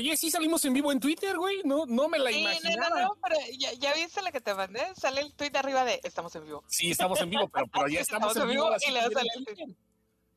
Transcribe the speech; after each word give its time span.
Oye, 0.00 0.16
sí 0.16 0.30
salimos 0.30 0.64
en 0.64 0.72
vivo 0.72 0.90
en 0.92 0.98
Twitter, 1.00 1.36
güey. 1.36 1.60
No, 1.64 1.84
no 1.86 2.08
me 2.08 2.18
la 2.18 2.30
Sí, 2.30 2.42
no, 2.42 2.50
imaginaba. 2.50 3.00
no, 3.00 3.08
no, 3.08 3.18
pero 3.22 3.36
ya, 3.58 3.72
ya 3.74 3.92
viste 3.94 4.22
la 4.22 4.32
que 4.32 4.40
te 4.40 4.54
mandé. 4.54 4.80
Sale 4.96 5.20
el 5.20 5.34
tweet 5.34 5.52
arriba 5.54 5.84
de 5.84 6.00
estamos 6.02 6.34
en 6.36 6.44
vivo. 6.44 6.64
Sí, 6.68 6.90
estamos 6.90 7.20
en 7.20 7.28
vivo, 7.30 7.48
pero, 7.48 7.66
pero 7.72 7.86
ya 7.88 8.00
estamos, 8.00 8.34
en 8.36 8.48
vivo. 8.48 8.70
y 8.76 8.80
sale 8.80 9.00
el 9.04 9.44
tweet. 9.44 9.76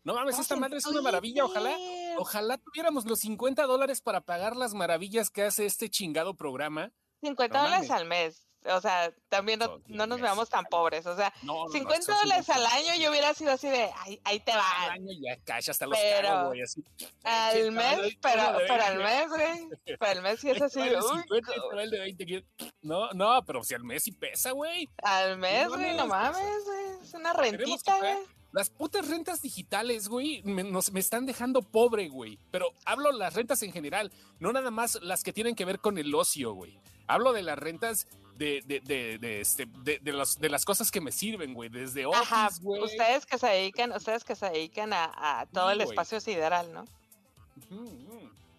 No 0.04 0.16
mames, 0.16 0.38
esta 0.38 0.58
madre 0.58 0.80
es 0.80 0.86
una 0.86 1.02
maravilla. 1.02 1.46
Ojalá, 1.46 1.74
ojalá 2.18 2.58
tuviéramos 2.58 3.06
los 3.06 3.20
50 3.22 3.64
dólares 3.66 4.02
para 4.02 4.20
pagar 4.20 4.58
las 4.58 4.74
maravillas 4.74 5.30
que 5.30 5.44
hace 5.44 5.66
este 5.66 5.90
chingado 5.90 6.34
programa. 6.36 6.92
50 7.22 7.58
No 7.58 7.64
dólares 7.64 7.90
al 7.90 8.06
mes. 8.06 8.46
O 8.66 8.82
sea, 8.82 9.14
también 9.30 9.60
no, 9.60 9.68
No, 9.68 9.82
no 9.88 10.08
nos 10.08 10.22
veamos 10.22 10.50
tan 10.50 10.66
pobres. 10.66 11.06
O 11.06 11.16
sea, 11.16 11.34
No, 11.42 11.54
no, 11.54 11.66
no, 11.66 11.72
50 11.72 12.00
esto 12.00 12.14
sí 12.14 12.20
dólares 12.22 12.50
al 12.50 12.66
año 12.66 12.96
yo 13.02 13.10
hubiera 13.10 13.34
sido 13.34 13.52
así 13.52 13.68
de, 13.70 13.90
ahí, 13.98 14.20
ahí 14.24 14.40
te 14.40 14.52
Al 14.52 14.60
va. 14.60 14.92
año 14.94 15.12
ya 15.22 15.38
cacha 15.44 15.72
hasta 15.72 15.86
los 15.86 15.98
Pero 15.98 16.28
cargos, 16.28 16.48
güey. 16.48 16.62
Así. 16.62 16.84
Al 17.24 17.72
mes, 17.72 18.18
pero, 18.22 18.44
pero 18.68 18.84
al 18.84 18.98
20. 18.98 19.04
mes, 19.04 19.30
güey. 19.30 19.70
Pero 19.86 20.06
al 20.12 20.22
mes 20.22 20.40
sí 20.40 20.50
es 20.50 20.62
así. 20.62 20.80
va 20.80 20.86
el 20.86 20.92
de 20.94 21.00
uy, 21.00 21.22
50, 21.22 21.54
co- 21.56 21.76
va 21.76 21.84
el 21.84 21.90
de 21.90 22.00
20. 22.00 22.26
que- 22.26 22.46
No, 22.82 23.12
no, 23.14 23.44
pero 23.46 23.64
si 23.64 23.74
al 23.74 23.84
mes 23.84 24.04
sí 24.04 24.12
pesa, 24.12 24.52
güey. 24.52 24.90
Al 25.04 25.38
mes, 25.38 25.68
güey, 25.68 25.96
no 25.96 26.08
mames. 26.08 26.38
güey. 26.66 27.04
Es 27.04 27.14
una 27.14 27.34
rentita, 27.34 27.98
güey. 27.98 28.16
Las 28.52 28.70
putas 28.70 29.08
rentas 29.10 29.42
digitales, 29.42 30.08
güey, 30.08 30.44
me, 30.44 30.64
nos- 30.64 30.92
me 30.92 31.00
están 31.00 31.26
dejando 31.26 31.64
pobre, 31.64 32.08
güey. 32.10 32.38
Pero 32.52 32.68
hablo 32.86 33.12
las 33.12 33.34
rentas 33.34 33.64
en 33.64 33.72
general, 33.72 34.12
no 34.40 34.54
nada 34.54 34.70
más 34.70 35.00
las 35.02 35.24
que 35.24 35.34
tienen 35.34 35.56
que 35.56 35.66
ver 35.66 35.80
con 35.80 35.98
el 35.98 36.14
ocio, 36.14 36.54
güey. 36.54 36.80
Hablo 37.14 37.34
de 37.34 37.44
las 37.44 37.58
rentas 37.58 38.08
de, 38.36 38.62
de, 38.66 38.80
de, 38.82 39.18
de, 39.20 39.42
este, 39.42 39.66
de, 39.84 40.00
de 40.00 40.12
los- 40.12 40.40
de 40.40 40.50
las 40.50 40.66
cosas 40.66 40.90
que 40.92 41.00
me 41.02 41.12
sirven, 41.12 41.54
güey. 41.54 41.70
Desde 41.70 42.04
Ajá, 42.14 42.48
Office, 42.48 42.62
güey. 42.64 42.82
ustedes 42.84 43.26
que 43.26 43.38
se 43.38 43.48
dedican, 43.48 43.92
ustedes 43.92 44.24
que 44.24 44.36
se 44.36 44.48
dedican 44.50 44.92
a, 44.94 45.12
a 45.42 45.46
todo 45.46 45.68
Sí, 45.68 45.72
el 45.74 45.78
güey. 45.80 45.90
espacio 45.90 46.20
sideral, 46.20 46.74
¿no? 46.74 46.86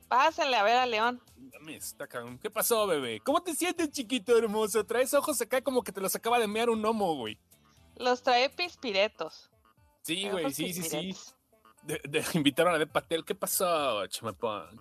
Pásenle 0.08 0.56
a 0.56 0.62
ver 0.62 0.76
a 0.76 0.86
León. 0.86 1.20
Dame 1.36 1.76
esta, 1.76 2.06
cabrón. 2.06 2.38
¿Qué 2.38 2.50
pasó, 2.50 2.86
bebé? 2.86 3.20
¿Cómo 3.20 3.42
te 3.42 3.54
sientes, 3.54 3.90
chiquito 3.90 4.36
hermoso? 4.36 4.84
Traes 4.84 5.12
ojos 5.14 5.40
acá 5.40 5.62
como 5.62 5.82
que 5.82 5.92
te 5.92 6.00
los 6.00 6.14
acaba 6.14 6.38
de 6.38 6.46
mear 6.46 6.70
un 6.70 6.80
gnomo, 6.82 7.16
güey. 7.16 7.38
Los 7.96 8.22
trae 8.22 8.50
pispiretos. 8.50 9.50
Sí, 10.02 10.22
Trae 10.22 10.30
güey, 10.32 10.52
sí, 10.52 10.72
sí, 10.72 10.82
sí. 10.82 11.16
de- 11.82 12.24
invitaron 12.34 12.74
a 12.74 12.78
De 12.78 12.86
Patel. 12.86 13.24
¿Qué 13.24 13.34
pasó, 13.34 14.06
chamapón? 14.06 14.80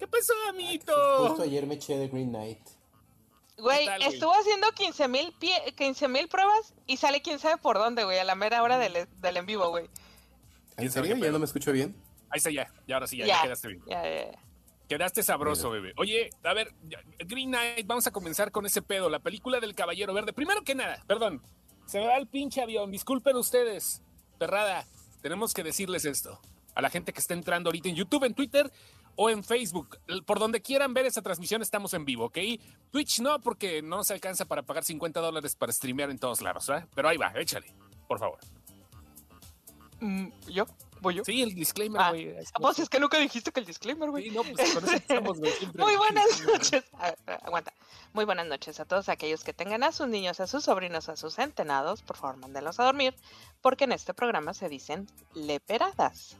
¿Qué 0.00 0.06
pasó, 0.06 0.32
amiguito? 0.48 0.94
Justo 1.28 1.42
ayer 1.42 1.66
me 1.66 1.74
eché 1.74 1.98
de 1.98 2.08
Green 2.08 2.30
Knight. 2.30 2.58
Güey, 3.58 3.84
tal, 3.84 4.00
güey? 4.00 4.14
estuvo 4.14 4.32
haciendo 4.32 4.72
15 4.72 5.08
mil 5.08 5.34
15 5.76 6.08
mil 6.08 6.26
pruebas 6.26 6.72
y 6.86 6.96
sale 6.96 7.20
quién 7.20 7.38
sabe 7.38 7.58
por 7.58 7.76
dónde, 7.76 8.04
güey, 8.04 8.18
a 8.18 8.24
la 8.24 8.34
mera 8.34 8.62
hora 8.62 8.78
del, 8.78 9.06
del 9.20 9.36
en 9.36 9.44
vivo, 9.44 9.68
güey. 9.68 9.90
¿Quién 10.76 10.86
¿En 10.86 10.90
serio? 10.90 11.16
¿Ya 11.16 11.30
no 11.30 11.38
me 11.38 11.44
escucho 11.44 11.70
bien? 11.70 11.94
Ahí 12.30 12.38
está 12.38 12.50
ya. 12.50 12.72
Ya 12.88 12.94
ahora 12.94 13.06
sí, 13.06 13.18
ya, 13.18 13.26
ya 13.26 13.42
quedaste 13.42 13.68
bien. 13.68 13.82
ya, 13.86 14.02
ya, 14.02 14.32
ya. 14.32 14.38
Quedaste 14.88 15.22
sabroso, 15.22 15.68
bebé. 15.68 15.92
Oye, 15.98 16.30
a 16.42 16.54
ver, 16.54 16.72
Green 17.18 17.50
Knight, 17.50 17.86
vamos 17.86 18.06
a 18.06 18.10
comenzar 18.10 18.50
con 18.50 18.64
ese 18.64 18.80
pedo. 18.80 19.10
La 19.10 19.18
película 19.18 19.60
del 19.60 19.74
Caballero 19.74 20.14
Verde. 20.14 20.32
Primero 20.32 20.64
que 20.64 20.74
nada, 20.74 21.04
perdón. 21.06 21.42
Se 21.84 22.00
me 22.00 22.06
va 22.06 22.16
el 22.16 22.26
pinche 22.26 22.62
avión. 22.62 22.90
Disculpen 22.90 23.36
ustedes. 23.36 24.02
Perrada, 24.38 24.86
tenemos 25.20 25.52
que 25.52 25.62
decirles 25.62 26.06
esto. 26.06 26.40
A 26.74 26.80
la 26.80 26.88
gente 26.88 27.12
que 27.12 27.20
está 27.20 27.34
entrando 27.34 27.68
ahorita 27.68 27.90
en 27.90 27.96
YouTube, 27.96 28.24
en 28.24 28.32
Twitter 28.32 28.72
o 29.22 29.28
en 29.28 29.44
Facebook. 29.44 29.98
Por 30.24 30.38
donde 30.38 30.62
quieran 30.62 30.94
ver 30.94 31.04
esa 31.04 31.20
transmisión, 31.20 31.60
estamos 31.60 31.92
en 31.92 32.06
vivo, 32.06 32.24
¿ok? 32.24 32.38
Twitch 32.90 33.20
no, 33.20 33.38
porque 33.38 33.82
no 33.82 33.98
nos 33.98 34.10
alcanza 34.10 34.46
para 34.46 34.62
pagar 34.62 34.82
50 34.82 35.20
dólares 35.20 35.54
para 35.56 35.70
streamear 35.72 36.08
en 36.08 36.18
todos 36.18 36.40
lados, 36.40 36.66
¿verdad? 36.66 36.88
Pero 36.94 37.06
ahí 37.10 37.18
va, 37.18 37.30
échale, 37.36 37.70
por 38.08 38.18
favor. 38.18 38.38
Mm, 40.00 40.28
¿Yo? 40.48 40.64
¿Voy 41.02 41.16
yo? 41.16 41.24
Sí, 41.26 41.42
el 41.42 41.54
disclaimer, 41.54 42.00
Ah, 42.00 42.10
güey. 42.10 42.34
Ah, 42.34 42.58
Pues 42.62 42.78
es 42.78 42.88
que 42.88 42.98
nunca 42.98 43.18
dijiste 43.18 43.52
que 43.52 43.60
el 43.60 43.66
disclaimer, 43.66 44.08
güey. 44.08 44.30
Sí, 44.30 44.30
no, 44.30 44.42
pues 44.42 44.72
con 44.72 44.84
eso 44.84 44.96
estamos, 44.96 45.38
güey. 45.38 45.52
Muy 45.74 45.96
buenas 45.96 46.40
noches. 46.46 46.84
Aguanta. 47.42 47.74
Muy 48.14 48.24
buenas 48.24 48.46
noches 48.46 48.80
a 48.80 48.86
todos 48.86 49.10
aquellos 49.10 49.44
que 49.44 49.52
tengan 49.52 49.82
a 49.82 49.92
sus 49.92 50.08
niños, 50.08 50.40
a 50.40 50.46
sus 50.46 50.64
sobrinos, 50.64 51.10
a 51.10 51.16
sus 51.16 51.34
centenados. 51.34 52.00
Por 52.00 52.16
favor, 52.16 52.38
mándenlos 52.38 52.80
a 52.80 52.84
dormir, 52.84 53.14
porque 53.60 53.84
en 53.84 53.92
este 53.92 54.14
programa 54.14 54.54
se 54.54 54.70
dicen 54.70 55.06
leperadas. 55.34 56.38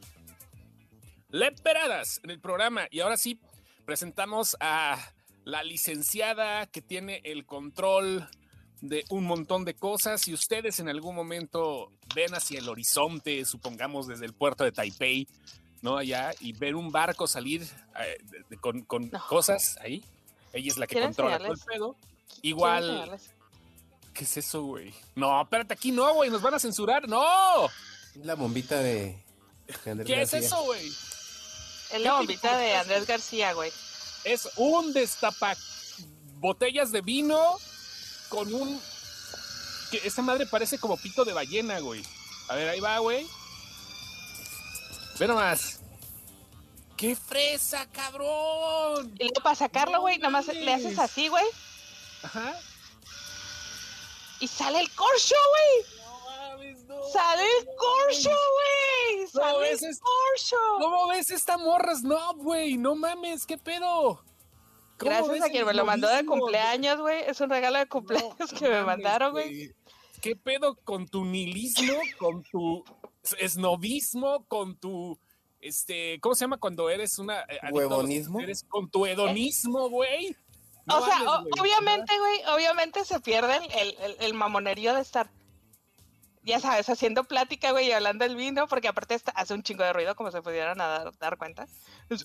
Leperadas 1.30 2.20
en 2.24 2.30
el 2.30 2.40
programa. 2.40 2.86
Y 2.90 3.00
ahora 3.00 3.16
sí, 3.16 3.40
presentamos 3.84 4.56
a 4.60 4.98
la 5.44 5.62
licenciada 5.62 6.66
que 6.66 6.82
tiene 6.82 7.20
el 7.24 7.46
control 7.46 8.28
de 8.80 9.04
un 9.10 9.24
montón 9.24 9.64
de 9.64 9.74
cosas. 9.74 10.22
Si 10.22 10.32
ustedes 10.34 10.80
en 10.80 10.88
algún 10.88 11.14
momento 11.14 11.92
ven 12.14 12.34
hacia 12.34 12.58
el 12.58 12.68
horizonte, 12.68 13.44
supongamos 13.44 14.06
desde 14.06 14.26
el 14.26 14.32
puerto 14.32 14.64
de 14.64 14.72
Taipei, 14.72 15.28
¿no? 15.82 15.96
Allá, 15.96 16.32
y 16.40 16.52
ver 16.52 16.74
un 16.74 16.90
barco 16.90 17.26
salir 17.26 17.62
eh, 18.00 18.18
de- 18.24 18.44
de- 18.48 18.56
con, 18.56 18.82
con 18.82 19.10
No. 19.10 19.26
cosas 19.28 19.76
ahí, 19.80 20.04
ella 20.52 20.70
es 20.70 20.78
la 20.78 20.86
que 20.86 21.00
controla 21.00 21.38
todo 21.38 21.52
el 21.52 21.58
pedo. 21.60 21.96
Igual. 22.42 23.18
¿qué 24.14 24.24
es 24.24 24.36
eso, 24.36 24.62
güey? 24.62 24.92
No, 25.14 25.40
espérate, 25.42 25.72
aquí 25.74 25.92
no, 25.92 26.12
güey, 26.14 26.30
nos 26.30 26.42
van 26.42 26.54
a 26.54 26.58
censurar. 26.58 27.08
¡No! 27.08 27.68
La 28.16 28.34
bombita 28.34 28.78
de, 28.80 29.22
¿Qué 30.04 30.22
es 30.22 30.34
eso, 30.34 30.62
güey? 30.64 30.90
Es 31.92 32.00
la 32.00 32.14
bombita 32.14 32.56
de 32.56 32.74
Andrés 32.76 33.06
García, 33.06 33.52
güey. 33.52 33.72
es 34.24 34.48
un 34.56 34.92
destapa 34.92 35.56
botellas 36.36 36.92
de 36.92 37.00
vino 37.00 37.58
con 38.28 38.52
un 38.54 38.80
que 39.90 40.00
esa 40.04 40.22
madre 40.22 40.46
parece 40.46 40.78
como 40.78 40.96
pito 40.96 41.24
de 41.24 41.32
ballena, 41.32 41.80
güey. 41.80 42.02
A 42.48 42.54
ver, 42.54 42.68
ahí 42.68 42.80
va, 42.80 42.98
güey. 42.98 43.26
Ve 45.18 45.26
nomás. 45.26 45.80
¡Qué 46.96 47.16
fresa, 47.16 47.86
cabrón! 47.90 49.14
Y 49.18 49.24
luego 49.24 49.42
para 49.42 49.54
sacarlo, 49.56 50.00
güey, 50.00 50.18
nada 50.18 50.30
más 50.30 50.46
mames. 50.46 50.62
le 50.62 50.74
haces 50.74 50.98
así, 50.98 51.28
güey, 51.28 51.44
Ajá. 52.22 52.54
y 54.38 54.46
sale 54.46 54.80
el 54.80 54.90
corcho, 54.90 55.34
güey. 55.50 55.99
No 56.60 56.66
mames, 56.66 56.84
no. 56.84 57.02
Sale 57.04 57.42
el 57.60 57.66
corcho, 57.76 58.30
güey. 58.30 59.26
Sale 59.28 59.70
el 59.72 59.78
corcho. 59.98 60.56
¿Cómo 60.78 61.08
ves 61.08 61.30
esta 61.30 61.56
morra 61.58 61.92
no, 62.02 62.34
güey? 62.34 62.76
No 62.76 62.94
mames, 62.94 63.46
¿qué 63.46 63.58
pedo? 63.58 64.22
¿Cómo 64.98 65.10
Gracias 65.10 65.42
a 65.42 65.48
quien 65.50 65.64
me 65.64 65.72
lo 65.74 65.84
mandó 65.86 66.08
de 66.08 66.24
cumpleaños, 66.26 67.00
güey. 67.00 67.22
Es 67.26 67.40
un 67.40 67.48
regalo 67.50 67.78
de 67.78 67.86
cumpleaños 67.86 68.34
No, 68.38 68.58
que 68.58 68.64
me 68.68 68.70
mames, 68.82 68.86
mandaron, 68.86 69.32
güey. 69.32 69.72
¿Qué 70.20 70.36
pedo 70.36 70.76
con 70.84 71.08
tu 71.08 71.24
nihilismo, 71.24 71.94
con 72.18 72.42
tu 72.42 72.84
esnovismo, 73.38 74.44
con 74.46 74.76
tu 74.76 75.18
este, 75.60 76.18
¿cómo 76.20 76.34
se 76.34 76.44
llama 76.44 76.56
cuando 76.58 76.88
eres 76.88 77.18
una 77.18 77.40
eh, 77.42 77.58
¿Huevonismo? 77.70 78.38
placeres? 78.38 78.64
Con 78.68 78.90
tu 78.90 79.04
hedonismo, 79.06 79.88
güey. 79.90 80.34
No 80.86 80.98
o 80.98 81.04
sea, 81.04 81.16
hables, 81.16 81.28
o- 81.28 81.40
güey. 81.42 81.52
obviamente, 81.60 82.18
güey, 82.18 82.40
obviamente 82.54 83.04
se 83.04 83.20
pierde 83.20 83.56
el, 83.56 83.70
el, 83.72 83.96
el- 84.00 84.16
el 84.20 84.34
mamonerío 84.34 84.94
de 84.94 85.02
estar, 85.02 85.30
ya 86.42 86.60
sabes, 86.60 86.88
haciendo 86.88 87.24
plática, 87.24 87.72
güey, 87.72 87.88
y 87.88 87.92
hablando 87.92 88.24
del 88.24 88.36
vino, 88.36 88.66
porque 88.68 88.88
aparte 88.88 89.14
está- 89.14 89.32
hace 89.32 89.54
un 89.54 89.62
chingo 89.62 89.84
de 89.84 89.92
ruido, 89.92 90.14
como 90.16 90.30
se 90.30 90.42
pudieran 90.42 90.80
a 90.80 90.86
dar, 90.86 91.18
dar 91.18 91.36
cuenta. 91.38 91.66
Es- 92.08 92.24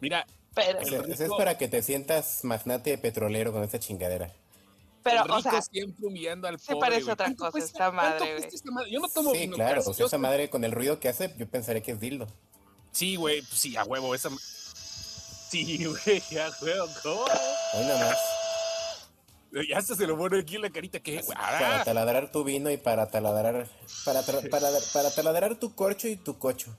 Mira, 0.00 0.26
Pero, 0.54 0.80
es 0.80 1.28
para 1.36 1.58
que 1.58 1.68
te 1.68 1.82
sientas 1.82 2.44
magnate 2.44 2.96
petrolero 2.98 3.52
con 3.52 3.62
esta 3.64 3.78
chingadera. 3.78 4.32
pero, 5.02 5.24
el 5.24 5.30
o 5.30 5.40
sea, 5.42 5.60
siempre 5.62 6.06
humillando 6.06 6.48
al 6.48 6.58
sí 6.58 6.66
pobre. 6.68 6.80
parece 6.80 7.02
güey. 7.04 7.12
otra 7.14 7.26
¿Cuánto 7.26 7.44
cosa 7.44 7.50
cuesta- 7.52 7.70
esta 7.70 7.90
madre, 7.92 8.36
esta 8.52 8.70
madre? 8.70 8.90
Yo 8.90 9.00
no 9.00 9.08
tomo 9.08 9.32
Sí, 9.32 9.38
vino 9.40 9.56
claro. 9.56 9.82
O 9.86 9.94
sea, 9.94 10.06
esa 10.06 10.18
madre 10.18 10.50
con 10.50 10.64
el 10.64 10.72
ruido 10.72 11.00
que 11.00 11.08
hace, 11.08 11.34
yo 11.38 11.48
pensaría 11.48 11.82
que 11.82 11.92
es 11.92 12.00
dildo. 12.00 12.26
Sí, 12.92 13.16
güey, 13.16 13.40
pues 13.42 13.60
sí, 13.60 13.76
a 13.76 13.84
huevo, 13.84 14.14
esa. 14.14 14.28
Sí, 15.50 15.84
güey, 15.84 16.22
a 16.38 16.50
huevo, 16.62 16.86
¿cómo? 17.02 17.22
Hoy 17.22 17.84
nada 17.86 18.08
más. 18.10 18.18
Ya 19.68 19.78
hasta 19.78 19.94
se 19.94 20.06
lo 20.06 20.16
pone 20.16 20.40
aquí 20.40 20.56
en 20.56 20.62
la 20.62 20.70
carita 20.70 21.00
que. 21.00 21.22
Para 21.22 21.80
Ah, 21.80 21.84
taladrar 21.84 22.30
tu 22.30 22.44
vino 22.44 22.70
y 22.70 22.76
para 22.76 23.10
taladrar. 23.10 23.66
Para, 24.04 24.22
para, 24.22 24.68
para 24.92 25.10
taladrar 25.10 25.56
tu 25.56 25.74
corcho 25.74 26.06
y 26.08 26.16
tu 26.16 26.38
cocho. 26.38 26.76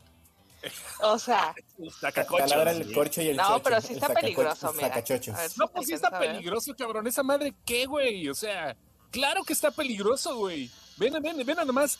o 1.01 1.17
sea, 1.17 1.55
sacacochos, 2.01 2.49
Taladra 2.49 2.71
el 2.71 2.93
corcho 2.93 3.21
y 3.21 3.29
el 3.29 3.37
No, 3.37 3.43
chocho. 3.47 3.63
pero 3.63 3.81
sí 3.81 3.93
está 3.93 4.13
peligroso, 4.13 4.73
mira. 4.73 4.89
ver. 4.89 5.51
No, 5.57 5.67
pues 5.69 5.87
sí 5.87 5.93
está 5.93 6.19
peligroso, 6.19 6.75
cabrón. 6.77 7.07
Esa 7.07 7.23
madre, 7.23 7.55
¿qué, 7.65 7.85
güey? 7.85 8.27
O 8.29 8.35
sea, 8.35 8.75
claro 9.09 9.43
que 9.43 9.53
está 9.53 9.71
peligroso, 9.71 10.35
güey. 10.37 10.69
Ven, 10.97 11.13
ven, 11.21 11.37
ven 11.45 11.55
nada 11.55 11.71
más. 11.71 11.97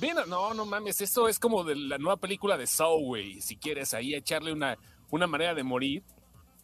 Ven, 0.00 0.18
a- 0.18 0.26
no, 0.26 0.52
no 0.54 0.66
mames, 0.66 1.00
esto 1.00 1.28
es 1.28 1.38
como 1.38 1.62
de 1.62 1.76
la 1.76 1.98
nueva 1.98 2.16
película 2.16 2.58
de 2.58 2.66
Saw, 2.66 2.98
güey. 2.98 3.40
Si 3.40 3.56
quieres 3.56 3.94
ahí 3.94 4.12
echarle 4.14 4.52
una, 4.52 4.76
una 5.10 5.26
manera 5.28 5.54
de 5.54 5.62
morir. 5.62 6.02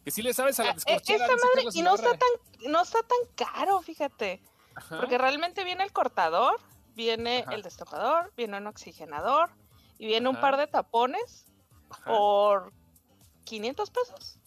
Que 0.03 0.11
si 0.11 0.21
le 0.21 0.33
sabes 0.33 0.59
a 0.59 0.63
la 0.63 0.71
eh, 0.71 0.73
descorchada. 0.75 1.25
esta 1.25 1.33
dice 1.35 1.47
madre, 1.55 1.69
y 1.73 1.81
no 1.83 1.95
está 1.95 2.17
tan, 2.17 2.71
no 2.71 2.81
está 2.81 2.99
tan 3.03 3.17
caro, 3.35 3.81
fíjate. 3.81 4.41
Ajá. 4.75 4.99
Porque 4.99 5.17
realmente 5.17 5.63
viene 5.63 5.83
el 5.83 5.91
cortador, 5.91 6.59
viene 6.95 7.41
Ajá. 7.45 7.53
el 7.53 7.61
destapador, 7.61 8.33
viene 8.35 8.57
un 8.57 8.67
oxigenador 8.67 9.51
y 9.99 10.07
viene 10.07 10.27
un 10.29 10.39
par 10.41 10.57
de 10.57 10.67
tapones 10.67 11.45
por 12.05 12.73
500 13.45 13.91
pesos. 13.91 14.39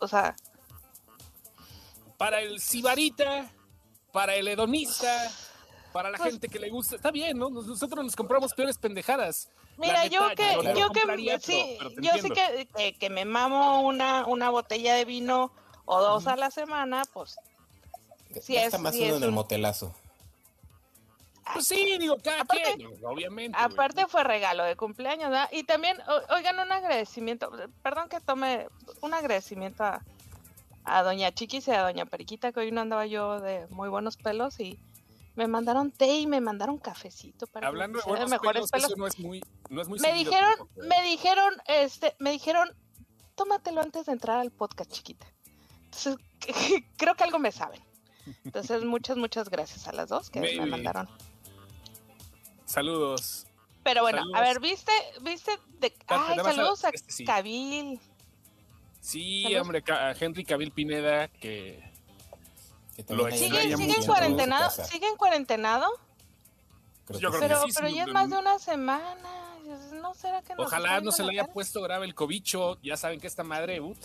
O 0.00 0.08
sea, 0.08 0.34
Para 2.18 2.42
el 2.42 2.60
sibarita, 2.60 3.50
para 4.12 4.34
el 4.34 4.46
hedonista, 4.48 5.30
para 5.92 6.10
la 6.10 6.18
Pues- 6.18 6.32
gente 6.32 6.48
que 6.48 6.58
le 6.58 6.68
gusta. 6.68 6.96
Está 6.96 7.10
bien, 7.10 7.38
¿no? 7.38 7.48
Nos- 7.48 7.66
Nosotros 7.66 8.04
nos 8.04 8.14
compramos 8.14 8.52
peores 8.52 8.76
pendejadas. 8.76 9.48
Mira, 9.80 10.06
yo 10.06 10.20
que, 10.36 10.74
yo 10.78 10.90
que, 10.90 11.40
sí, 11.40 11.78
yo 12.02 12.12
sí 12.20 12.30
que, 12.30 12.68
que, 12.76 12.92
que 12.98 13.10
me 13.10 13.24
mamo 13.24 13.80
una, 13.82 14.26
una 14.26 14.50
botella 14.50 14.94
de 14.94 15.04
vino 15.04 15.52
o 15.86 16.00
dos 16.00 16.26
a 16.26 16.36
la 16.36 16.50
semana, 16.50 17.02
pues 17.12 17.36
es- 18.34 18.78
más 18.78 18.94
sí 18.94 19.00
uno 19.02 19.10
es 19.12 19.16
en 19.16 19.22
el 19.24 19.28
un- 19.30 19.34
motelazo. 19.34 19.94
Pues 21.52 21.66
sí, 21.66 21.96
digo, 21.98 22.16
cada 22.22 22.42
Aparte- 22.42 22.74
quien, 22.76 23.04
obviamente. 23.04 23.58
güey. 23.58 23.72
aparte 23.72 24.06
fue 24.06 24.22
regalo 24.22 24.62
de 24.62 24.76
cumpleaños, 24.76 25.30
¿verdad? 25.30 25.48
Y 25.50 25.64
también, 25.64 25.96
o- 26.02 26.34
oigan, 26.34 26.58
un 26.60 26.70
agradecimiento, 26.70 27.50
perdón 27.82 28.08
que 28.08 28.20
tome 28.20 28.68
un 29.00 29.14
agradecimiento 29.14 29.82
a, 29.82 30.00
a 30.84 31.02
Doña 31.02 31.32
Chiquis 31.32 31.66
y 31.66 31.72
a 31.72 31.82
Doña 31.82 32.06
Periquita, 32.06 32.52
que 32.52 32.60
hoy 32.60 32.70
no 32.70 32.82
andaba 32.82 33.06
yo 33.06 33.40
de 33.40 33.66
muy 33.70 33.88
buenos 33.88 34.16
pelos 34.16 34.60
y 34.60 34.78
me 35.34 35.46
mandaron 35.46 35.90
té 35.90 36.18
y 36.18 36.26
me 36.26 36.40
mandaron 36.40 36.78
cafecito 36.78 37.46
para 37.46 37.68
Hablando 37.68 37.98
me 37.98 38.04
de 38.04 38.10
buenos 38.10 38.30
mejores 38.30 38.70
pelos, 38.70 38.70
pelos. 38.70 38.90
eso 38.90 38.96
no 38.98 39.06
es 39.06 39.18
muy, 39.18 39.42
no 39.68 39.80
es 39.80 39.88
muy 39.88 39.98
me 40.00 40.12
dijeron, 40.12 40.50
tampoco. 40.56 40.82
me 40.82 41.02
dijeron, 41.02 41.54
este, 41.66 42.16
me 42.18 42.30
dijeron, 42.30 42.76
tómatelo 43.34 43.80
antes 43.80 44.06
de 44.06 44.12
entrar 44.12 44.38
al 44.38 44.50
podcast, 44.50 44.90
chiquita. 44.90 45.26
Entonces, 45.84 46.16
creo 46.96 47.14
que 47.14 47.24
algo 47.24 47.38
me 47.38 47.52
saben. 47.52 47.80
Entonces, 48.44 48.84
muchas, 48.84 49.16
muchas 49.16 49.48
gracias 49.48 49.88
a 49.88 49.92
las 49.92 50.08
dos 50.08 50.30
que 50.30 50.40
me 50.40 50.66
mandaron. 50.66 51.08
Saludos. 52.64 53.46
Pero 53.82 54.02
bueno, 54.02 54.22
a 54.34 54.40
ver, 54.42 54.60
¿viste? 54.60 54.92
¿Viste? 55.22 55.52
De... 55.78 55.92
Ay, 56.06 56.36
saludos 56.36 56.84
a 56.84 56.90
este 56.90 57.10
sí. 57.10 57.24
Cabil. 57.24 57.98
Sí, 59.00 59.42
Saludos. 59.44 59.62
hombre, 59.62 59.84
a 59.88 60.12
Henry 60.12 60.44
Cavill 60.44 60.70
Pineda, 60.70 61.28
que 61.28 61.89
Que 63.04 63.14
Lo 63.14 63.22
también 63.22 63.26
hay 63.26 63.32
extraña 63.32 63.38
¿Sigue, 63.38 63.58
alguien 63.60 63.78
sigue 63.78 63.88
mucho. 63.88 63.94
que 63.94 64.00
en 64.00 64.02
en 64.02 64.06
cuarentenado? 64.36 64.70
su 64.70 64.76
casa. 64.76 64.92
¿Sigue 64.92 65.06
en 65.08 65.16
cuarentenado? 65.16 65.86
Creo 67.06 67.20
Yo 67.20 67.30
que 67.32 67.38
creo 67.38 67.48
que 67.48 67.54
Pero, 67.54 67.62
sí, 67.66 67.72
pero 67.74 67.88
sí, 67.88 67.94
ya 67.94 68.00
es 68.02 68.06
no- 68.08 68.12
más 68.14 68.30
de 68.30 68.36
una 68.38 68.58
semana. 68.58 69.30
No 69.92 70.14
será 70.14 70.42
que 70.42 70.54
ojalá 70.56 71.00
no 71.00 71.12
se 71.12 71.22
le 71.22 71.30
haya 71.30 71.42
cara? 71.42 71.52
puesto 71.52 71.80
grave 71.82 72.04
el 72.06 72.14
cobicho. 72.14 72.78
Ya 72.82 72.96
saben 72.96 73.20
que 73.20 73.26
esta 73.28 73.44
madre, 73.44 73.80
ut, 73.80 73.96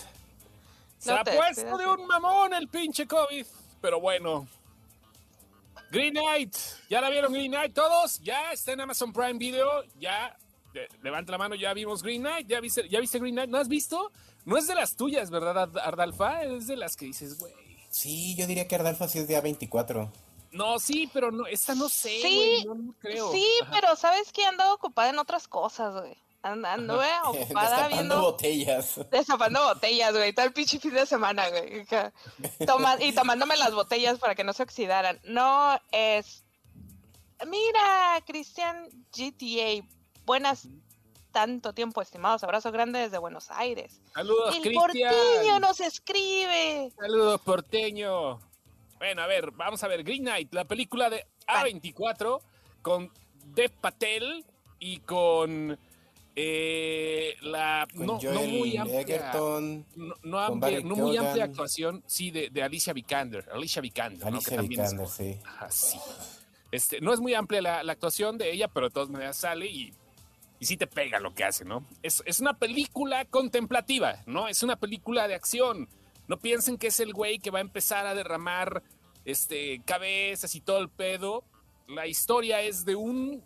se 1.00 1.10
No 1.12 1.18
ha 1.18 1.24
puesto 1.24 1.42
despidas, 1.62 1.78
de 1.80 1.88
un 1.88 2.06
mamón 2.08 2.54
el 2.54 2.68
pinche 2.68 3.08
COVID. 3.08 3.46
Pero 3.82 4.00
bueno. 4.00 4.48
Green 5.92 6.14
Knight, 6.14 6.56
¿ya 6.90 7.00
la 7.02 7.10
vieron 7.10 7.32
Green 7.34 7.52
Knight 7.52 7.74
todos? 7.74 8.20
Ya 8.20 8.52
está 8.52 8.74
en 8.74 8.82
Amazon 8.82 9.14
Prime 9.14 9.34
Video, 9.40 9.84
ya 10.00 10.36
de- 10.74 10.90
levanta 11.04 11.32
la 11.32 11.38
mano, 11.38 11.56
ya 11.56 11.74
vimos 11.74 12.02
Green 12.04 12.22
Knight, 12.22 12.48
ya 12.48 12.60
viste, 12.60 12.88
ya 12.90 13.00
viste 13.00 13.20
Green 13.20 13.36
Knight, 13.36 13.50
¿no 13.50 13.58
has 13.60 13.68
visto? 13.68 14.12
No 14.46 14.58
es 14.58 14.68
de 14.68 14.76
las 14.76 14.96
tuyas, 14.96 15.30
¿verdad, 15.30 15.56
Ard- 15.56 15.80
Ardalfa? 15.82 16.44
Es 16.44 16.68
de 16.68 16.76
las 16.76 16.96
que 16.96 17.06
dices, 17.06 17.38
güey. 17.40 17.54
Sí, 17.96 18.36
yo 18.36 18.46
diría 18.46 18.68
que 18.68 18.76
Ardalfa 18.76 19.08
sí 19.08 19.20
es 19.20 19.28
día 19.30 19.40
24. 19.40 20.12
No, 20.52 20.80
sí, 20.80 21.10
pero 21.14 21.32
no, 21.32 21.48
esta 21.48 21.76
no 21.76 21.88
sé, 21.88 22.20
Sí, 22.22 22.64
no, 22.66 22.76
no 22.76 22.94
creo. 23.00 23.32
Sí, 23.32 23.46
Ajá. 23.62 23.72
pero 23.74 23.96
¿sabes 23.96 24.34
qué? 24.34 24.46
Ando 24.46 24.74
ocupada 24.74 25.10
en 25.12 25.20
otras 25.20 25.48
cosas, 25.48 25.94
güey. 26.02 26.18
And- 26.42 26.66
Anduve 26.66 27.08
ocupada 27.26 27.70
Destapando 27.88 27.96
viendo... 27.96 28.22
botellas. 28.22 29.00
Destapando 29.10 29.64
botellas, 29.64 30.12
güey, 30.14 30.34
todo 30.34 30.46
el 30.46 30.52
pinche 30.52 30.78
fin 30.80 30.94
de 30.94 31.06
semana, 31.06 31.48
güey. 31.50 31.86
Toma- 32.66 32.98
y 33.02 33.14
tomándome 33.14 33.56
las 33.56 33.74
botellas 33.74 34.20
para 34.20 34.36
que 34.36 34.44
no 34.44 34.52
se 34.52 34.64
oxidaran. 34.64 35.22
No 35.24 35.80
es. 35.94 36.44
Mira, 37.48 38.22
Cristian 38.28 38.90
GTA. 39.16 39.88
Buenas, 40.26 40.68
tanto 41.36 41.74
tiempo, 41.74 42.02
estimados. 42.02 42.46
Abrazo 42.46 42.72
grande 42.72 42.98
desde 43.00 43.18
Buenos 43.18 43.52
Aires. 43.52 44.00
Saludos, 44.14 44.56
el 44.56 44.62
Cristian. 44.62 45.12
porteño 45.14 45.60
nos 45.60 45.82
escribe. 45.82 46.94
Saludos, 46.98 47.42
porteño. 47.42 48.40
Bueno, 49.00 49.22
a 49.22 49.28
ver, 49.28 49.52
vamos 49.52 49.84
a 49.84 49.90
ver. 49.90 50.06
Green 50.06 50.22
Knight, 50.24 50.54
la 50.54 50.64
película 50.64 51.10
de 51.10 51.26
A24 51.46 52.40
con 52.82 53.12
Dev 53.54 53.70
Patel 53.82 54.46
y 54.80 55.00
con 55.00 55.78
eh, 56.38 57.36
la 57.42 57.86
Con 57.94 58.06
no, 58.06 58.18
no 58.22 58.42
muy 58.44 58.78
amplia, 58.78 59.02
Egerton, 59.02 59.86
no, 59.98 60.16
no 60.24 60.40
amplia, 60.40 60.80
no 60.80 60.96
muy 60.96 61.18
amplia 61.18 61.44
actuación, 61.44 62.02
sí, 62.08 62.32
de, 62.32 62.50
de 62.50 62.64
Alicia 62.64 62.94
Vikander. 62.94 63.46
Alicia 63.52 63.82
Vikander, 63.82 64.22
¿no? 64.22 64.28
Alicia 64.38 64.56
Que 64.58 64.64
es- 64.64 64.70
Vikander, 64.70 65.08
sí. 65.10 65.38
Sí. 65.70 65.98
Este, 66.72 67.02
no 67.02 67.14
es 67.14 67.20
muy 67.20 67.34
amplia 67.34 67.62
la, 67.62 67.84
la 67.84 67.92
actuación 67.92 68.38
de 68.38 68.54
ella, 68.54 68.70
pero 68.70 68.88
de 68.88 68.94
todas 68.94 69.10
maneras 69.10 69.36
sale 69.36 69.66
y, 69.68 69.94
y 70.66 70.68
sí 70.68 70.78
te 70.78 70.88
pega 70.88 71.20
lo 71.20 71.36
que 71.36 71.44
hace, 71.44 71.64
¿no? 71.64 71.86
Es, 72.02 72.24
es 72.26 72.40
una 72.40 72.58
película 72.58 73.26
contemplativa, 73.26 74.24
¿no? 74.26 74.48
Es 74.48 74.64
una 74.64 74.78
película 74.78 75.28
de 75.28 75.36
acción. 75.36 75.88
No 76.28 76.40
piensen 76.40 76.80
que 76.80 76.88
es 76.88 77.00
el 77.00 77.14
güey 77.14 77.38
que 77.38 77.52
va 77.52 77.60
a 77.60 77.62
empezar 77.62 78.08
a 78.08 78.16
derramar 78.16 78.82
este, 79.26 79.84
cabezas 79.86 80.56
y 80.56 80.62
todo 80.62 80.80
el 80.80 80.90
pedo. 80.90 81.44
La 81.88 82.08
historia 82.08 82.62
es 82.62 82.84
de 82.84 82.96
un 82.96 83.44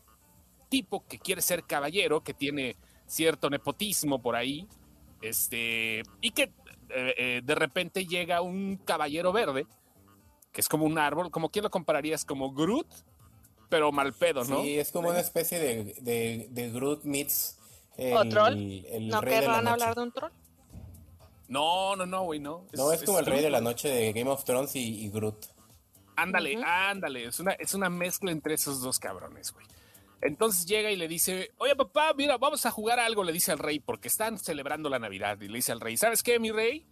tipo 0.69 1.05
que 1.07 1.19
quiere 1.19 1.41
ser 1.41 1.65
caballero, 1.65 2.23
que 2.23 2.33
tiene 2.33 2.77
cierto 3.05 3.49
nepotismo 3.49 4.21
por 4.21 4.37
ahí, 4.37 4.65
este, 5.21 6.03
y 6.21 6.31
que 6.31 6.43
eh, 6.43 7.15
eh, 7.17 7.41
de 7.43 7.55
repente 7.55 8.05
llega 8.05 8.39
un 8.39 8.77
caballero 8.77 9.33
verde, 9.33 9.67
que 10.53 10.61
es 10.61 10.69
como 10.69 10.85
un 10.85 10.97
árbol, 10.97 11.31
como 11.31 11.49
quién 11.49 11.63
lo 11.63 11.69
compararías, 11.69 12.23
como 12.23 12.53
Groot, 12.53 12.87
pero 13.69 13.91
mal 13.91 14.13
pedo, 14.13 14.43
¿no? 14.43 14.63
Sí, 14.63 14.79
es 14.79 14.91
como 14.91 15.09
una 15.09 15.19
especie 15.19 15.59
de, 15.59 15.95
de, 16.01 16.47
de 16.49 16.71
Groot 16.71 17.03
meets 17.03 17.57
el, 17.97 18.17
¿O 18.17 18.27
troll? 18.27 18.53
el 18.53 19.07
¿No 19.09 19.21
querrán 19.21 19.67
hablar 19.67 19.95
de 19.95 20.01
un 20.01 20.11
troll? 20.11 20.31
No, 21.47 21.95
no, 21.95 22.05
no, 22.05 22.23
güey, 22.23 22.39
no. 22.39 22.65
No, 22.73 22.91
es 22.91 23.03
como 23.03 23.19
el 23.19 23.25
rey 23.25 23.41
de 23.41 23.49
la 23.49 23.59
noche 23.59 23.89
de 23.89 24.13
Game 24.13 24.29
of 24.29 24.43
Thrones 24.43 24.75
y, 24.75 25.05
y 25.05 25.09
Groot. 25.09 25.47
Ándale, 26.15 26.57
ándale. 26.63 27.25
Es 27.25 27.39
una, 27.39 27.53
es 27.53 27.73
una 27.73 27.89
mezcla 27.89 28.31
entre 28.31 28.53
esos 28.53 28.81
dos 28.81 28.99
cabrones, 28.99 29.51
güey. 29.51 29.65
Entonces 30.21 30.65
llega 30.65 30.91
y 30.91 30.97
le 30.97 31.07
dice, 31.07 31.51
oye 31.57 31.75
papá, 31.75 32.13
mira, 32.15 32.37
vamos 32.37 32.65
a 32.65 32.71
jugar 32.71 32.99
algo, 32.99 33.23
le 33.23 33.31
dice 33.31 33.51
al 33.51 33.59
rey, 33.59 33.79
porque 33.79 34.09
están 34.09 34.37
celebrando 34.37 34.89
la 34.89 34.99
Navidad. 34.99 35.39
Y 35.41 35.47
le 35.47 35.55
dice 35.55 35.71
al 35.71 35.79
rey, 35.79 35.95
¿sabes 35.97 36.23
qué, 36.23 36.39
mi 36.39 36.51
rey? 36.51 36.85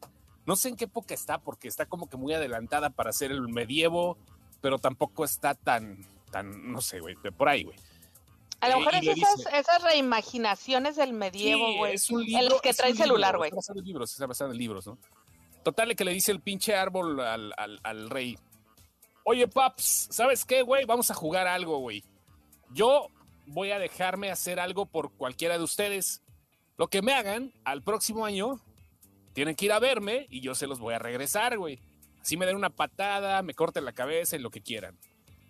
No 0.46 0.56
sé 0.56 0.70
en 0.70 0.78
qué 0.78 0.86
época 0.86 1.14
está, 1.14 1.40
porque 1.40 1.68
está 1.68 1.86
como 1.88 2.10
que 2.10 2.16
muy 2.18 2.34
adelantada 2.34 2.90
para 2.90 3.12
ser 3.12 3.32
el 3.32 3.42
medievo, 3.50 4.18
pero 4.62 4.80
tampoco 4.80 5.26
está 5.26 5.56
tan, 5.56 6.06
no 6.44 6.82
sé, 6.82 7.00
güey, 7.00 7.16
por 7.38 7.50
ahí, 7.50 7.64
güey. 7.64 7.78
A 8.60 8.70
lo 8.70 8.76
Eh, 8.76 8.80
mejor 8.80 8.96
es 8.96 9.02
esas, 9.08 9.36
dice- 9.38 9.50
esas 9.58 9.84
reimaginaciones 9.84 10.96
del 10.96 11.14
medievo, 11.14 11.68
Sí, 11.68 11.78
güey. 11.78 11.94
es 11.94 12.10
un 12.10 12.24
en 12.24 12.46
los 12.50 12.62
que 12.62 12.74
trae 12.74 12.94
celular, 12.96 13.38
güey. 13.38 13.50
Está 13.50 13.56
basado 13.58 13.80
en 13.80 13.86
libros, 13.86 14.12
está 14.12 14.26
basado 14.26 14.52
en 14.52 14.58
libros, 14.58 14.88
¿no? 14.88 14.98
Total, 15.64 15.96
que 15.96 16.06
le 16.06 16.12
dice 16.14 16.32
el 16.32 16.42
pinche 16.42 16.76
árbol 16.76 17.20
al, 17.20 17.54
al- 17.58 17.80
al 17.84 18.10
rey. 18.10 18.38
Oye, 19.24 19.48
paps, 19.48 20.08
¿sabes 20.12 20.46
qué, 20.46 20.62
güey? 20.62 20.86
Vamos 20.86 21.12
a 21.12 21.14
jugar 21.14 21.46
algo, 21.48 21.80
güey. 21.80 22.04
Yo 22.72 23.08
voy 23.46 23.72
a 23.72 23.80
dejarme 23.80 24.32
hacer 24.32 24.60
algo 24.60 24.86
por 24.86 25.12
cualquiera 25.14 25.58
de 25.58 25.64
ustedes. 25.64 26.24
Lo 26.78 26.88
que 26.88 27.02
me 27.02 27.14
hagan 27.14 27.52
al 27.66 27.84
próximo 27.84 28.26
año, 28.26 28.60
tienen 29.34 29.56
que 29.56 29.66
ir 29.66 29.72
a 29.74 29.80
verme 29.80 30.26
y 30.30 30.42
yo 30.42 30.56
se 30.56 30.66
los 30.68 30.80
voy 30.80 30.94
a 30.96 31.00
regresar, 31.00 31.58
güey. 31.58 31.80
Así 32.22 32.38
me 32.38 32.46
den 32.46 32.56
una 32.56 32.70
patada, 32.70 33.42
me 33.44 33.54
corten 33.54 33.86
la 33.86 33.92
cabeza 33.92 34.36
y 34.36 34.40
lo 34.40 34.50
que 34.50 34.62
quieran. 34.62 34.98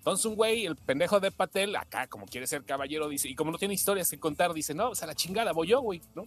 Entonces 0.08 0.26
un 0.26 0.36
güey, 0.36 0.66
el 0.66 0.78
pendejo 0.78 1.20
de 1.20 1.32
Patel, 1.32 1.76
acá 1.76 2.08
como 2.08 2.26
quiere 2.28 2.48
ser 2.48 2.64
caballero, 2.64 3.10
dice, 3.10 3.28
y 3.28 3.36
como 3.36 3.52
no 3.52 3.58
tiene 3.58 3.74
historias 3.74 4.10
que 4.10 4.18
contar, 4.18 4.54
dice, 4.54 4.74
no, 4.74 4.88
pues 4.88 5.04
a 5.04 5.06
la 5.06 5.16
chingada 5.16 5.52
voy 5.52 5.68
yo, 5.68 5.82
güey, 5.82 6.02
¿no? 6.16 6.24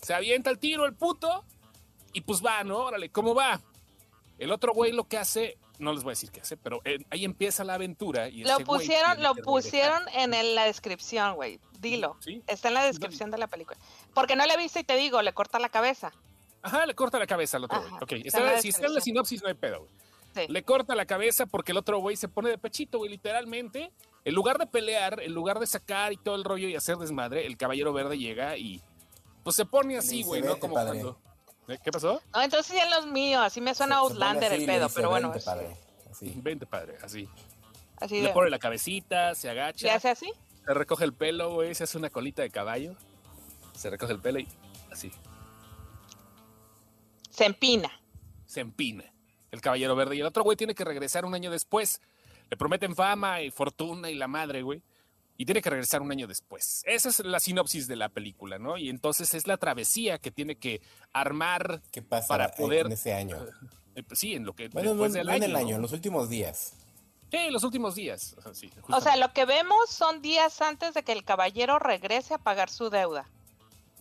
Se 0.00 0.14
avienta 0.14 0.50
el 0.50 0.58
tiro 0.60 0.86
el 0.86 0.94
puto 0.94 1.44
y 2.12 2.20
pues 2.20 2.44
va, 2.44 2.62
¿no? 2.62 2.78
Órale, 2.78 3.08
¿cómo 3.10 3.34
va? 3.34 3.60
El 4.38 4.52
otro 4.52 4.72
güey 4.72 4.92
lo 4.92 5.08
que 5.08 5.18
hace, 5.18 5.58
no 5.80 5.92
les 5.92 6.04
voy 6.04 6.10
a 6.10 6.12
decir 6.12 6.30
qué 6.30 6.42
hace, 6.42 6.56
pero 6.56 6.80
eh, 6.84 6.98
ahí 7.10 7.24
empieza 7.24 7.64
la 7.64 7.74
aventura. 7.74 8.28
Y 8.28 8.44
Lo 8.44 8.60
pusieron, 8.60 9.20
lo 9.20 9.34
pusieron 9.34 10.02
en 10.14 10.32
el- 10.32 10.54
la 10.54 10.66
descripción, 10.66 11.34
güey. 11.34 11.58
Dilo. 11.80 12.16
Sí. 12.20 12.40
Está 12.46 12.68
en 12.68 12.74
la 12.74 12.84
descripción 12.84 13.32
de 13.32 13.38
la 13.38 13.48
película. 13.48 13.76
Porque 14.14 14.36
no 14.36 14.46
la 14.46 14.54
he 14.54 14.58
visto 14.58 14.78
y 14.78 14.84
te 14.84 14.96
digo, 14.96 15.22
le 15.22 15.32
corta 15.32 15.58
la 15.58 15.70
cabeza. 15.70 16.12
Ajá, 16.62 16.86
le 16.86 16.94
corta 16.94 17.18
la 17.18 17.26
cabeza 17.26 17.56
al 17.56 17.64
otro 17.64 17.78
Ajá, 17.78 17.88
güey. 17.88 18.02
Ok, 18.02 18.12
está 18.12 18.26
está 18.26 18.38
en 18.38 18.46
la 18.46 18.62
si 18.62 18.68
está 18.68 18.86
en 18.86 18.94
la 18.94 19.00
sinopsis 19.00 19.42
no 19.42 19.48
hay 19.48 19.54
pedo, 19.54 19.80
güey. 19.80 20.03
Sí. 20.34 20.46
Le 20.48 20.62
corta 20.64 20.94
la 20.94 21.06
cabeza 21.06 21.46
porque 21.46 21.72
el 21.72 21.78
otro 21.78 21.98
güey 21.98 22.16
se 22.16 22.28
pone 22.28 22.50
de 22.50 22.58
pechito, 22.58 22.98
güey, 22.98 23.10
literalmente. 23.10 23.92
En 24.24 24.34
lugar 24.34 24.58
de 24.58 24.66
pelear, 24.66 25.20
en 25.20 25.32
lugar 25.32 25.58
de 25.60 25.66
sacar 25.66 26.12
y 26.12 26.16
todo 26.16 26.34
el 26.34 26.44
rollo 26.44 26.66
y 26.68 26.74
hacer 26.76 26.96
desmadre, 26.96 27.46
el 27.46 27.56
caballero 27.56 27.92
verde 27.92 28.18
llega 28.18 28.56
y 28.56 28.82
pues 29.42 29.54
se 29.56 29.64
pone 29.66 29.96
así, 29.98 30.22
güey, 30.22 30.40
¿no? 30.40 30.48
"Vete, 30.48 30.60
Como 30.60 30.74
padre". 30.74 31.00
cuando... 31.00 31.18
¿Eh? 31.68 31.78
¿Qué 31.82 31.90
pasó? 31.92 32.20
No, 32.34 32.42
entonces 32.42 32.74
ya 32.74 32.84
en 32.84 32.90
los 32.90 33.06
míos, 33.06 33.42
así 33.44 33.60
me 33.60 33.74
suena 33.74 33.94
Se- 33.96 34.00
Outlander 34.00 34.52
así 34.52 34.62
el 34.62 34.66
pedo, 34.66 34.88
pero 34.94 35.10
bueno, 35.10 35.30
"Vente, 35.30 35.44
padre". 35.44 35.76
Así. 36.10 36.32
Vente, 36.36 36.66
padre, 36.66 36.96
así. 37.02 37.28
así 37.96 38.20
Le 38.20 38.28
de, 38.28 38.34
pone 38.34 38.50
la 38.50 38.58
cabecita, 38.58 39.34
se 39.34 39.48
agacha. 39.50 39.86
¿le 39.86 39.92
hace 39.92 40.08
así? 40.10 40.32
Se 40.66 40.74
recoge 40.74 41.04
el 41.04 41.12
pelo, 41.12 41.52
güey, 41.54 41.74
se 41.74 41.84
hace 41.84 41.96
una 41.98 42.08
colita 42.10 42.42
de 42.42 42.50
caballo. 42.50 42.94
Se 43.74 43.90
recoge 43.90 44.12
el 44.12 44.20
pelo 44.20 44.38
y 44.40 44.48
así, 44.90 45.10
Se 47.30 47.44
empina. 47.44 47.90
se 48.46 48.60
empina. 48.60 49.04
El 49.54 49.60
caballero 49.62 49.96
verde. 49.96 50.16
Y 50.16 50.20
el 50.20 50.26
otro 50.26 50.42
güey 50.44 50.56
tiene 50.56 50.74
que 50.74 50.84
regresar 50.84 51.24
un 51.24 51.34
año 51.34 51.50
después. 51.50 52.00
Le 52.50 52.56
prometen 52.56 52.94
fama 52.94 53.40
y 53.40 53.50
fortuna 53.50 54.10
y 54.10 54.14
la 54.14 54.28
madre, 54.28 54.62
güey. 54.62 54.82
Y 55.36 55.46
tiene 55.46 55.62
que 55.62 55.70
regresar 55.70 56.02
un 56.02 56.12
año 56.12 56.26
después. 56.28 56.82
Esa 56.86 57.08
es 57.08 57.18
la 57.20 57.40
sinopsis 57.40 57.88
de 57.88 57.96
la 57.96 58.08
película, 58.08 58.58
¿no? 58.58 58.76
Y 58.76 58.88
entonces 58.88 59.34
es 59.34 59.46
la 59.46 59.56
travesía 59.56 60.18
que 60.18 60.30
tiene 60.30 60.56
que 60.56 60.80
armar. 61.12 61.80
¿Qué 61.90 62.02
pasa 62.02 62.28
Para 62.28 62.50
poder- 62.52 62.86
en 62.86 62.92
ese 62.92 63.14
año? 63.14 63.38
eh, 63.96 64.02
pues 64.02 64.20
sí, 64.20 64.34
en 64.34 64.44
lo 64.44 64.52
que 64.54 64.68
Bueno, 64.68 64.90
no, 64.90 64.94
después 64.94 65.12
del 65.14 65.26
no 65.26 65.32
en 65.32 65.42
el 65.42 65.56
año, 65.56 65.70
¿no? 65.70 65.76
en 65.76 65.82
los 65.82 65.92
últimos 65.92 66.28
días. 66.28 66.74
Sí, 67.32 67.50
los 67.50 67.64
últimos 67.64 67.96
días. 67.96 68.36
O 68.38 68.42
sea, 68.54 68.70
o 68.96 69.00
sea, 69.00 69.16
lo 69.16 69.32
que 69.32 69.44
vemos 69.44 69.90
son 69.90 70.22
días 70.22 70.60
antes 70.60 70.94
de 70.94 71.02
que 71.02 71.10
el 71.10 71.24
caballero 71.24 71.80
regrese 71.80 72.34
a 72.34 72.38
pagar 72.38 72.70
su 72.70 72.90
deuda. 72.90 73.28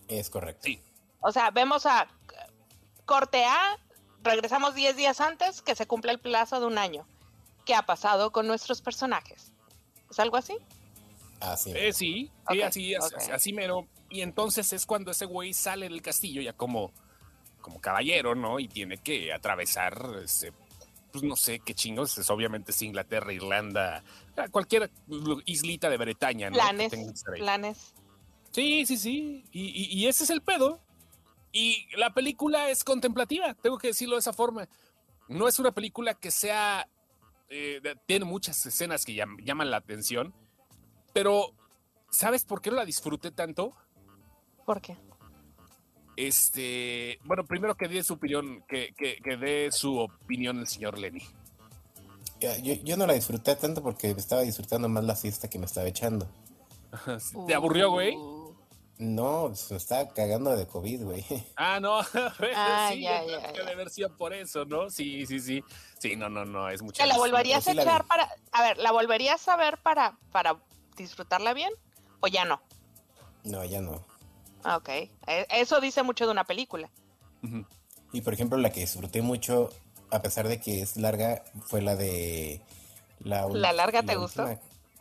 Es 0.07 0.29
correcto. 0.29 0.61
Sí. 0.65 0.79
O 1.19 1.31
sea, 1.31 1.49
vemos 1.49 1.87
a 1.87 2.07
corte 3.05 3.43
A, 3.43 3.79
regresamos 4.23 4.75
10 4.75 4.95
días 4.95 5.21
antes 5.21 5.61
que 5.61 5.75
se 5.75 5.85
cumple 5.85 6.11
el 6.11 6.19
plazo 6.19 6.59
de 6.59 6.65
un 6.65 6.77
año. 6.77 7.05
¿Qué 7.65 7.75
ha 7.75 7.83
pasado 7.83 8.31
con 8.31 8.47
nuestros 8.47 8.81
personajes? 8.81 9.53
¿Es 10.09 10.19
algo 10.19 10.37
así? 10.37 10.57
Así. 11.39 11.71
Eh, 11.75 11.93
sí, 11.93 12.31
sí, 12.49 12.61
así, 12.61 12.95
así, 13.31 13.53
mero. 13.53 13.87
Y 14.09 14.21
entonces 14.21 14.71
es 14.73 14.85
cuando 14.85 15.11
ese 15.11 15.25
güey 15.25 15.53
sale 15.53 15.89
del 15.89 16.01
castillo 16.01 16.41
ya 16.41 16.53
como, 16.53 16.91
como 17.61 17.81
caballero, 17.81 18.35
¿no? 18.35 18.59
Y 18.59 18.67
tiene 18.67 18.97
que 18.97 19.33
atravesar, 19.33 20.19
ese, 20.23 20.53
pues 21.11 21.23
no 21.23 21.35
sé 21.35 21.59
qué 21.59 21.73
chingos, 21.73 22.17
es 22.17 22.29
obviamente 22.29 22.71
es 22.71 22.81
Inglaterra, 22.81 23.33
Irlanda, 23.33 24.03
cualquier 24.51 24.89
islita 25.45 25.89
de 25.89 25.97
Bretaña, 25.97 26.49
¿no? 26.49 26.55
Planes, 26.55 27.23
planes. 27.23 27.93
Sí, 28.51 28.85
sí, 28.85 28.97
sí. 28.97 29.45
Y, 29.51 29.99
y, 29.99 30.07
ese 30.07 30.25
es 30.25 30.29
el 30.29 30.41
pedo. 30.41 30.79
Y 31.53 31.85
la 31.95 32.11
película 32.13 32.69
es 32.69 32.83
contemplativa, 32.83 33.53
tengo 33.53 33.77
que 33.77 33.87
decirlo 33.87 34.15
de 34.15 34.21
esa 34.21 34.33
forma. 34.33 34.67
No 35.29 35.47
es 35.47 35.59
una 35.59 35.71
película 35.71 36.15
que 36.15 36.31
sea... 36.31 36.89
Eh, 37.49 37.79
tiene 38.07 38.25
muchas 38.25 38.65
escenas 38.65 39.05
que 39.05 39.13
llaman 39.13 39.69
la 39.69 39.77
atención, 39.77 40.33
pero 41.13 41.53
¿sabes 42.09 42.43
por 42.43 42.61
qué 42.61 42.71
no 42.71 42.77
la 42.77 42.85
disfruté 42.85 43.29
tanto? 43.29 43.75
¿Por 44.65 44.81
qué? 44.81 44.97
Este, 46.15 47.19
bueno, 47.25 47.45
primero 47.45 47.75
que 47.75 47.87
dé 47.87 48.03
su 48.03 48.13
opinión, 48.13 48.63
que, 48.67 48.95
que, 48.97 49.37
dé 49.37 49.71
su 49.71 49.99
opinión 49.99 50.57
el 50.59 50.67
señor 50.67 50.97
Lenny. 50.97 51.21
Yo, 52.39 52.73
yo, 52.83 52.97
no 52.97 53.05
la 53.05 53.13
disfruté 53.13 53.55
tanto 53.55 53.83
porque 53.83 54.09
estaba 54.09 54.41
disfrutando 54.41 54.89
más 54.89 55.03
la 55.03 55.15
siesta 55.15 55.47
que 55.47 55.59
me 55.59 55.65
estaba 55.65 55.87
echando. 55.87 56.27
¿Te 57.47 57.53
aburrió, 57.53 57.91
güey? 57.91 58.15
No, 59.03 59.53
se 59.53 59.75
estaba 59.75 60.07
cagando 60.07 60.55
de 60.55 60.65
COVID, 60.65 61.03
güey. 61.03 61.25
Ah, 61.57 61.79
no. 61.81 61.99
ah, 62.55 62.89
sí, 62.91 63.01
ya, 63.01 63.23
ya, 63.25 63.51
ya. 63.51 63.75
versión 63.75 64.15
por 64.15 64.33
eso, 64.33 64.63
¿no? 64.63 64.89
Sí, 64.89 65.25
sí, 65.25 65.41
sí. 65.41 65.63
Sí, 65.99 66.15
no, 66.15 66.29
no, 66.29 66.45
no, 66.45 66.69
es 66.69 66.81
mucho. 66.81 67.03
¿Te 67.03 67.07
la 67.07 67.17
volverías 67.17 67.67
a 67.67 67.73
echar 67.73 68.05
para, 68.05 68.33
a 68.53 68.61
ver, 68.63 68.77
la 68.77 68.91
volverías 68.93 69.45
a 69.49 69.57
ver 69.57 69.77
para, 69.79 70.17
para 70.31 70.57
disfrutarla 70.95 71.53
bien 71.53 71.71
o 72.21 72.27
ya 72.27 72.45
no? 72.45 72.61
No, 73.43 73.65
ya 73.65 73.81
no. 73.81 74.05
Ah, 74.63 74.77
ok, 74.77 74.89
e, 74.89 75.09
eso 75.49 75.81
dice 75.81 76.01
mucho 76.03 76.25
de 76.25 76.31
una 76.31 76.45
película. 76.45 76.89
Y 78.13 78.21
por 78.21 78.33
ejemplo, 78.33 78.57
la 78.57 78.71
que 78.71 78.79
disfruté 78.79 79.21
mucho, 79.21 79.69
a 80.11 80.21
pesar 80.21 80.47
de 80.47 80.61
que 80.61 80.81
es 80.81 80.95
larga, 80.95 81.43
fue 81.65 81.81
la 81.81 81.97
de... 81.97 82.61
¿La, 83.19 83.47
larga 83.73 84.03
te 84.03 84.15
gustó? 84.15 84.47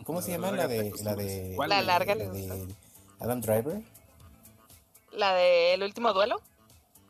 ¿Cómo 0.05 0.23
se 0.23 0.33
llama? 0.33 0.51
La 0.51 0.67
de... 0.67 0.93
La, 1.05 1.15
de, 1.15 1.57
¿La 1.69 1.83
larga 1.83 2.17
de 2.17 2.67
Adam 3.23 3.41
Driver. 3.41 3.83
¿La 5.13 5.35
de 5.35 5.75
El 5.75 5.83
último 5.83 6.13
duelo? 6.13 6.41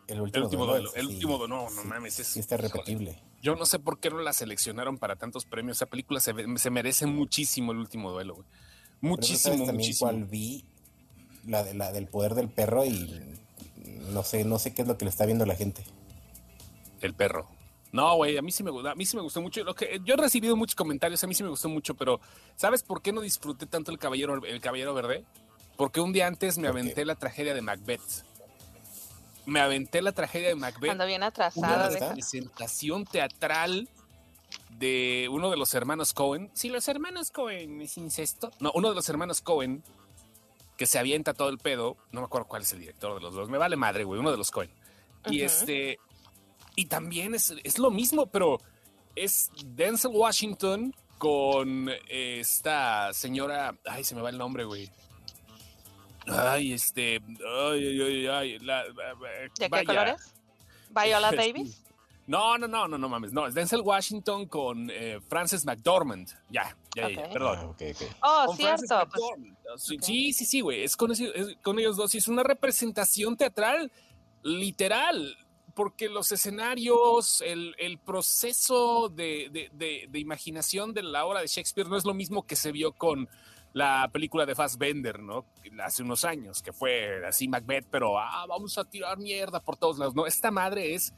El 0.09 0.21
último, 0.21 0.66
duelo. 0.66 0.92
El 0.95 1.07
último 1.07 1.38
duelo, 1.38 1.57
no, 1.57 1.71
no 1.71 1.85
mames. 1.85 2.19
Es, 2.19 2.26
sí 2.26 2.40
está 2.40 2.57
repetible. 2.57 3.19
Yo 3.40 3.57
no 3.57 3.64
sé 3.64 3.78
por 3.78 3.99
qué 3.99 4.11
no 4.11 4.19
la 4.19 4.33
seleccionaron 4.33 4.99
para 4.99 5.16
tantos 5.16 5.47
premios. 5.47 5.78
Esa 5.78 5.87
película 5.87 6.21
se, 6.21 6.35
se 6.57 6.71
merece 6.71 7.07
muchísimo 7.07 7.73
el 7.73 7.78
último 7.78 8.12
duelo, 8.12 8.35
güey. 8.35 8.47
Muchísimo, 9.00 9.64
muchísimo. 9.66 10.11
Cuál 10.11 10.25
vi 10.25 10.64
la, 11.47 11.64
de, 11.64 11.75
la 11.75 11.92
del 11.92 12.07
poder 12.09 12.35
del 12.35 12.49
perro 12.50 12.85
y 12.85 13.21
no 14.12 14.23
sé, 14.23 14.45
no 14.45 14.59
sé 14.59 14.75
qué 14.75 14.83
es 14.83 14.88
lo 14.88 14.99
que 14.99 15.07
le 15.07 15.11
está 15.11 15.25
viendo 15.25 15.47
la 15.47 15.57
gente. 15.57 15.85
El 17.00 17.14
perro. 17.14 17.49
No, 17.90 18.16
güey, 18.16 18.37
a 18.38 18.42
mí 18.42 18.52
sí 18.52 18.62
me 18.62 18.71
gustó, 18.71 18.88
a 18.88 18.95
mí 18.95 19.04
sí 19.04 19.16
me 19.16 19.23
gustó 19.23 19.40
mucho. 19.40 19.64
Lo 19.64 19.75
que, 19.75 20.00
yo 20.04 20.14
he 20.14 20.16
recibido 20.16 20.57
muchos 20.57 20.75
comentarios, 20.75 21.23
a 21.25 21.26
mí 21.26 21.35
sí 21.35 21.42
me 21.42 21.50
gustó 21.50 21.69
mucho, 21.69 21.95
pero 21.95 22.21
¿sabes 22.54 22.83
por 22.83 23.02
qué 23.02 23.12
no 23.12 23.21
disfruté 23.21 23.66
tanto 23.66 23.90
el 23.90 23.99
caballero, 23.99 24.45
el 24.45 24.61
caballero 24.61 24.95
verde? 24.95 25.25
Porque 25.82 26.00
un 26.00 26.12
día 26.12 26.28
antes 26.28 26.58
me 26.58 26.68
aventé 26.68 27.04
la 27.04 27.16
tragedia 27.16 27.54
de 27.54 27.60
Macbeth. 27.60 28.24
Me 29.46 29.58
aventé 29.58 30.00
la 30.00 30.12
tragedia 30.12 30.46
de 30.46 30.54
Macbeth. 30.54 30.90
Cuando 30.90 31.06
viene 31.06 31.26
atrasada. 31.26 31.88
Una 31.90 32.12
presentación 32.12 33.04
teatral 33.04 33.88
de 34.78 35.28
uno 35.28 35.50
de 35.50 35.56
los 35.56 35.74
hermanos 35.74 36.12
Cohen. 36.12 36.52
Si 36.54 36.68
los 36.68 36.86
hermanos 36.86 37.32
Cohen 37.32 37.80
es 37.82 37.98
incesto. 37.98 38.52
No, 38.60 38.70
uno 38.76 38.90
de 38.90 38.94
los 38.94 39.08
hermanos 39.08 39.40
Cohen 39.40 39.82
que 40.76 40.86
se 40.86 41.00
avienta 41.00 41.34
todo 41.34 41.48
el 41.48 41.58
pedo. 41.58 41.96
No 42.12 42.20
me 42.20 42.26
acuerdo 42.26 42.46
cuál 42.46 42.62
es 42.62 42.72
el 42.72 42.78
director 42.78 43.16
de 43.16 43.20
los 43.20 43.34
dos. 43.34 43.48
Me 43.48 43.58
vale 43.58 43.74
madre, 43.74 44.04
güey. 44.04 44.20
Uno 44.20 44.30
de 44.30 44.36
los 44.36 44.52
Cohen. 44.52 44.70
Y 45.30 45.40
este. 45.40 45.98
Y 46.76 46.84
también 46.84 47.34
es, 47.34 47.52
es, 47.64 47.80
lo 47.80 47.90
mismo, 47.90 48.26
pero 48.26 48.60
es 49.16 49.50
Denzel 49.66 50.12
Washington 50.14 50.94
con 51.18 51.90
esta 52.08 53.12
señora. 53.12 53.76
Ay, 53.84 54.04
se 54.04 54.14
me 54.14 54.22
va 54.22 54.30
el 54.30 54.38
nombre, 54.38 54.62
güey. 54.62 54.88
Ay, 56.26 56.72
este. 56.72 57.16
Ay, 57.16 58.00
ay, 58.00 58.26
ay. 58.26 58.58
La, 58.60 58.84
¿De 58.84 59.70
qué 59.70 59.84
colores? 59.84 60.34
¿Viola 60.90 61.32
Davis? 61.36 61.82
No, 62.26 62.56
no, 62.56 62.68
no, 62.68 62.86
no, 62.86 62.98
no 62.98 63.08
mames. 63.08 63.32
No, 63.32 63.46
es 63.46 63.54
Denzel 63.54 63.80
Washington 63.80 64.46
con 64.46 64.88
eh, 64.90 65.20
Frances 65.28 65.64
McDormand. 65.64 66.28
Ya, 66.50 66.76
ya, 66.94 67.10
ya, 67.10 67.28
perdón. 67.30 67.74
Ah, 68.20 68.46
oh, 68.48 68.54
cierto. 68.54 69.08
Pues, 69.10 70.00
sí, 70.00 70.32
sí, 70.32 70.44
sí, 70.44 70.60
güey. 70.60 70.84
Es 70.84 70.96
con, 70.96 71.10
ellos 71.10 71.96
dos. 71.96 72.14
Y 72.14 72.18
es 72.18 72.28
una 72.28 72.42
representación 72.42 73.36
teatral 73.36 73.90
literal. 74.42 75.36
Porque 75.74 76.10
los 76.10 76.30
escenarios, 76.30 77.40
el, 77.40 77.74
el 77.78 77.98
proceso 77.98 79.08
de, 79.08 79.48
de, 79.50 79.70
de, 79.72 80.06
de, 80.06 80.18
imaginación 80.18 80.92
de 80.92 81.02
la 81.02 81.24
obra 81.24 81.40
de 81.40 81.46
Shakespeare 81.46 81.88
no 81.88 81.96
es 81.96 82.04
lo 82.04 82.12
mismo 82.12 82.46
que 82.46 82.56
se 82.56 82.72
vio 82.72 82.92
con 82.92 83.26
la 83.72 84.08
película 84.12 84.44
de 84.44 84.54
Fassbender, 84.54 85.20
¿no? 85.20 85.46
Hace 85.82 86.02
unos 86.02 86.24
años, 86.24 86.62
que 86.62 86.72
fue 86.72 87.26
así 87.26 87.48
Macbeth, 87.48 87.86
pero 87.90 88.18
ah, 88.18 88.44
vamos 88.46 88.76
a 88.78 88.84
tirar 88.84 89.18
mierda 89.18 89.60
por 89.60 89.76
todos 89.76 89.98
lados. 89.98 90.14
No, 90.14 90.26
esta 90.26 90.50
madre 90.50 90.94
es 90.94 91.14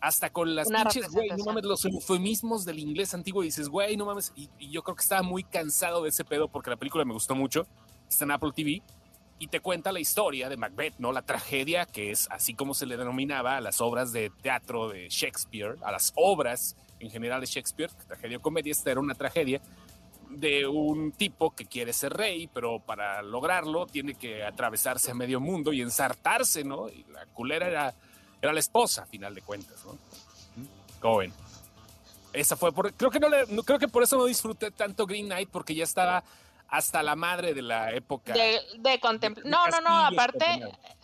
hasta 0.00 0.28
con 0.28 0.54
las 0.54 0.68
pinches, 0.68 1.10
güey, 1.10 1.30
no 1.30 1.44
mames, 1.44 1.64
los 1.64 1.84
eufemismos 1.86 2.66
del 2.66 2.78
inglés 2.78 3.14
antiguo 3.14 3.42
y 3.42 3.46
dices, 3.46 3.68
güey, 3.70 3.96
no 3.96 4.04
mames. 4.04 4.32
Y, 4.36 4.50
yo 4.70 4.82
creo 4.82 4.96
que 4.96 5.02
estaba 5.02 5.22
muy 5.22 5.44
cansado 5.44 6.02
de 6.02 6.10
ese 6.10 6.24
pedo 6.24 6.48
porque 6.48 6.70
la 6.70 6.76
película 6.76 7.04
me 7.06 7.14
gustó 7.14 7.34
mucho. 7.34 7.66
Está 8.08 8.24
en 8.24 8.32
Apple 8.32 8.50
TV 8.54 8.82
y 9.38 9.48
te 9.48 9.60
cuenta 9.60 9.92
la 9.92 10.00
historia 10.00 10.50
de 10.50 10.58
Macbeth, 10.58 10.94
¿no? 10.98 11.10
La 11.10 11.22
tragedia 11.22 11.86
que 11.86 12.10
es 12.10 12.28
así 12.30 12.54
como 12.54 12.74
se 12.74 12.84
le 12.84 12.98
denominaba 12.98 13.56
a 13.56 13.60
las 13.62 13.80
obras 13.80 14.12
de 14.12 14.30
teatro 14.42 14.90
de 14.90 15.08
Shakespeare, 15.08 15.76
a 15.82 15.90
las 15.90 16.12
obras 16.16 16.76
en 17.00 17.10
general 17.10 17.40
de 17.40 17.46
Shakespeare, 17.46 17.90
tragedia 18.06 18.36
o 18.36 18.40
comedia, 18.40 18.72
esta 18.72 18.90
era 18.90 19.00
una 19.00 19.14
tragedia 19.14 19.62
de 20.30 20.66
un 20.66 21.12
tipo 21.12 21.54
que 21.54 21.66
quiere 21.66 21.92
ser 21.92 22.12
rey, 22.12 22.46
pero 22.46 22.80
para 22.80 23.22
lograrlo 23.22 23.86
tiene 23.86 24.14
que 24.14 24.44
atravesarse 24.44 25.10
a 25.10 25.14
medio 25.14 25.40
mundo 25.40 25.72
y 25.72 25.80
ensartarse, 25.80 26.64
¿no? 26.64 26.88
Y 26.88 27.04
la 27.04 27.26
culera 27.26 27.66
era, 27.66 27.94
era 28.40 28.52
la 28.52 28.60
esposa, 28.60 29.02
a 29.02 29.06
final 29.06 29.34
de 29.34 29.42
cuentas, 29.42 29.84
¿no? 29.84 29.96
Cohen. 31.00 31.32
Esa 32.32 32.56
fue 32.56 32.72
por, 32.72 32.92
creo 32.94 33.10
que 33.10 33.20
no 33.20 33.28
le, 33.28 33.44
creo 33.64 33.78
que 33.78 33.88
por 33.88 34.02
eso 34.02 34.16
no 34.16 34.24
disfruté 34.24 34.70
tanto 34.70 35.06
Green 35.06 35.26
Knight 35.26 35.48
porque 35.50 35.74
ya 35.74 35.84
estaba 35.84 36.24
hasta 36.68 37.02
la 37.02 37.14
madre 37.14 37.54
de 37.54 37.62
la 37.62 37.92
época 37.92 38.32
de, 38.32 38.60
de 38.78 38.98
contemplar. 38.98 39.46
No, 39.46 39.68
no, 39.68 39.80
no, 39.80 40.06
aparte, 40.06 40.44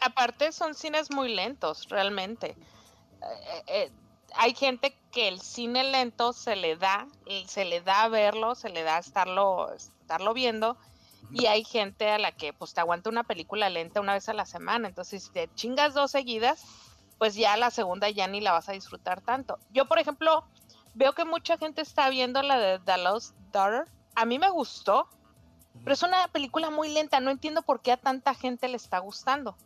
aparte 0.00 0.50
son 0.53 0.75
cines 0.75 1.11
muy 1.11 1.33
lentos, 1.35 1.89
realmente. 1.89 2.57
Eh, 3.23 3.62
eh, 3.67 3.91
hay 4.35 4.55
gente 4.55 4.97
que 5.11 5.29
el 5.29 5.40
cine 5.40 5.85
lento 5.85 6.33
se 6.33 6.57
le 6.57 6.76
da, 6.76 7.07
se 7.47 7.64
le 7.64 7.81
da 7.81 8.05
a 8.05 8.09
verlo, 8.09 8.55
se 8.55 8.69
le 8.69 8.83
da 8.83 8.97
a 8.97 9.00
estarlo, 9.00 9.73
estarlo 9.73 10.35
viendo, 10.35 10.76
y 11.33 11.47
hay 11.47 11.64
gente 11.64 12.11
a 12.11 12.19
la 12.19 12.33
que 12.33 12.52
pues 12.52 12.75
te 12.75 12.81
aguanta 12.81 13.11
una 13.11 13.25
película 13.25 13.69
lenta 13.69 14.00
una 14.00 14.14
vez 14.14 14.29
a 14.29 14.35
la 14.35 14.47
semana. 14.47 14.88
Entonces, 14.88 15.25
si 15.25 15.31
te 15.31 15.50
chingas 15.55 15.95
dos 15.95 16.11
seguidas, 16.11 16.64
pues 17.19 17.35
ya 17.35 17.57
la 17.57 17.71
segunda 17.71 18.09
ya 18.09 18.26
ni 18.26 18.40
la 18.40 18.52
vas 18.52 18.69
a 18.69 18.73
disfrutar 18.73 19.21
tanto. 19.21 19.59
Yo, 19.71 19.87
por 19.87 19.99
ejemplo, 19.99 20.45
veo 20.95 21.12
que 21.12 21.25
mucha 21.25 21.57
gente 21.59 21.83
está 21.83 22.09
viendo 22.09 22.43
la 22.43 22.59
de 22.59 22.79
The 22.81 22.99
Lost 22.99 23.37
Daughter. 23.52 23.85
A 24.17 24.25
mí 24.25 24.38
me 24.38 24.50
gustó, 24.50 25.09
pero 25.85 25.93
es 25.93 26.02
una 26.02 26.26
película 26.29 26.71
muy 26.71 26.88
lenta. 26.88 27.21
No 27.21 27.31
entiendo 27.31 27.62
por 27.62 27.81
qué 27.81 27.93
a 27.93 27.97
tanta 27.97 28.35
gente 28.35 28.69
le 28.69 28.76
está 28.76 28.99
gustando 28.99 29.57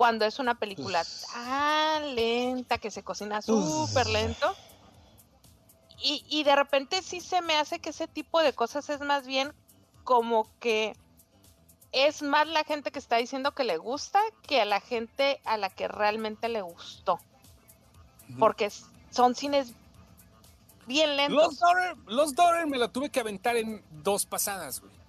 cuando 0.00 0.24
es 0.24 0.38
una 0.38 0.54
película 0.54 1.04
tan 1.30 2.14
lenta 2.14 2.78
que 2.78 2.90
se 2.90 3.02
cocina 3.02 3.42
súper 3.42 4.06
lento. 4.06 4.56
Y, 6.02 6.24
y 6.26 6.42
de 6.42 6.56
repente 6.56 7.02
sí 7.02 7.20
se 7.20 7.42
me 7.42 7.58
hace 7.58 7.80
que 7.80 7.90
ese 7.90 8.08
tipo 8.08 8.40
de 8.40 8.54
cosas 8.54 8.88
es 8.88 9.00
más 9.00 9.26
bien 9.26 9.52
como 10.02 10.48
que 10.58 10.96
es 11.92 12.22
más 12.22 12.48
la 12.48 12.64
gente 12.64 12.90
que 12.90 12.98
está 12.98 13.18
diciendo 13.18 13.52
que 13.52 13.62
le 13.62 13.76
gusta 13.76 14.18
que 14.48 14.62
a 14.62 14.64
la 14.64 14.80
gente 14.80 15.38
a 15.44 15.58
la 15.58 15.68
que 15.68 15.86
realmente 15.86 16.48
le 16.48 16.62
gustó. 16.62 17.20
Porque 18.38 18.72
son 19.10 19.34
cines 19.34 19.74
bien 20.86 21.14
lentos. 21.18 21.60
Los 22.06 22.34
Daughter, 22.34 22.66
me 22.66 22.78
la 22.78 22.88
tuve 22.88 23.10
que 23.10 23.20
aventar 23.20 23.58
en 23.58 23.84
dos 23.90 24.24
pasadas, 24.24 24.80
güey. 24.80 24.99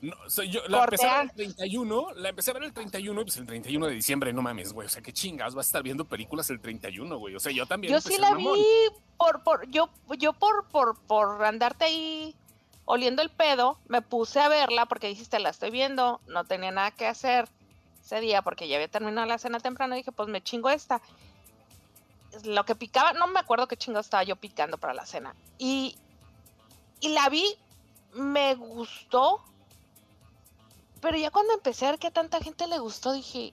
No, 0.00 0.14
yo, 0.42 0.60
la 0.68 0.84
empecé 0.84 1.06
a 1.06 1.22
ver 1.22 1.22
el 1.24 1.54
31, 1.54 2.14
la 2.16 2.28
empecé 2.28 2.50
a 2.50 2.54
ver 2.54 2.64
el 2.64 2.72
31 2.72 3.20
y 3.20 3.24
pues 3.24 3.36
el 3.38 3.46
31 3.46 3.86
de 3.86 3.94
diciembre, 3.94 4.32
no 4.32 4.42
mames, 4.42 4.72
güey. 4.72 4.86
O 4.86 4.90
sea, 4.90 5.02
qué 5.02 5.12
chingas, 5.12 5.54
vas 5.54 5.66
a 5.66 5.68
estar 5.68 5.82
viendo 5.82 6.04
películas 6.04 6.50
el 6.50 6.60
31, 6.60 7.16
güey. 7.18 7.34
O 7.34 7.40
sea, 7.40 7.52
yo 7.52 7.66
también. 7.66 7.92
Yo 7.92 8.00
sí 8.00 8.18
la 8.18 8.34
vi 8.34 8.46
por, 9.16 9.42
por, 9.42 9.70
yo, 9.70 9.88
yo 10.18 10.32
por, 10.34 10.66
por, 10.68 10.98
por 10.98 11.44
andarte 11.44 11.86
ahí 11.86 12.34
oliendo 12.86 13.20
el 13.20 13.30
pedo, 13.30 13.78
me 13.88 14.00
puse 14.00 14.40
a 14.40 14.48
verla 14.48 14.86
porque 14.86 15.08
dijiste, 15.08 15.38
la 15.38 15.50
estoy 15.50 15.70
viendo, 15.70 16.20
no 16.26 16.44
tenía 16.44 16.70
nada 16.70 16.90
que 16.92 17.06
hacer 17.06 17.48
ese 18.02 18.20
día 18.20 18.42
porque 18.42 18.68
ya 18.68 18.76
había 18.76 18.88
terminado 18.88 19.26
la 19.26 19.38
cena 19.38 19.60
temprano 19.60 19.94
y 19.94 19.98
dije, 19.98 20.12
pues 20.12 20.28
me 20.28 20.40
chingo 20.42 20.70
esta. 20.70 21.02
Lo 22.44 22.64
que 22.64 22.74
picaba, 22.74 23.12
no 23.12 23.26
me 23.26 23.40
acuerdo 23.40 23.66
qué 23.66 23.76
chingo 23.76 23.98
estaba 23.98 24.22
yo 24.22 24.36
picando 24.36 24.78
para 24.78 24.94
la 24.94 25.04
cena. 25.04 25.34
Y, 25.58 25.96
y 27.00 27.08
la 27.08 27.28
vi, 27.28 27.44
me 28.14 28.54
gustó, 28.54 29.42
pero 31.00 31.16
ya 31.16 31.30
cuando 31.30 31.52
empecé 31.54 31.86
a 31.86 31.90
ver 31.90 31.98
que 31.98 32.06
a 32.08 32.10
tanta 32.10 32.40
gente 32.40 32.66
le 32.66 32.78
gustó, 32.78 33.12
dije, 33.12 33.52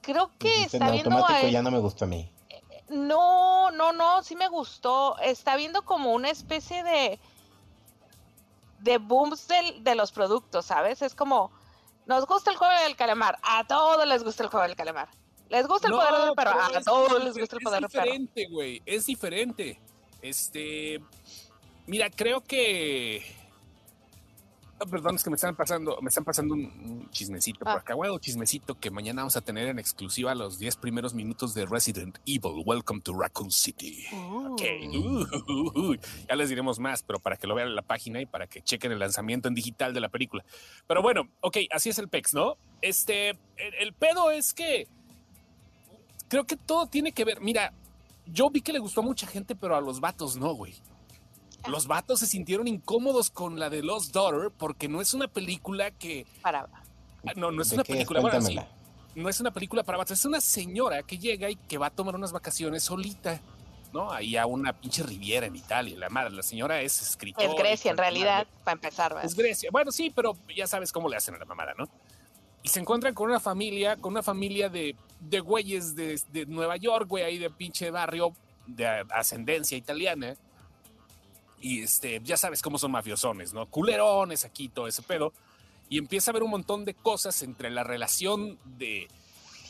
creo 0.00 0.30
que 0.38 0.64
está 0.64 0.90
viendo 0.90 1.24
a 1.26 1.42
ya 1.42 1.62
no 1.62 1.70
me 1.70 1.78
gustó 1.78 2.04
a 2.04 2.08
mí. 2.08 2.30
No, 2.88 3.70
no, 3.70 3.92
no, 3.92 4.22
sí 4.22 4.34
me 4.34 4.48
gustó. 4.48 5.18
Está 5.18 5.56
viendo 5.56 5.82
como 5.82 6.14
una 6.14 6.30
especie 6.30 6.82
de 6.82 7.20
de 8.80 8.98
booms 8.98 9.48
de 9.80 9.94
los 9.94 10.12
productos, 10.12 10.66
¿sabes? 10.66 11.02
Es 11.02 11.14
como, 11.14 11.50
nos 12.06 12.26
gusta 12.26 12.50
el 12.50 12.56
juego 12.56 12.72
del 12.84 12.96
calamar, 12.96 13.38
a 13.42 13.66
todos 13.66 14.06
les 14.06 14.22
gusta 14.22 14.44
el 14.44 14.48
juego 14.48 14.66
del 14.66 14.76
calamar. 14.76 15.08
Les 15.48 15.66
gusta 15.66 15.88
el 15.88 15.94
poder 15.94 16.26
del 16.26 16.34
perro, 16.34 16.60
a 16.60 16.80
todos 16.82 17.24
les 17.24 17.36
gusta 17.36 17.56
el 17.56 17.62
poder 17.62 17.80
del 17.80 17.90
perro. 17.90 18.04
Es 18.04 18.10
diferente, 18.10 18.46
güey, 18.50 18.82
es 18.84 19.06
diferente. 19.06 19.80
Este, 20.20 21.00
mira, 21.86 22.10
creo 22.10 22.42
que 22.42 23.24
perdón, 24.86 25.16
es 25.16 25.24
que 25.24 25.30
me 25.30 25.36
están 25.36 25.56
pasando, 25.56 25.98
me 26.00 26.08
están 26.08 26.24
pasando 26.24 26.54
un, 26.54 27.08
chismecito 27.10 27.60
por 27.60 27.68
ah. 27.68 27.74
acá. 27.76 27.94
Bueno, 27.94 28.18
chismecito 28.18 28.78
que 28.78 28.90
mañana 28.90 29.22
vamos 29.22 29.36
a 29.36 29.40
tener 29.40 29.68
en 29.68 29.78
exclusiva 29.78 30.34
los 30.34 30.58
10 30.58 30.76
primeros 30.76 31.14
minutos 31.14 31.54
de 31.54 31.66
Resident 31.66 32.18
Evil. 32.26 32.62
Welcome 32.64 33.00
to 33.00 33.12
Raccoon 33.12 33.50
City. 33.50 34.04
Ok. 34.12 34.62
Uh, 34.94 35.96
ya 36.28 36.36
les 36.36 36.48
diremos 36.48 36.78
más, 36.78 37.02
pero 37.02 37.18
para 37.18 37.36
que 37.36 37.46
lo 37.46 37.54
vean 37.54 37.68
en 37.68 37.74
la 37.74 37.82
página 37.82 38.20
y 38.20 38.26
para 38.26 38.46
que 38.46 38.62
chequen 38.62 38.92
el 38.92 38.98
lanzamiento 38.98 39.48
en 39.48 39.54
digital 39.54 39.92
de 39.94 40.00
la 40.00 40.08
película. 40.08 40.44
Pero 40.86 41.02
bueno, 41.02 41.28
ok, 41.40 41.58
así 41.70 41.90
es 41.90 41.98
el 41.98 42.08
PEX, 42.08 42.34
¿no? 42.34 42.56
Este, 42.80 43.30
el 43.56 43.92
pedo 43.98 44.30
es 44.30 44.54
que 44.54 44.86
creo 46.28 46.44
que 46.44 46.56
todo 46.56 46.86
tiene 46.86 47.12
que 47.12 47.24
ver. 47.24 47.40
Mira, 47.40 47.72
yo 48.26 48.50
vi 48.50 48.60
que 48.60 48.72
le 48.72 48.78
gustó 48.78 49.00
a 49.00 49.04
mucha 49.04 49.26
gente, 49.26 49.56
pero 49.56 49.74
a 49.74 49.80
los 49.80 50.00
vatos 50.00 50.36
no, 50.36 50.52
güey 50.54 50.74
los 51.66 51.86
vatos 51.86 52.20
se 52.20 52.26
sintieron 52.26 52.68
incómodos 52.68 53.30
con 53.30 53.58
la 53.58 53.68
de 53.68 53.82
Lost 53.82 54.12
Daughter 54.14 54.50
porque 54.56 54.88
no 54.88 55.00
es 55.00 55.14
una 55.14 55.28
película 55.28 55.90
que. 55.90 56.26
Para. 56.42 56.68
Ah, 57.26 57.32
no, 57.36 57.50
no 57.50 57.62
es 57.62 57.72
una 57.72 57.84
película. 57.84 58.20
no 59.14 59.28
es 59.28 59.40
una 59.40 59.50
película 59.50 59.82
para 59.82 59.98
vatos. 59.98 60.18
Es 60.18 60.24
una 60.24 60.40
señora 60.40 61.02
que 61.02 61.18
llega 61.18 61.50
y 61.50 61.56
que 61.56 61.78
va 61.78 61.86
a 61.86 61.90
tomar 61.90 62.14
unas 62.14 62.32
vacaciones 62.32 62.84
solita. 62.84 63.40
¿no? 63.92 64.12
Ahí 64.12 64.36
a 64.36 64.44
una 64.44 64.74
pinche 64.74 65.02
riviera 65.02 65.46
en 65.46 65.56
Italia. 65.56 65.96
La 65.98 66.10
madre, 66.10 66.30
la 66.30 66.42
señora 66.42 66.80
es 66.82 67.00
escritora. 67.00 67.48
Es 67.48 67.54
Grecia, 67.56 67.90
en 67.90 67.96
realidad, 67.96 68.46
para 68.62 68.74
empezar. 68.74 69.16
Es 69.22 69.34
Grecia. 69.34 69.70
Bueno, 69.72 69.90
sí, 69.92 70.12
pero 70.14 70.36
ya 70.54 70.66
sabes 70.66 70.92
cómo 70.92 71.08
le 71.08 71.16
hacen 71.16 71.34
a 71.34 71.38
la 71.38 71.46
mamada, 71.46 71.72
¿no? 71.76 71.88
Y 72.62 72.68
se 72.68 72.80
encuentran 72.80 73.14
con 73.14 73.30
una 73.30 73.40
familia, 73.40 73.96
con 73.96 74.12
una 74.12 74.22
familia 74.22 74.68
de, 74.68 74.94
de 75.20 75.40
güeyes 75.40 75.96
de, 75.96 76.20
de 76.32 76.44
Nueva 76.44 76.76
York, 76.76 77.08
güey, 77.08 77.24
ahí 77.24 77.38
de 77.38 77.48
pinche 77.48 77.90
barrio 77.90 78.34
de 78.66 78.86
ascendencia 79.10 79.78
italiana 79.78 80.36
y 81.60 81.82
este, 81.82 82.20
ya 82.24 82.36
sabes 82.36 82.62
cómo 82.62 82.78
son 82.78 82.92
mafiosones, 82.92 83.52
¿no? 83.52 83.66
Culerones 83.66 84.44
aquí, 84.44 84.68
todo 84.68 84.86
ese 84.86 85.02
pedo. 85.02 85.32
Y 85.88 85.98
empieza 85.98 86.30
a 86.30 86.32
haber 86.32 86.42
un 86.42 86.50
montón 86.50 86.84
de 86.84 86.94
cosas 86.94 87.42
entre 87.42 87.70
la 87.70 87.82
relación 87.82 88.58
de 88.64 89.08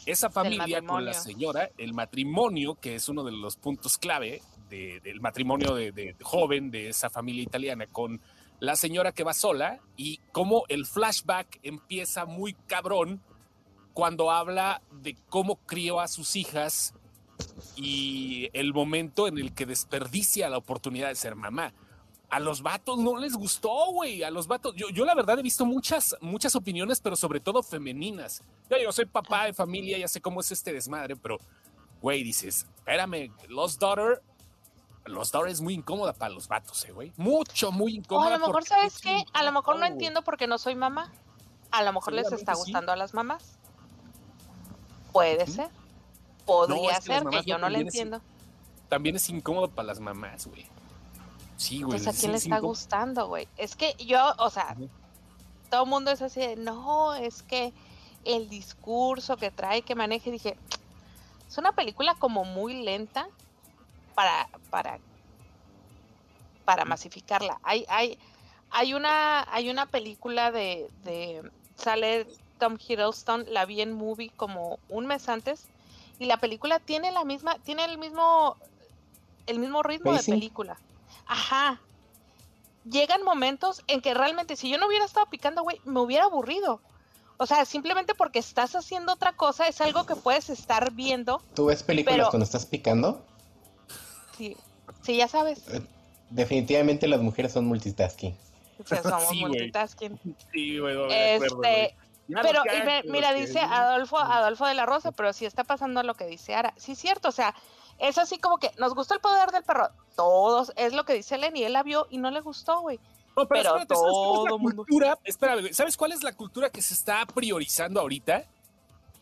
esa 0.04 0.30
familia 0.30 0.82
con 0.82 1.04
la 1.04 1.14
señora, 1.14 1.70
el 1.78 1.92
matrimonio, 1.92 2.76
que 2.80 2.94
es 2.94 3.08
uno 3.08 3.24
de 3.24 3.32
los 3.32 3.56
puntos 3.56 3.98
clave 3.98 4.42
del 4.68 5.20
matrimonio 5.20 5.74
de, 5.74 6.14
joven 6.22 6.70
de 6.70 6.88
esa 6.88 7.08
familia 7.08 7.42
italiana 7.42 7.86
con 7.86 8.20
la 8.60 8.76
señora 8.76 9.12
que 9.12 9.24
va 9.24 9.32
sola 9.32 9.80
y 9.96 10.20
cómo 10.32 10.64
el 10.68 10.84
flashback 10.84 11.60
empieza 11.62 12.26
muy 12.26 12.54
cabrón 12.66 13.22
cuando 13.94 14.30
habla 14.30 14.82
de 14.90 15.16
cómo 15.28 15.56
crió 15.56 16.00
a 16.00 16.08
sus 16.08 16.36
hijas 16.36 16.94
y 17.76 18.48
el 18.52 18.72
momento 18.72 19.28
en 19.28 19.38
el 19.38 19.54
que 19.54 19.66
desperdicia 19.66 20.48
la 20.48 20.58
oportunidad 20.58 21.08
de 21.08 21.14
ser 21.14 21.34
mamá. 21.34 21.72
A 22.30 22.40
los 22.40 22.62
vatos 22.62 22.98
no 22.98 23.16
les 23.16 23.34
gustó, 23.34 23.92
güey. 23.92 24.22
A 24.22 24.30
los 24.30 24.46
vatos. 24.46 24.74
Yo, 24.76 24.90
yo 24.90 25.04
la 25.04 25.14
verdad 25.14 25.38
he 25.38 25.42
visto 25.42 25.64
muchas, 25.64 26.14
muchas 26.20 26.54
opiniones, 26.54 27.00
pero 27.00 27.16
sobre 27.16 27.40
todo 27.40 27.62
femeninas. 27.62 28.42
Yo, 28.68 28.76
yo 28.76 28.92
soy 28.92 29.06
papá 29.06 29.46
de 29.46 29.54
familia, 29.54 29.96
ya 29.96 30.08
sé 30.08 30.20
cómo 30.20 30.40
es 30.40 30.52
este 30.52 30.72
desmadre, 30.72 31.16
pero, 31.16 31.38
güey, 32.02 32.22
dices, 32.22 32.66
espérame, 32.76 33.32
Lost 33.48 33.80
Daughter. 33.80 34.22
Lost 35.06 35.32
Daughter 35.32 35.50
es 35.50 35.62
muy 35.62 35.72
incómoda 35.72 36.12
para 36.12 36.34
los 36.34 36.48
vatos, 36.48 36.84
eh, 36.84 36.92
güey. 36.92 37.12
Mucho, 37.16 37.72
muy 37.72 37.94
incómoda. 37.94 38.26
O 38.26 38.34
a 38.34 38.38
lo 38.38 38.46
mejor, 38.46 38.64
¿sabes 38.64 39.00
qué? 39.00 39.24
A 39.32 39.42
lo 39.42 39.52
mejor 39.52 39.78
no 39.78 39.86
entiendo 39.86 40.20
porque 40.22 40.46
no 40.46 40.58
soy 40.58 40.74
mamá. 40.74 41.10
A 41.70 41.82
lo 41.82 41.94
mejor 41.94 42.12
les 42.12 42.30
está 42.30 42.54
gustando 42.54 42.92
a 42.92 42.96
las 42.96 43.14
mamás. 43.14 43.58
Puede 45.12 45.46
ser. 45.46 45.70
Podría 46.44 47.00
ser 47.00 47.24
que 47.24 47.42
yo 47.46 47.56
no 47.56 47.70
le 47.70 47.80
entiendo. 47.80 48.20
también 48.88 49.16
es 49.16 49.28
incómodo 49.30 49.68
para 49.68 49.86
las 49.86 50.00
mamás, 50.00 50.46
güey. 50.46 50.66
Sí, 51.58 51.82
güey. 51.82 51.98
Entonces, 51.98 52.16
¿a 52.16 52.20
quién 52.20 52.32
le 52.32 52.38
está 52.38 52.60
gustando, 52.60 53.26
güey? 53.26 53.48
Es 53.56 53.74
que 53.74 53.94
yo, 53.98 54.32
o 54.38 54.48
sea, 54.48 54.76
todo 55.70 55.82
el 55.82 55.90
mundo 55.90 56.12
es 56.12 56.22
así 56.22 56.40
de, 56.40 56.54
no, 56.56 57.14
es 57.14 57.42
que 57.42 57.72
el 58.24 58.48
discurso 58.48 59.36
que 59.36 59.50
trae, 59.50 59.82
que 59.82 59.96
maneje, 59.96 60.30
dije, 60.30 60.56
es 61.48 61.58
una 61.58 61.72
película 61.72 62.14
como 62.14 62.44
muy 62.44 62.74
lenta 62.84 63.28
para, 64.14 64.48
para, 64.70 65.00
para 66.64 66.84
masificarla. 66.84 67.58
Hay, 67.64 67.84
hay, 67.88 68.18
hay 68.70 68.94
una, 68.94 69.44
hay 69.52 69.68
una 69.68 69.86
película 69.86 70.52
de, 70.52 70.88
de 71.02 71.50
sale 71.74 72.28
Tom 72.60 72.78
Hiddleston, 72.78 73.46
la 73.48 73.64
vi 73.64 73.80
en 73.80 73.92
movie 73.94 74.30
como 74.36 74.78
un 74.88 75.06
mes 75.06 75.28
antes 75.28 75.66
y 76.20 76.26
la 76.26 76.36
película 76.36 76.78
tiene 76.78 77.10
la 77.10 77.24
misma, 77.24 77.58
tiene 77.64 77.84
el 77.84 77.98
mismo, 77.98 78.56
el 79.46 79.58
mismo 79.58 79.82
ritmo 79.82 80.12
de 80.12 80.22
película. 80.22 80.78
Ajá. 81.26 81.80
Llegan 82.84 83.22
momentos 83.22 83.82
en 83.86 84.00
que 84.00 84.14
realmente 84.14 84.56
si 84.56 84.70
yo 84.70 84.78
no 84.78 84.86
hubiera 84.86 85.04
estado 85.04 85.26
picando, 85.26 85.62
güey, 85.62 85.80
me 85.84 86.00
hubiera 86.00 86.24
aburrido. 86.24 86.80
O 87.36 87.46
sea, 87.46 87.64
simplemente 87.64 88.14
porque 88.14 88.40
estás 88.40 88.74
haciendo 88.74 89.12
otra 89.12 89.32
cosa 89.32 89.68
es 89.68 89.80
algo 89.80 90.06
que 90.06 90.16
puedes 90.16 90.50
estar 90.50 90.92
viendo. 90.92 91.40
¿Tú 91.54 91.66
ves 91.66 91.82
películas 91.82 92.28
cuando 92.30 92.44
estás 92.44 92.66
picando? 92.66 93.24
Sí, 94.36 94.56
sí, 95.02 95.16
ya 95.16 95.28
sabes. 95.28 95.68
Eh, 95.68 95.80
definitivamente 96.30 97.06
las 97.06 97.20
mujeres 97.20 97.52
son 97.52 97.66
multitasking. 97.66 98.36
Sí, 98.84 98.96
somos 99.02 99.32
multitasking. 99.34 100.18
Sí, 100.52 100.78
güey, 100.78 100.96
este, 101.10 101.96
pero 102.28 102.62
mira, 103.06 103.32
dice 103.32 103.60
Adolfo, 103.60 104.18
Adolfo 104.18 104.66
de 104.66 104.74
la 104.74 104.86
Rosa, 104.86 105.12
pero 105.12 105.32
sí 105.32 105.46
está 105.46 105.64
pasando 105.64 106.02
lo 106.02 106.14
que 106.14 106.26
dice 106.26 106.54
Ara. 106.54 106.74
Sí, 106.76 106.92
es 106.92 106.98
cierto, 106.98 107.28
o 107.28 107.32
sea, 107.32 107.54
es 107.98 108.18
así 108.18 108.38
como 108.38 108.58
que 108.58 108.70
nos 108.78 108.94
gustó 108.94 109.14
el 109.14 109.20
poder 109.20 109.50
del 109.50 109.62
perro. 109.62 109.88
Todos, 110.16 110.72
es 110.76 110.92
lo 110.92 111.04
que 111.04 111.14
dice 111.14 111.38
Lenny, 111.38 111.64
él 111.64 111.72
la 111.72 111.82
vio 111.82 112.06
y 112.10 112.18
no 112.18 112.30
le 112.30 112.40
gustó, 112.40 112.80
güey. 112.80 112.98
pero, 113.48 113.84
todo 113.86 114.58
mundo... 114.58 114.84
cultura, 114.84 115.18
espera, 115.24 115.56
¿sabes 115.72 115.96
cuál 115.96 116.12
es 116.12 116.22
la 116.22 116.32
cultura 116.32 116.70
que 116.70 116.82
se 116.82 116.94
está 116.94 117.24
priorizando 117.26 118.00
ahorita? 118.00 118.44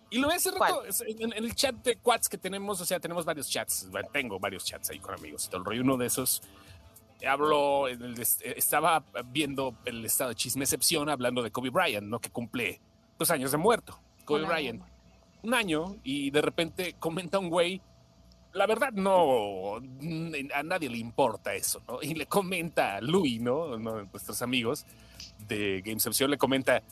Y 0.09 0.19
lo 0.19 0.29
voy 0.29 0.35
a 0.35 0.37
hacer 0.37 0.55
en, 1.19 1.33
el 1.33 1.55
chat 1.55 1.75
de 1.77 1.97
Quats 1.97 2.29
que 2.29 2.39
tenemos, 2.39 2.81
o 2.81 2.85
sea, 2.85 3.01
tenemos 3.01 3.25
varios 3.25 3.51
chats, 3.51 3.89
tengo 4.13 4.39
varios 4.39 4.65
chats 4.65 4.91
ahí 4.91 5.01
con 5.01 5.15
amigos 5.15 5.47
y 5.47 5.49
todo 5.49 5.59
el 5.59 5.65
rollo. 5.65 5.83
Uno 5.83 5.97
de 5.97 6.07
esos 6.07 6.43
hablo, 7.27 7.89
estaba 7.89 9.03
viendo 9.27 9.75
el 9.85 10.05
estado 10.05 10.31
de 10.31 10.37
chisme 10.37 10.65
excepción 10.65 11.09
hablando 11.09 11.43
de 11.43 11.51
Kobe 11.51 11.71
Bryant, 11.71 12.07
¿no? 12.07 12.21
Que 12.21 12.31
cumple 12.31 12.81
dos 13.19 13.31
años 13.31 13.53
de 13.53 13.59
muerto. 13.59 13.99
Kobe 14.25 14.45
Bryant. 14.45 14.83
Un 15.43 15.55
año 15.55 15.97
y 16.03 16.31
de 16.31 16.43
repente 16.43 16.97
comenta 16.99 17.39
un 17.39 17.49
güey 17.49 17.81
la 18.57 18.67
verdad 18.67 18.91
no, 18.93 19.77
a 20.55 20.63
nadie 20.63 20.89
le 20.89 20.97
importa 20.97 21.55
eso, 21.55 21.83
¿no? 21.87 21.99
Y 22.01 22.15
le 22.15 22.27
comenta 22.27 22.97
a 22.97 23.01
Louis, 23.03 23.41
¿no? 23.41 23.77
Nuestros 23.77 24.41
amigos 24.41 24.87
de 25.47 25.83
Gameception 25.85 26.31
le 26.31 26.39
comenta, 26.39 26.83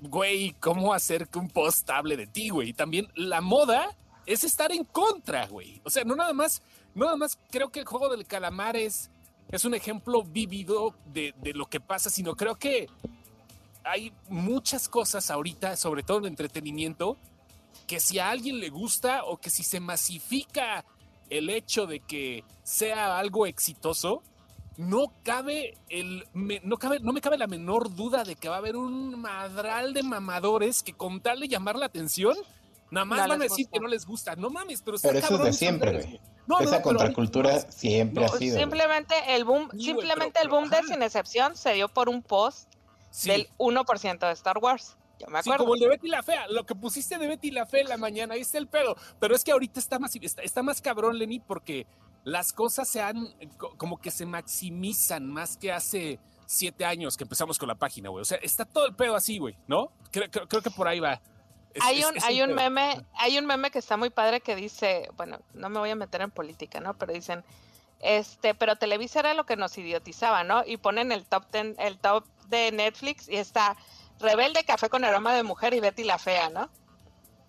güey, 0.00 0.56
¿cómo 0.58 0.92
hacer 0.92 1.28
que 1.28 1.38
un 1.38 1.48
post 1.48 1.88
hable 1.90 2.16
de 2.16 2.26
ti, 2.26 2.48
güey? 2.48 2.70
Y 2.70 2.72
también 2.72 3.06
la 3.14 3.40
moda 3.40 3.96
es 4.26 4.42
estar 4.42 4.72
en 4.72 4.82
contra, 4.82 5.46
güey. 5.46 5.80
O 5.84 5.90
sea, 5.90 6.02
no 6.02 6.16
nada 6.16 6.32
más, 6.32 6.60
no 6.96 7.04
nada 7.04 7.16
más 7.16 7.38
creo 7.50 7.70
que 7.70 7.80
el 7.80 7.86
juego 7.86 8.08
del 8.08 8.26
calamar 8.26 8.76
es, 8.76 9.10
es 9.52 9.64
un 9.64 9.74
ejemplo 9.74 10.24
vívido 10.24 10.96
de, 11.12 11.34
de 11.40 11.54
lo 11.54 11.66
que 11.66 11.78
pasa, 11.78 12.10
sino 12.10 12.34
creo 12.34 12.56
que 12.56 12.88
hay 13.84 14.12
muchas 14.28 14.88
cosas 14.88 15.30
ahorita, 15.30 15.76
sobre 15.76 16.02
todo 16.02 16.18
en 16.18 16.26
entretenimiento, 16.26 17.16
que 17.86 18.00
si 18.00 18.18
a 18.18 18.30
alguien 18.30 18.60
le 18.60 18.70
gusta 18.70 19.24
o 19.24 19.38
que 19.38 19.50
si 19.50 19.62
se 19.62 19.80
masifica 19.80 20.84
el 21.28 21.50
hecho 21.50 21.86
de 21.86 22.00
que 22.00 22.44
sea 22.62 23.18
algo 23.18 23.46
exitoso, 23.46 24.22
no 24.76 25.12
cabe 25.22 25.76
el 25.88 26.26
me- 26.32 26.60
no 26.64 26.76
cabe 26.78 27.00
no 27.00 27.12
me 27.12 27.20
cabe 27.20 27.36
la 27.36 27.46
menor 27.46 27.94
duda 27.94 28.24
de 28.24 28.34
que 28.36 28.48
va 28.48 28.54
a 28.56 28.58
haber 28.58 28.76
un 28.76 29.20
madral 29.20 29.92
de 29.92 30.02
mamadores 30.02 30.82
que 30.82 30.92
con 30.94 31.20
tal 31.20 31.40
de 31.40 31.48
llamar 31.48 31.76
la 31.76 31.86
atención 31.86 32.34
nada 32.90 33.04
más 33.04 33.18
No 33.20 33.28
van 33.28 33.40
a 33.40 33.44
decir 33.44 33.66
gusta. 33.66 33.70
que 33.72 33.80
no 33.80 33.88
les 33.88 34.06
gusta. 34.06 34.36
No 34.36 34.50
mames, 34.50 34.82
pero 34.82 34.96
Pero 35.00 35.18
eso 35.18 35.36
es 35.36 35.42
de 35.44 35.52
siempre, 35.52 35.92
güey. 35.92 36.20
No, 36.46 36.58
Esa 36.58 36.78
no, 36.78 36.82
contracultura 36.82 37.60
siempre 37.70 38.24
No, 38.24 38.32
ha 38.32 38.36
sido. 38.38 38.58
Simplemente 38.58 39.14
el 39.28 39.44
boom, 39.44 39.70
simplemente 39.78 40.32
pero- 40.40 40.42
el 40.44 40.48
boom 40.48 40.64
pero, 40.70 40.70
de 40.70 40.76
ajá. 40.88 40.94
Sin 40.94 41.02
Excepción 41.04 41.56
se 41.56 41.74
dio 41.74 41.88
por 41.88 42.08
un 42.08 42.22
post 42.22 42.68
sí. 43.10 43.28
del 43.30 43.48
1% 43.58 44.26
de 44.26 44.32
Star 44.32 44.58
Wars. 44.58 44.96
Me 45.28 45.42
Sí, 45.42 45.50
como 45.56 45.74
el 45.74 45.80
de 45.80 45.88
Betty 45.88 46.08
la 46.08 46.22
Fea, 46.22 46.46
lo 46.48 46.64
que 46.64 46.74
pusiste 46.74 47.18
de 47.18 47.26
Betty 47.26 47.50
la 47.50 47.66
Fea 47.66 47.80
en 47.82 47.88
la 47.88 47.96
mañana, 47.96 48.34
ahí 48.34 48.40
está 48.40 48.58
el 48.58 48.66
pedo. 48.68 48.96
Pero 49.18 49.34
es 49.34 49.44
que 49.44 49.52
ahorita 49.52 49.78
está 49.80 49.98
más, 49.98 50.14
está, 50.16 50.42
está 50.42 50.62
más 50.62 50.80
cabrón, 50.80 51.18
Lenny, 51.18 51.40
porque 51.40 51.86
las 52.24 52.52
cosas 52.52 52.88
se 52.88 53.00
han, 53.00 53.28
co- 53.56 53.74
como 53.76 53.98
que 54.00 54.10
se 54.10 54.26
maximizan 54.26 55.26
más 55.26 55.56
que 55.56 55.72
hace 55.72 56.18
siete 56.46 56.84
años 56.84 57.16
que 57.16 57.24
empezamos 57.24 57.58
con 57.58 57.68
la 57.68 57.74
página, 57.76 58.08
güey. 58.08 58.22
O 58.22 58.24
sea, 58.24 58.38
está 58.38 58.64
todo 58.64 58.86
el 58.86 58.94
pedo 58.94 59.14
así, 59.16 59.38
güey, 59.38 59.56
¿no? 59.68 59.90
Creo, 60.10 60.30
creo- 60.30 60.48
creo 60.48 60.62
que 60.62 60.70
por 60.70 60.88
ahí 60.88 61.00
va. 61.00 61.20
Es- 61.72 61.82
hay 61.84 62.02
un, 62.04 62.16
es 62.16 62.24
hay 62.24 62.42
un 62.42 62.48
pedo. 62.48 62.56
meme, 62.56 63.04
hay 63.14 63.38
un 63.38 63.46
meme 63.46 63.70
que 63.70 63.78
está 63.78 63.96
muy 63.96 64.10
padre 64.10 64.40
que 64.40 64.56
dice, 64.56 65.08
bueno, 65.16 65.38
no 65.54 65.68
me 65.70 65.78
voy 65.78 65.90
a 65.90 65.94
meter 65.94 66.20
en 66.22 66.30
política, 66.32 66.80
¿no? 66.80 66.94
Pero 66.98 67.12
dicen, 67.12 67.44
este, 68.00 68.54
pero 68.54 68.76
Televisa 68.76 69.20
era 69.20 69.34
lo 69.34 69.44
que 69.46 69.56
nos 69.56 69.76
idiotizaba, 69.78 70.42
¿no? 70.42 70.64
Y 70.66 70.78
ponen 70.78 71.12
el 71.12 71.24
top 71.26 71.46
ten, 71.50 71.76
el 71.78 71.98
top 71.98 72.24
de 72.48 72.72
Netflix 72.72 73.28
y 73.28 73.36
está 73.36 73.76
Rebelde, 74.20 74.64
Café 74.64 74.88
con 74.88 75.04
aroma 75.04 75.34
de 75.34 75.42
mujer 75.42 75.74
y 75.74 75.80
Betty 75.80 76.04
la 76.04 76.18
fea, 76.18 76.50
¿no? 76.50 76.70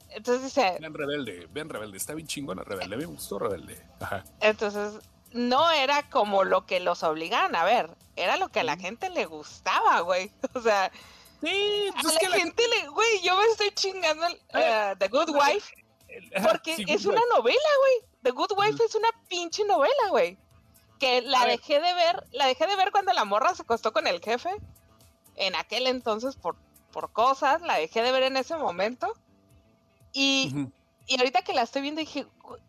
Entonces 0.09 0.43
dice, 0.43 0.77
Ven 0.81 0.93
rebelde, 0.93 1.47
ven 1.51 1.69
rebelde, 1.69 1.97
está 1.97 2.13
bien 2.13 2.27
chingona 2.27 2.63
rebelde, 2.63 2.97
me 2.97 3.05
gustó 3.05 3.39
rebelde. 3.39 3.81
Ajá. 4.01 4.25
entonces 4.41 4.99
no 5.31 5.71
era 5.71 6.09
como 6.09 6.43
lo 6.43 6.65
que 6.65 6.81
los 6.81 7.03
obligaban 7.03 7.55
a 7.55 7.63
ver, 7.63 7.95
era 8.17 8.35
lo 8.35 8.49
que 8.49 8.59
a 8.59 8.63
la 8.63 8.75
gente 8.75 9.09
le 9.09 9.25
gustaba, 9.25 10.01
güey. 10.01 10.31
O 10.53 10.61
sea, 10.61 10.91
Sí, 11.41 11.87
a 11.89 12.01
pues 12.01 12.05
es 12.05 12.13
la 12.13 12.19
que 12.19 12.29
la 12.29 12.37
gente 12.37 12.63
le, 12.67 12.87
güey, 12.89 13.21
yo 13.23 13.35
me 13.35 13.45
estoy 13.45 13.71
chingando 13.71 14.27
eh, 14.53 14.93
The 14.99 15.07
Good 15.07 15.29
Wife 15.29 15.73
Porque 16.43 16.75
sí, 16.75 16.85
es 16.87 17.05
una 17.05 17.21
novela, 17.33 17.69
güey. 17.79 18.11
The 18.21 18.31
Good 18.31 18.51
Wife 18.55 18.83
es 18.83 18.93
una 18.93 19.09
pinche 19.27 19.65
novela, 19.65 20.09
güey. 20.09 20.37
Que 20.99 21.21
la 21.21 21.45
dejé 21.45 21.79
de 21.79 21.93
ver, 21.95 22.23
la 22.31 22.45
dejé 22.45 22.67
de 22.67 22.75
ver 22.75 22.91
cuando 22.91 23.11
la 23.13 23.25
morra 23.25 23.55
se 23.55 23.63
acostó 23.63 23.91
con 23.91 24.05
el 24.05 24.21
jefe. 24.21 24.51
En 25.35 25.55
aquel 25.55 25.87
entonces, 25.87 26.35
por, 26.35 26.55
por 26.91 27.11
cosas, 27.11 27.61
la 27.61 27.75
dejé 27.75 28.01
de 28.01 28.11
ver 28.11 28.23
en 28.23 28.37
ese 28.37 28.55
momento. 28.57 29.13
Y, 30.13 30.67
y 31.07 31.17
ahorita 31.17 31.41
que 31.41 31.53
la 31.53 31.61
estoy 31.63 31.81
viendo, 31.81 31.99
dije, 31.99 32.25
"Gu- 32.41 32.59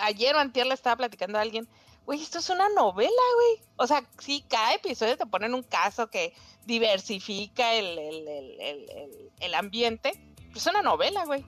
ayer 0.00 0.34
o 0.34 0.38
antier 0.38 0.66
le 0.66 0.74
estaba 0.74 0.96
platicando 0.96 1.38
a 1.38 1.42
alguien, 1.42 1.68
güey, 2.04 2.22
esto 2.22 2.38
es 2.38 2.50
una 2.50 2.68
novela, 2.70 3.10
güey. 3.36 3.68
O 3.76 3.86
sea, 3.86 4.02
sí, 4.18 4.44
cada 4.48 4.74
episodio 4.74 5.16
te 5.16 5.26
ponen 5.26 5.54
un 5.54 5.62
caso 5.62 6.08
que 6.08 6.34
diversifica 6.66 7.74
el, 7.74 7.98
el, 7.98 8.28
el, 8.60 9.30
el, 9.40 9.54
ambiente. 9.54 10.12
Es 10.54 10.66
una 10.66 10.82
novela, 10.82 11.24
güey. 11.24 11.44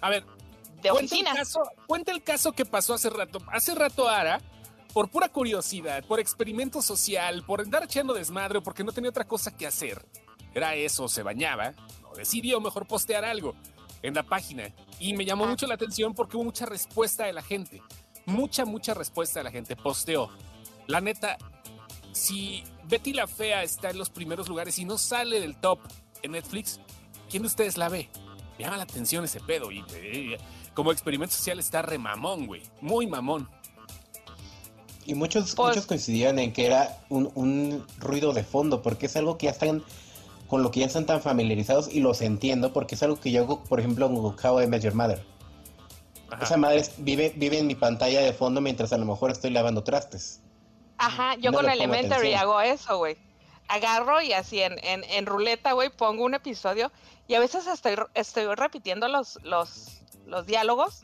A 0.00 0.10
ver, 0.10 0.24
De 0.82 0.90
cuenta 0.90 0.98
oficina. 1.14 1.30
el, 1.30 1.36
caso, 1.36 1.62
cuenta 1.86 2.12
el 2.12 2.22
caso 2.22 2.52
que 2.52 2.66
pasó 2.66 2.94
hace 2.94 3.08
rato. 3.10 3.38
Hace 3.52 3.74
rato 3.74 4.08
Ara, 4.08 4.40
por 4.92 5.10
pura 5.10 5.28
curiosidad, 5.28 6.04
por 6.04 6.20
experimento 6.20 6.82
social, 6.82 7.44
por 7.44 7.60
andar 7.60 7.84
echando 7.84 8.14
desmadre, 8.14 8.58
o 8.58 8.62
porque 8.62 8.84
no 8.84 8.92
tenía 8.92 9.10
otra 9.10 9.26
cosa 9.26 9.56
que 9.56 9.66
hacer, 9.66 10.04
era 10.54 10.74
eso, 10.74 11.08
se 11.08 11.22
bañaba, 11.22 11.72
no 12.02 12.12
decidió 12.16 12.60
mejor 12.60 12.86
postear 12.86 13.24
algo 13.24 13.54
en 14.02 14.14
la 14.14 14.22
página. 14.22 14.64
Y 14.98 15.12
me 15.14 15.24
llamó 15.24 15.44
Ah. 15.44 15.48
mucho 15.48 15.66
la 15.66 15.74
atención 15.74 16.14
porque 16.14 16.36
hubo 16.36 16.44
mucha 16.44 16.66
respuesta 16.66 17.24
de 17.26 17.32
la 17.32 17.42
gente. 17.42 17.82
Mucha, 18.26 18.64
mucha 18.64 18.94
respuesta 18.94 19.40
de 19.40 19.44
la 19.44 19.50
gente. 19.50 19.76
Posteó. 19.76 20.28
La 20.86 21.00
neta, 21.00 21.36
si 22.12 22.64
Betty 22.84 23.12
la 23.12 23.26
Fea 23.26 23.62
está 23.62 23.90
en 23.90 23.98
los 23.98 24.10
primeros 24.10 24.48
lugares 24.48 24.78
y 24.78 24.84
no 24.84 24.98
sale 24.98 25.40
del 25.40 25.56
top 25.56 25.78
en 26.22 26.32
Netflix, 26.32 26.80
¿quién 27.30 27.42
de 27.42 27.46
ustedes 27.48 27.76
la 27.76 27.88
ve? 27.88 28.08
Me 28.58 28.64
llama 28.64 28.76
la 28.76 28.82
atención 28.82 29.24
ese 29.24 29.40
pedo. 29.40 29.70
Y 29.70 29.84
eh, 29.94 30.36
como 30.74 30.92
experimento 30.92 31.34
social 31.34 31.58
está 31.58 31.82
re 31.82 31.98
mamón, 31.98 32.46
güey. 32.46 32.62
Muy 32.80 33.06
mamón. 33.06 33.48
Y 35.10 35.14
muchos, 35.14 35.56
Pues- 35.56 35.70
muchos 35.70 35.86
coincidían 35.86 36.38
en 36.38 36.52
que 36.52 36.66
era 36.66 36.98
un, 37.08 37.32
un 37.34 37.84
ruido 37.98 38.32
de 38.32 38.44
fondo, 38.44 38.80
porque 38.80 39.06
es 39.06 39.16
algo 39.16 39.36
que 39.38 39.46
ya 39.46 39.50
están, 39.50 39.82
con 40.46 40.62
lo 40.62 40.70
que 40.70 40.78
ya 40.80 40.86
están 40.86 41.04
tan 41.04 41.20
familiarizados 41.20 41.92
y 41.92 41.98
los 41.98 42.20
entiendo, 42.20 42.72
porque 42.72 42.94
es 42.94 43.02
algo 43.02 43.18
que 43.18 43.32
yo 43.32 43.42
hago, 43.42 43.64
por 43.64 43.80
ejemplo, 43.80 44.06
en 44.06 44.14
How 44.16 44.62
I 44.62 44.68
Met 44.68 44.82
Your 44.84 44.94
Mother. 44.94 45.20
Ajá. 46.30 46.44
Esa 46.44 46.56
madre 46.56 46.84
vive, 46.98 47.32
vive 47.34 47.58
en 47.58 47.66
mi 47.66 47.74
pantalla 47.74 48.20
de 48.20 48.32
fondo 48.32 48.60
mientras 48.60 48.92
a 48.92 48.98
lo 48.98 49.04
mejor 49.04 49.32
estoy 49.32 49.50
lavando 49.50 49.82
trastes. 49.82 50.40
Ajá, 50.96 51.34
yo 51.40 51.50
No 51.50 51.56
con 51.58 51.68
Elementary 51.68 52.34
atención. 52.34 52.40
hago 52.40 52.60
eso, 52.60 52.98
güey. 52.98 53.16
Agarro 53.66 54.22
y 54.22 54.32
así 54.32 54.60
en, 54.60 54.78
en, 54.84 55.02
en 55.02 55.26
ruleta, 55.26 55.72
güey, 55.72 55.90
pongo 55.90 56.24
un 56.24 56.34
episodio 56.34 56.92
y 57.26 57.34
a 57.34 57.40
veces 57.40 57.66
estoy, 57.66 57.96
estoy 58.14 58.44
repitiendo 58.54 59.08
los, 59.08 59.40
los, 59.42 60.02
los 60.26 60.46
diálogos 60.46 61.02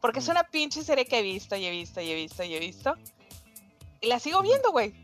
porque 0.00 0.18
es 0.18 0.26
una 0.26 0.42
pinche 0.42 0.82
serie 0.82 1.06
que 1.06 1.20
he 1.20 1.22
visto 1.22 1.54
y 1.54 1.66
he 1.66 1.70
visto 1.70 2.00
y 2.00 2.10
he 2.10 2.14
visto 2.16 2.42
y 2.42 2.54
he 2.54 2.58
visto. 2.58 2.96
Y 3.23 3.23
la 4.06 4.18
sigo 4.20 4.42
viendo, 4.42 4.70
güey. 4.70 4.94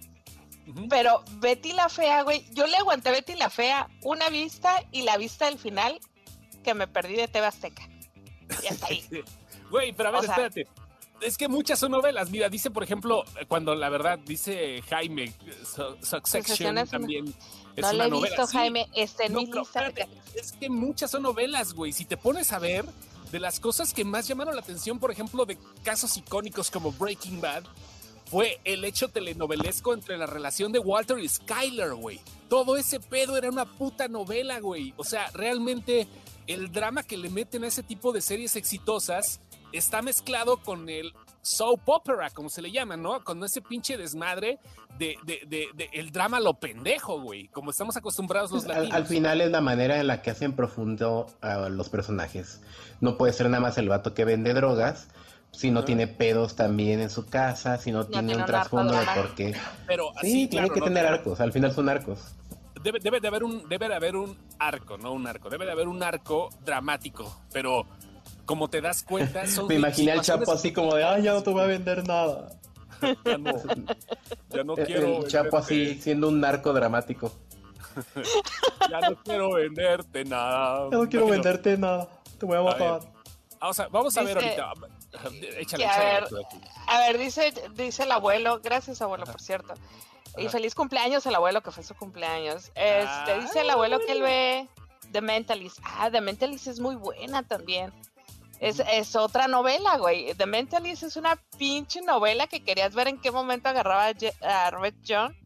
Pero 0.89 1.25
Betty 1.39 1.73
la 1.73 1.89
Fea, 1.89 2.23
güey, 2.23 2.45
yo 2.53 2.67
le 2.67 2.77
aguanté 2.77 3.09
a 3.09 3.13
Betty 3.13 3.35
la 3.35 3.51
Fea 3.51 3.89
una 4.03 4.29
vista 4.29 4.85
y 4.93 5.03
la 5.03 5.17
vista 5.17 5.47
del 5.47 5.59
final 5.59 5.99
que 6.63 6.75
me 6.75 6.87
perdí 6.87 7.17
de 7.17 7.27
TV 7.29 7.47
Azteca. 7.47 7.89
Y 8.63 8.67
hasta 8.67 8.87
ahí. 8.87 9.05
Güey, 9.71 9.93
pero 9.93 10.09
a 10.09 10.13
ver, 10.13 10.21
O 10.21 10.25
sea- 10.25 10.35
espérate. 10.35 10.67
Es 11.21 11.37
que 11.39 11.47
muchas 11.47 11.79
son 11.79 11.93
novelas. 11.93 12.31
Mira, 12.31 12.49
dice, 12.49 12.71
por 12.73 12.83
ejemplo, 12.83 13.25
cuando 13.47 13.75
la 13.77 13.89
verdad 13.89 14.19
dice 14.19 14.83
Jaime, 14.89 15.33
Su- 15.65 15.97
Succession 16.05 16.73
una- 16.73 16.87
también 16.87 17.27
es 17.77 17.83
no 17.83 17.89
una 17.91 17.93
la 17.93 18.07
he 18.07 18.11
novela. 18.11 18.29
visto, 18.37 18.47
Sí, 18.49 18.57
Jaime. 18.57 18.89
Está 18.97 19.25
en 19.27 19.35
No, 19.35 19.41
pero 19.49 19.63
espérate, 19.63 20.09
es 20.35 20.53
que 20.53 20.69
muchas 20.71 21.11
son 21.11 21.23
novelas, 21.23 21.75
güey. 21.75 21.93
Si 21.93 22.05
te 22.05 22.17
pones 22.17 22.53
a 22.53 22.59
ver, 22.59 22.85
de 23.31 23.39
las 23.39 23.61
cosas 23.61 23.93
que 23.95 24.05
más 24.05 24.27
llamaron 24.27 24.57
la 24.57 24.63
atención, 24.63 24.99
por 24.99 25.11
ejemplo, 25.13 25.45
de 25.47 25.57
casos 25.85 26.17
icónicos 26.17 26.69
como 26.71 26.91
Breaking 26.91 27.41
Bad, 27.41 27.65
fue 28.31 28.61
el 28.65 28.85
hecho 28.85 29.09
telenovelesco 29.09 29.93
entre 29.93 30.17
la 30.17 30.27
relación 30.27 30.71
de 30.73 30.79
Walter 30.79 31.19
y 31.19 31.29
Skyler, 31.29 31.95
güey. 31.95 32.21
Todo 32.49 32.77
ese 32.77 33.01
pedo 33.01 33.37
era 33.37 33.49
una 33.49 33.65
puta 33.65 34.09
novela, 34.09 34.61
güey. 34.61 34.95
O 34.97 35.05
sea, 35.05 35.31
realmente 35.35 36.07
el 36.47 36.71
drama 36.73 37.03
que 37.03 37.17
le 37.17 37.29
meten 37.31 37.65
a 37.65 37.67
ese 37.69 37.83
tipo 37.83 38.13
de 38.13 38.21
series 38.21 38.57
exitosas 38.57 39.41
está 39.73 40.03
mezclado 40.03 40.59
con 40.63 40.89
el 40.89 41.13
soap 41.43 41.89
opera, 41.89 42.29
como 42.31 42.49
se 42.51 42.61
le 42.61 42.71
llama, 42.71 42.97
¿no? 42.97 43.23
Con 43.25 43.43
ese 43.45 43.63
pinche 43.63 43.97
desmadre 43.97 44.59
de, 44.99 45.17
de- 45.25 45.41
de- 45.49 45.69
de 45.75 45.89
el 45.93 46.11
drama 46.13 46.39
lo 46.41 46.55
pendejo, 46.55 47.21
güey. 47.21 47.49
Como 47.49 47.71
estamos 47.71 47.97
acostumbrados 47.97 48.51
los 48.51 48.65
Al, 48.65 48.69
latinos. 48.69 48.95
al 48.97 49.07
final 49.07 49.41
es 49.41 49.51
la 49.51 49.61
manera 49.61 49.99
en 50.01 50.07
la 50.07 50.23
que 50.23 50.31
hacen 50.31 50.55
profundo 50.55 51.27
a 51.41 51.69
los 51.69 51.89
personajes. 51.89 52.61
No 53.01 53.17
puede 53.17 53.33
ser 53.33 53.49
nada 53.49 53.63
más 53.63 53.79
el 53.79 53.89
vato 53.89 54.13
que 54.13 54.25
vende 54.25 54.53
drogas, 54.55 55.09
si 55.53 55.71
no 55.71 55.85
tiene 55.85 56.07
pedos 56.07 56.57
también 56.57 57.01
en 57.01 57.11
su 57.11 57.27
casa, 57.27 57.77
si 57.79 57.93
no, 57.93 58.07
tiene 58.07 58.29
tiene 58.29 58.43
un 58.43 58.47
trasfondo 58.47 58.93
de 58.95 59.07
por 59.15 59.35
qué. 59.35 59.55
Pero 59.87 60.11
Sí, 60.21 60.47
tiene 60.47 60.71
que 60.71 60.81
¿no? 60.81 60.87
tener 60.87 61.07
arcos, 61.07 61.41
al 61.41 61.53
final 61.53 61.73
son 61.73 61.89
arcos. 61.89 62.35
Debe, 62.83 62.99
debe 62.99 63.21
de 63.21 63.29
haber 63.29 63.45
un, 63.45 63.69
debe 63.69 63.89
de 63.89 63.95
haber 63.95 64.17
un 64.17 64.39
arco, 64.59 64.97
no 64.97 65.13
un 65.13 65.27
arco. 65.27 65.51
Debe 65.51 65.67
de 65.67 65.73
haber 65.73 65.87
un 65.87 66.03
arco 66.03 66.49
dramático. 66.65 67.43
Pero 67.53 67.85
como 68.47 68.69
te 68.71 68.81
das 68.81 69.03
cuenta, 69.03 69.47
son 69.47 69.67
Me 69.69 69.75
imaginé 69.75 70.13
al 70.13 70.23
Chapo 70.23 70.51
así 70.53 70.73
como 70.73 70.95
de, 70.95 71.05
ay, 71.05 71.23
ya 71.25 71.33
no 71.35 71.43
te 71.43 71.51
voy 71.51 71.63
a 71.63 71.67
vender 71.67 72.07
nada. 72.07 72.49
Ya 73.25 73.39
no, 73.39 73.53
ya 74.51 74.65
no 74.65 74.77
El, 74.77 74.87
quiero. 74.87 75.19
el 75.23 75.27
Chapo 75.27 75.59
así 75.59 75.95
siendo 76.01 76.29
un 76.29 76.41
narco 76.41 76.73
dramático. 76.73 77.33
Ya 78.91 79.01
no 79.01 79.17
quiero 79.25 79.53
venderte 79.53 80.25
nada. 80.25 80.89
Ya 80.91 80.97
no 80.99 81.09
quiero 81.09 81.27
Bueno, 81.27 81.43
venderte 81.43 81.77
nada, 81.77 82.09
te 82.39 82.47
voy 82.47 82.57
a 82.57 82.61
A 82.61 82.63
matar. 82.65 83.01
Vamos 83.61 83.81
a, 83.81 83.89
vamos 83.89 84.17
a 84.17 84.23
ver 84.23 84.37
ahorita. 84.39 84.73
Échale, 85.59 85.87
a 85.87 85.99
ver. 85.99 86.29
A 86.87 86.99
ver, 86.99 87.19
dice, 87.19 87.53
dice 87.75 88.03
el 88.05 88.13
abuelo, 88.13 88.61
gracias 88.63 89.03
abuelo, 89.03 89.25
Ajá. 89.25 89.33
por 89.33 89.41
cierto. 89.41 89.75
Y 90.39 90.49
feliz 90.49 90.75
cumpleaños 90.77 91.27
al 91.27 91.35
abuelo, 91.35 91.61
que 91.63 91.73
fue 91.73 91.83
su 91.83 91.95
cumpleaños. 91.97 92.71
Este, 92.75 93.41
dice 93.41 93.61
el 93.63 93.71
abuelo 93.71 93.99
que 93.99 94.13
él 94.13 94.23
ve 94.23 94.69
The 95.11 95.21
Mentalist. 95.21 95.79
Ah, 95.83 96.09
The 96.11 96.21
Mentalist 96.21 96.69
es 96.69 96.79
muy 96.79 96.95
buena 96.95 97.43
también. 97.43 97.93
Es, 98.61 98.79
es 98.79 99.17
otra 99.17 99.49
novela, 99.49 99.97
güey. 99.97 100.33
The 100.35 100.47
Mentalist 100.47 101.03
es 101.03 101.17
una 101.17 101.37
pinche 101.59 102.01
novela 102.03 102.47
que 102.47 102.63
querías 102.63 102.95
ver 102.95 103.09
en 103.09 103.19
qué 103.21 103.31
momento 103.33 103.69
agarraba 103.69 104.07
a, 104.07 104.13
Je- 104.13 104.35
a 104.45 104.71
Red 104.71 104.95
John. 105.07 105.37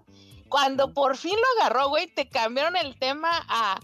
Cuando 0.51 0.93
por 0.93 1.17
fin 1.17 1.35
lo 1.35 1.63
agarró, 1.63 1.89
güey, 1.89 2.07
te 2.07 2.29
cambiaron 2.29 2.77
el 2.77 2.99
tema 2.99 3.31
a 3.49 3.81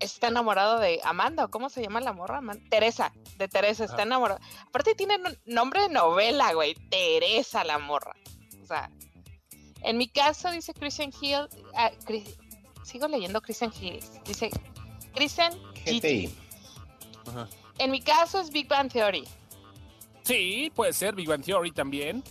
está 0.00 0.28
enamorado 0.28 0.78
de 0.78 1.00
Amanda, 1.04 1.44
¿o 1.44 1.48
cómo 1.50 1.68
se 1.70 1.82
llama 1.82 2.00
la 2.00 2.12
morra? 2.12 2.40
Teresa, 2.70 3.12
de 3.36 3.48
Teresa, 3.48 3.84
está 3.84 4.02
enamorado. 4.02 4.40
Aparte 4.66 4.94
tiene 4.94 5.18
nombre 5.46 5.82
de 5.82 5.88
novela, 5.90 6.52
güey, 6.54 6.74
Teresa 6.90 7.62
la 7.64 7.78
morra. 7.78 8.14
O 8.62 8.66
sea, 8.66 8.90
en 9.82 9.96
mi 9.98 10.08
caso, 10.08 10.50
dice 10.50 10.74
Christian 10.74 11.12
Hill, 11.20 11.48
ah, 11.74 11.90
Chris- 12.04 12.36
sigo 12.82 13.06
leyendo 13.08 13.40
Christian 13.40 13.72
Hill, 13.78 14.00
dice 14.24 14.50
Christian 15.14 15.52
GT. 15.84 16.00
GTI. 16.00 16.34
Ajá. 17.28 17.48
En 17.78 17.90
mi 17.90 18.00
caso 18.02 18.40
es 18.40 18.50
Big 18.50 18.68
Bang 18.68 18.90
Theory. 18.90 19.24
Sí, 20.22 20.70
puede 20.74 20.92
ser. 20.92 21.14
Big 21.14 21.28
Bang 21.28 21.42
Theory 21.42 21.72
también. 21.72 22.22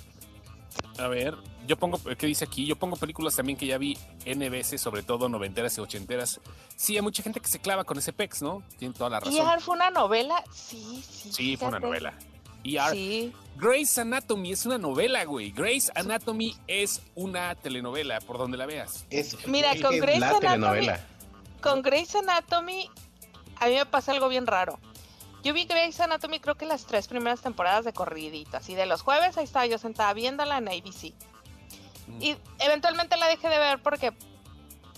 A 1.00 1.08
ver, 1.08 1.36
yo 1.70 1.78
pongo, 1.78 2.00
¿qué 2.18 2.26
dice 2.26 2.46
aquí? 2.46 2.66
Yo 2.66 2.76
pongo 2.76 2.96
películas 2.96 3.36
también 3.36 3.56
que 3.56 3.68
ya 3.68 3.78
vi 3.78 3.96
N 4.26 4.50
veces, 4.50 4.82
sobre 4.82 5.04
todo 5.04 5.30
noventeras 5.30 5.78
y 5.78 5.82
ochenteras. 5.82 6.42
Sí, 6.76 6.96
hay 6.96 7.04
mucha 7.04 7.22
gente 7.22 7.40
que 7.40 7.48
se 7.48 7.60
clava 7.60 7.84
con 7.84 8.00
ese 8.00 8.12
pex, 8.12 8.42
¿no? 8.42 8.64
Tiene 8.80 8.96
toda 8.96 9.12
la 9.12 9.20
razón. 9.20 9.36
¿ER 9.48 9.62
fue 9.62 9.76
una 9.76 9.92
novela? 9.92 10.44
Sí, 10.52 11.04
sí. 11.08 11.32
Sí, 11.32 11.58
fue 11.58 11.68
una 11.68 11.80
novela. 11.80 12.14
ER. 12.64 12.92
Sí. 12.92 13.32
Grey's 13.56 13.96
Anatomy 14.00 14.52
es 14.52 14.66
una 14.66 14.80
novela, 14.80 15.24
güey. 15.26 15.52
Grey's 15.52 15.92
Anatomy 15.94 16.56
es 16.66 17.04
una 17.14 17.54
telenovela, 17.54 18.20
por 18.20 18.40
donde 18.40 18.58
la 18.58 18.66
veas. 18.66 19.06
Es, 19.12 19.38
Mira, 19.48 19.70
con 19.80 19.96
Grey's 20.00 20.20
la 20.20 20.30
Anatomy- 20.32 20.40
telenovela. 20.42 21.06
Con 21.62 21.82
Grey's 21.84 22.16
Anatomy, 22.16 22.90
a 23.58 23.68
mí 23.68 23.76
me 23.76 23.86
pasa 23.86 24.12
algo 24.12 24.28
bien 24.28 24.48
raro. 24.48 24.80
Yo 25.44 25.54
vi 25.54 25.66
Grey's 25.66 26.00
Anatomy 26.00 26.40
creo 26.40 26.56
que 26.56 26.66
las 26.66 26.86
tres 26.88 27.08
primeras 27.08 27.42
temporadas 27.42 27.86
de 27.86 27.94
corridito, 27.94 28.58
así 28.58 28.74
de 28.74 28.88
los 28.88 29.04
jueves, 29.04 29.38
ahí 29.38 29.44
estaba 29.46 29.68
yo 29.68 29.78
sentada 29.78 30.12
viéndola 30.14 30.58
en 30.58 30.68
ABC. 30.68 31.14
Y 32.20 32.38
eventualmente 32.60 33.18
la 33.18 33.28
dejé 33.28 33.50
de 33.50 33.60
ver 33.60 33.82
porque 33.82 34.12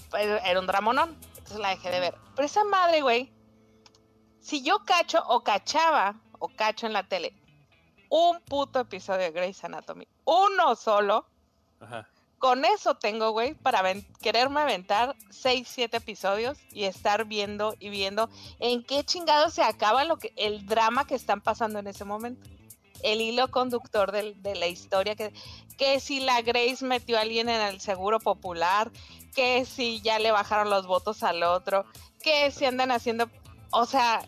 pues, 0.10 0.26
era 0.45 0.60
un 0.60 0.67
dramonón, 0.67 1.17
entonces 1.38 1.60
la 1.60 1.69
dejé 1.69 1.89
de 1.91 2.00
ver. 2.00 2.15
Pero 2.36 2.45
esa 2.45 2.63
madre, 2.63 3.02
güey, 3.02 3.32
si 4.39 4.63
yo 4.63 4.80
cacho 4.86 5.24
o 5.28 5.43
cachaba 5.43 6.15
o 6.39 6.50
cacho 6.50 6.88
en 6.88 6.93
la 6.93 7.08
tele 7.08 7.34
un 8.10 8.41
puto 8.41 8.80
episodio 8.80 9.21
de 9.21 9.32
Grey's 9.32 9.63
Anatomy, 9.63 10.08
uno 10.26 10.76
solo, 10.76 11.26
Ajá. 11.80 12.10
con 12.39 12.65
eso 12.65 12.95
tengo, 12.95 13.32
güey, 13.32 13.54
para 13.54 13.84
quererme 14.21 14.62
aventar 14.62 15.15
6, 15.30 15.67
7 15.67 15.97
episodios 15.97 16.58
y 16.71 16.84
estar 16.84 17.26
viendo 17.26 17.76
y 17.80 17.89
viendo 17.89 18.30
en 18.60 18.84
qué 18.84 19.04
chingados 19.06 19.54
se 19.54 19.63
acaba 19.63 20.04
lo 20.04 20.17
que 20.17 20.34
el 20.36 20.65
drama 20.65 21.08
que 21.08 21.15
están 21.15 21.41
pasando 21.41 21.80
en 21.80 21.88
ese 21.88 22.04
momento. 22.04 22.50
El 23.03 23.21
hilo 23.21 23.49
conductor 23.49 24.11
de 24.11 24.55
la 24.55 24.67
historia, 24.67 25.15
que, 25.15 25.33
que 25.77 25.99
si 25.99 26.19
la 26.19 26.41
Grace 26.41 26.85
metió 26.85 27.17
a 27.17 27.21
alguien 27.21 27.49
en 27.49 27.61
el 27.61 27.81
seguro 27.81 28.19
popular, 28.19 28.91
que 29.35 29.65
si 29.65 30.01
ya 30.01 30.19
le 30.19 30.31
bajaron 30.31 30.69
los 30.69 30.85
votos 30.87 31.23
al 31.23 31.43
otro, 31.43 31.85
que 32.21 32.51
si 32.51 32.65
andan 32.65 32.91
haciendo, 32.91 33.29
o 33.71 33.85
sea, 33.85 34.21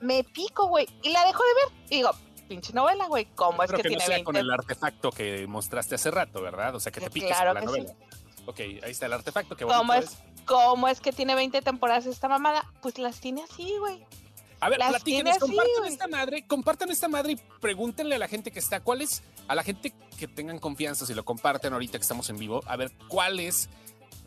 me 0.00 0.24
pico, 0.24 0.66
güey, 0.66 0.88
y 1.02 1.10
la 1.10 1.24
dejo 1.24 1.42
de 1.42 1.54
ver. 1.54 1.86
Y 1.90 1.96
digo, 1.96 2.10
pinche 2.48 2.72
novela, 2.72 3.06
güey, 3.06 3.26
¿cómo 3.34 3.62
es 3.62 3.70
que, 3.70 3.76
que, 3.78 3.82
no 3.84 3.88
tiene 3.88 4.04
sea 4.04 4.16
20 4.16 4.24
con 4.24 4.36
el 4.36 4.50
artefacto 4.50 5.10
que 5.10 5.46
mostraste 5.46 5.94
hace 5.94 6.10
rato, 6.10 6.42
¿verdad? 6.42 6.74
O 6.74 6.80
sea, 6.80 6.90
que 6.90 7.00
te 7.00 7.06
Sí, 7.06 7.12
piques 7.12 7.36
claro 7.36 7.54
con 7.54 7.60
la 7.60 7.66
novela. 7.66 7.94
Ok, 8.46 8.60
ahí 8.60 8.90
está 8.90 9.06
el 9.06 9.12
artefacto. 9.12 9.56
Que 9.56 9.66
¿Cómo 9.66 9.92
es? 9.92 10.18
¿Cómo 10.46 10.88
es 10.88 11.00
que 11.00 11.12
tiene 11.12 11.34
20 11.34 11.60
temporadas 11.60 12.06
esta 12.06 12.28
mamada? 12.28 12.64
Pues 12.80 12.98
las 12.98 13.20
tiene 13.20 13.42
así, 13.42 13.76
güey. 13.78 14.06
A 14.60 14.68
ver, 14.68 14.78
Las 14.78 14.90
platíquenos, 14.90 15.38
compartan 15.38 15.84
esta 15.86 16.08
madre, 16.08 16.44
compartan 16.46 16.90
esta 16.90 17.08
madre 17.08 17.32
y 17.32 17.40
pregúntenle 17.60 18.16
a 18.16 18.18
la 18.18 18.28
gente 18.28 18.50
que 18.50 18.58
está, 18.58 18.80
¿cuál 18.80 19.02
es? 19.02 19.22
A 19.46 19.54
la 19.54 19.62
gente 19.62 19.92
que 20.18 20.26
tengan 20.26 20.58
confianza, 20.58 21.06
si 21.06 21.14
lo 21.14 21.24
comparten 21.24 21.72
ahorita 21.72 21.98
que 21.98 22.02
estamos 22.02 22.28
en 22.30 22.38
vivo, 22.38 22.62
a 22.66 22.76
ver, 22.76 22.90
¿cuál 23.08 23.38
es 23.38 23.68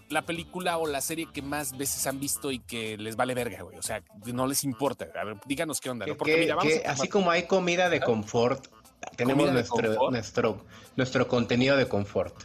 la 0.09 0.21
película 0.23 0.77
o 0.77 0.87
la 0.87 1.01
serie 1.01 1.27
que 1.33 1.41
más 1.41 1.77
veces 1.77 2.05
han 2.07 2.19
visto 2.19 2.51
y 2.51 2.59
que 2.59 2.97
les 2.97 3.15
vale 3.17 3.33
verga, 3.33 3.61
güey? 3.63 3.77
O 3.77 3.81
sea, 3.81 4.01
no 4.25 4.47
les 4.47 4.63
importa. 4.63 5.07
A 5.19 5.23
ver, 5.25 5.37
díganos 5.45 5.81
qué 5.81 5.89
onda, 5.89 6.05
¿no? 6.05 6.13
Que- 6.13 6.17
Porque 6.17 6.35
que- 6.35 6.39
mira, 6.41 6.55
vamos 6.55 6.71
que 6.71 6.79
a 6.79 6.81
tomar- 6.83 6.93
así 6.93 7.07
como 7.09 7.31
hay 7.31 7.43
comida 7.43 7.89
de 7.89 7.99
confort, 7.99 8.67
tenemos 9.17 9.47
de 9.47 9.51
nuestro, 9.53 9.75
confort. 9.89 10.11
nuestro, 10.11 10.65
nuestro 10.95 11.27
contenido 11.27 11.75
de 11.75 11.87
confort. 11.89 12.35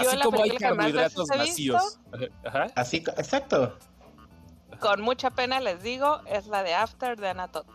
Yo 0.00 0.10
así 0.10 0.18
como 0.20 0.42
hay 0.42 0.50
carbohidratos 0.50 1.26
vacíos. 1.28 1.98
Ajá. 2.44 2.66
Así, 2.76 2.98
exacto. 2.98 3.76
Con 4.80 5.02
mucha 5.02 5.30
pena 5.30 5.60
les 5.60 5.82
digo, 5.82 6.20
es 6.26 6.46
la 6.46 6.62
de 6.62 6.74
After 6.74 7.18
de 7.18 7.28
Anna 7.28 7.48
Todd. 7.48 7.66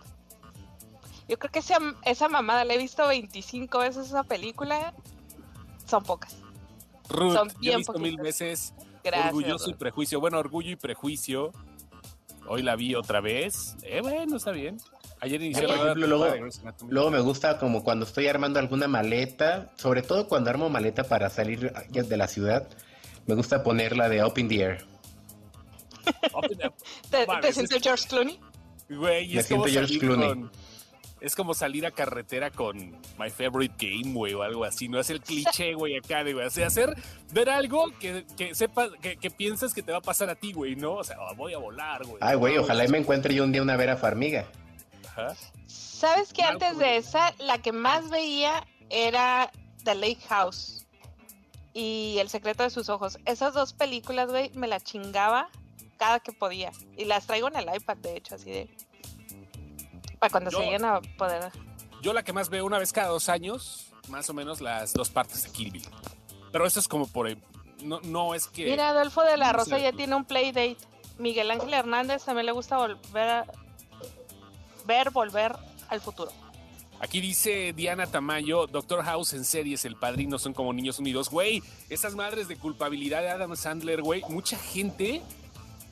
Yo 1.28 1.40
creo 1.40 1.52
que 1.52 1.60
esa, 1.60 1.78
esa 2.04 2.28
mamada 2.28 2.66
la 2.66 2.74
he 2.74 2.78
visto 2.78 3.08
25 3.08 3.80
veces 3.80 4.08
esa 4.08 4.24
película. 4.24 4.94
Son 5.86 6.04
pocas. 6.04 6.38
Ruth, 7.10 7.34
Son 7.34 7.50
yo 7.50 7.56
he 7.56 7.60
bien 7.62 7.78
visto 7.78 8.00
mil 8.00 8.18
veces 8.18 8.74
Gracias. 9.04 9.34
Orgulloso 9.34 9.70
y. 9.70 9.74
Prejuicio. 9.74 10.20
Bueno, 10.20 10.40
Orgullo 10.40 10.72
y 10.72 10.76
Prejuicio. 10.76 11.52
Hoy 12.48 12.62
la 12.62 12.76
vi 12.76 12.96
otra 12.96 13.22
vez. 13.22 13.76
Eh, 13.84 14.02
bueno, 14.02 14.38
está 14.38 14.52
bien. 14.52 14.78
Ayer 15.20 15.42
inició 15.42 15.68
Por 15.68 15.78
ejemplo, 15.78 16.08
luego-. 16.08 16.48
Luego 16.90 17.12
me 17.12 17.20
gusta 17.20 17.60
como 17.60 17.84
cuando 17.84 18.06
estoy 18.06 18.28
armando 18.28 18.60
alguna 18.60 18.88
maleta, 18.88 19.72
sobre 19.76 20.02
todo 20.02 20.28
cuando 20.28 20.50
armo 20.50 20.70
maleta 20.70 21.04
para 21.04 21.30
salir 21.30 21.72
de 21.72 22.18
la 22.18 22.28
ciudad, 22.28 22.68
me 23.28 23.36
gusta 23.36 23.64
ponerla 23.64 24.10
de 24.10 24.24
Up 24.24 24.38
in 24.38 24.48
the 24.48 24.62
Air. 24.62 24.91
¿Te, 27.10 27.80
George 27.80 28.08
Clooney? 28.08 28.40
Güey, 28.90 29.38
es 29.38 29.48
como 29.48 29.64
George 29.66 29.88
salir 29.88 30.00
Clooney. 30.00 30.28
con- 30.30 30.52
Es 31.22 31.36
como 31.36 31.54
salir 31.54 31.86
a 31.86 31.92
carretera 31.92 32.50
con 32.50 32.78
My 33.20 33.30
Favorite 33.30 33.76
Game, 33.78 34.12
güey, 34.16 34.34
o 34.34 34.42
algo 34.42 34.64
así. 34.64 34.90
No 34.90 35.00
es 35.00 35.12
el 35.12 35.22
cliché, 35.22 35.76
güey, 35.76 35.96
acá, 35.96 36.24
de, 36.24 36.34
güey. 36.34 36.48
O 36.48 36.50
sea, 36.50 36.66
hacer, 36.66 36.96
ver 37.32 37.48
algo 37.52 37.92
que, 38.00 38.26
que 38.36 38.56
sepas, 38.56 38.90
que, 39.04 39.18
que 39.18 39.30
piensas 39.30 39.76
que 39.76 39.84
te 39.84 39.92
va 39.92 40.00
a 40.00 40.02
pasar 40.02 40.32
a 40.32 40.36
ti, 40.36 40.52
güey, 40.52 40.76
¿no? 40.76 40.94
O 40.94 41.04
sea, 41.04 41.18
oh, 41.22 41.36
voy 41.36 41.54
a 41.54 41.60
volar, 41.60 42.04
güey. 42.08 42.18
Ay, 42.22 42.36
güey, 42.38 42.56
No, 42.56 42.64
ojalá 42.64 42.86
y 42.86 42.88
me 42.88 42.98
encuentre 42.98 43.36
yo 43.36 43.44
un 43.44 43.52
día 43.52 43.62
una 43.62 43.78
Vera 43.78 43.98
Farmiga. 43.98 44.48
Ajá. 45.10 45.36
¿Sabes 45.68 46.34
que 46.34 46.42
antes 46.42 46.74
güey. 46.74 46.90
de 46.90 46.98
esa, 46.98 47.36
la 47.38 47.60
que 47.60 47.72
más 47.72 48.10
veía 48.10 48.66
era 48.90 49.52
The 49.84 49.94
Lake 49.94 50.22
House 50.28 50.88
y 51.74 52.18
El 52.20 52.30
secreto 52.30 52.64
de 52.64 52.72
sus 52.72 52.90
ojos? 52.90 53.20
Esas 53.26 53.54
dos 53.54 53.74
películas, 53.74 54.32
güey, 54.32 54.50
me 54.56 54.68
las 54.68 54.84
chingaba 54.84 55.50
cada 56.02 56.20
que 56.20 56.32
podía. 56.32 56.72
Y 56.98 57.06
las 57.06 57.28
traigo 57.28 57.48
en 57.48 57.58
el 57.58 57.76
iPad, 57.76 57.98
de 57.98 58.18
hecho, 58.18 58.34
así 58.34 58.50
de... 58.50 58.76
Para 60.18 60.32
cuando 60.32 60.50
Yo- 60.50 60.58
se 60.58 60.64
lleguen 60.66 60.84
a 60.84 61.00
poder... 61.00 61.52
Yo 62.02 62.12
la 62.12 62.24
que 62.24 62.34
más 62.34 62.50
veo 62.50 62.66
una 62.66 62.80
vez 62.80 62.92
cada 62.92 63.10
dos 63.10 63.30
años, 63.30 63.94
más 64.10 64.28
o 64.28 64.34
menos 64.34 64.62
las 64.62 64.94
dos 64.94 65.12
partes 65.12 65.44
de 65.44 65.52
Kill 65.52 65.70
Bill. 65.70 65.88
Pero 66.52 66.66
eso 66.66 66.80
es 66.80 66.88
como 66.88 67.06
por... 67.06 67.30
No, 67.84 68.02
no 68.02 68.34
es 68.34 68.48
que... 68.48 68.66
Mira, 68.66 68.90
Adolfo 68.90 69.22
de 69.22 69.38
la 69.38 69.54
Rosa 69.54 69.78
ya 69.78 69.92
tiene 69.92 70.16
un 70.16 70.26
playdate. 70.26 70.76
Miguel 71.20 71.52
Ángel 71.52 71.72
Hernández 71.72 72.24
también 72.24 72.48
le 72.48 72.52
gusta 72.52 72.78
volver 72.78 73.28
a... 73.30 73.46
Ver, 74.88 75.12
volver 75.12 75.56
al 75.90 76.02
futuro. 76.02 76.32
Aquí 77.00 77.22
dice 77.22 77.74
Diana 77.74 78.08
Tamayo, 78.08 78.66
Doctor 78.66 79.04
House 79.04 79.34
en 79.34 79.46
series, 79.46 79.86
El 79.86 79.96
Padrino 79.98 80.40
son 80.40 80.54
como 80.54 80.74
niños 80.74 80.98
unidos. 80.98 81.30
Güey, 81.30 81.62
esas 81.90 82.16
madres 82.16 82.48
de 82.48 82.58
culpabilidad 82.58 83.22
de 83.22 83.30
Adam 83.30 83.56
Sandler, 83.56 84.02
güey. 84.02 84.24
Mucha 84.30 84.58
gente, 84.58 85.22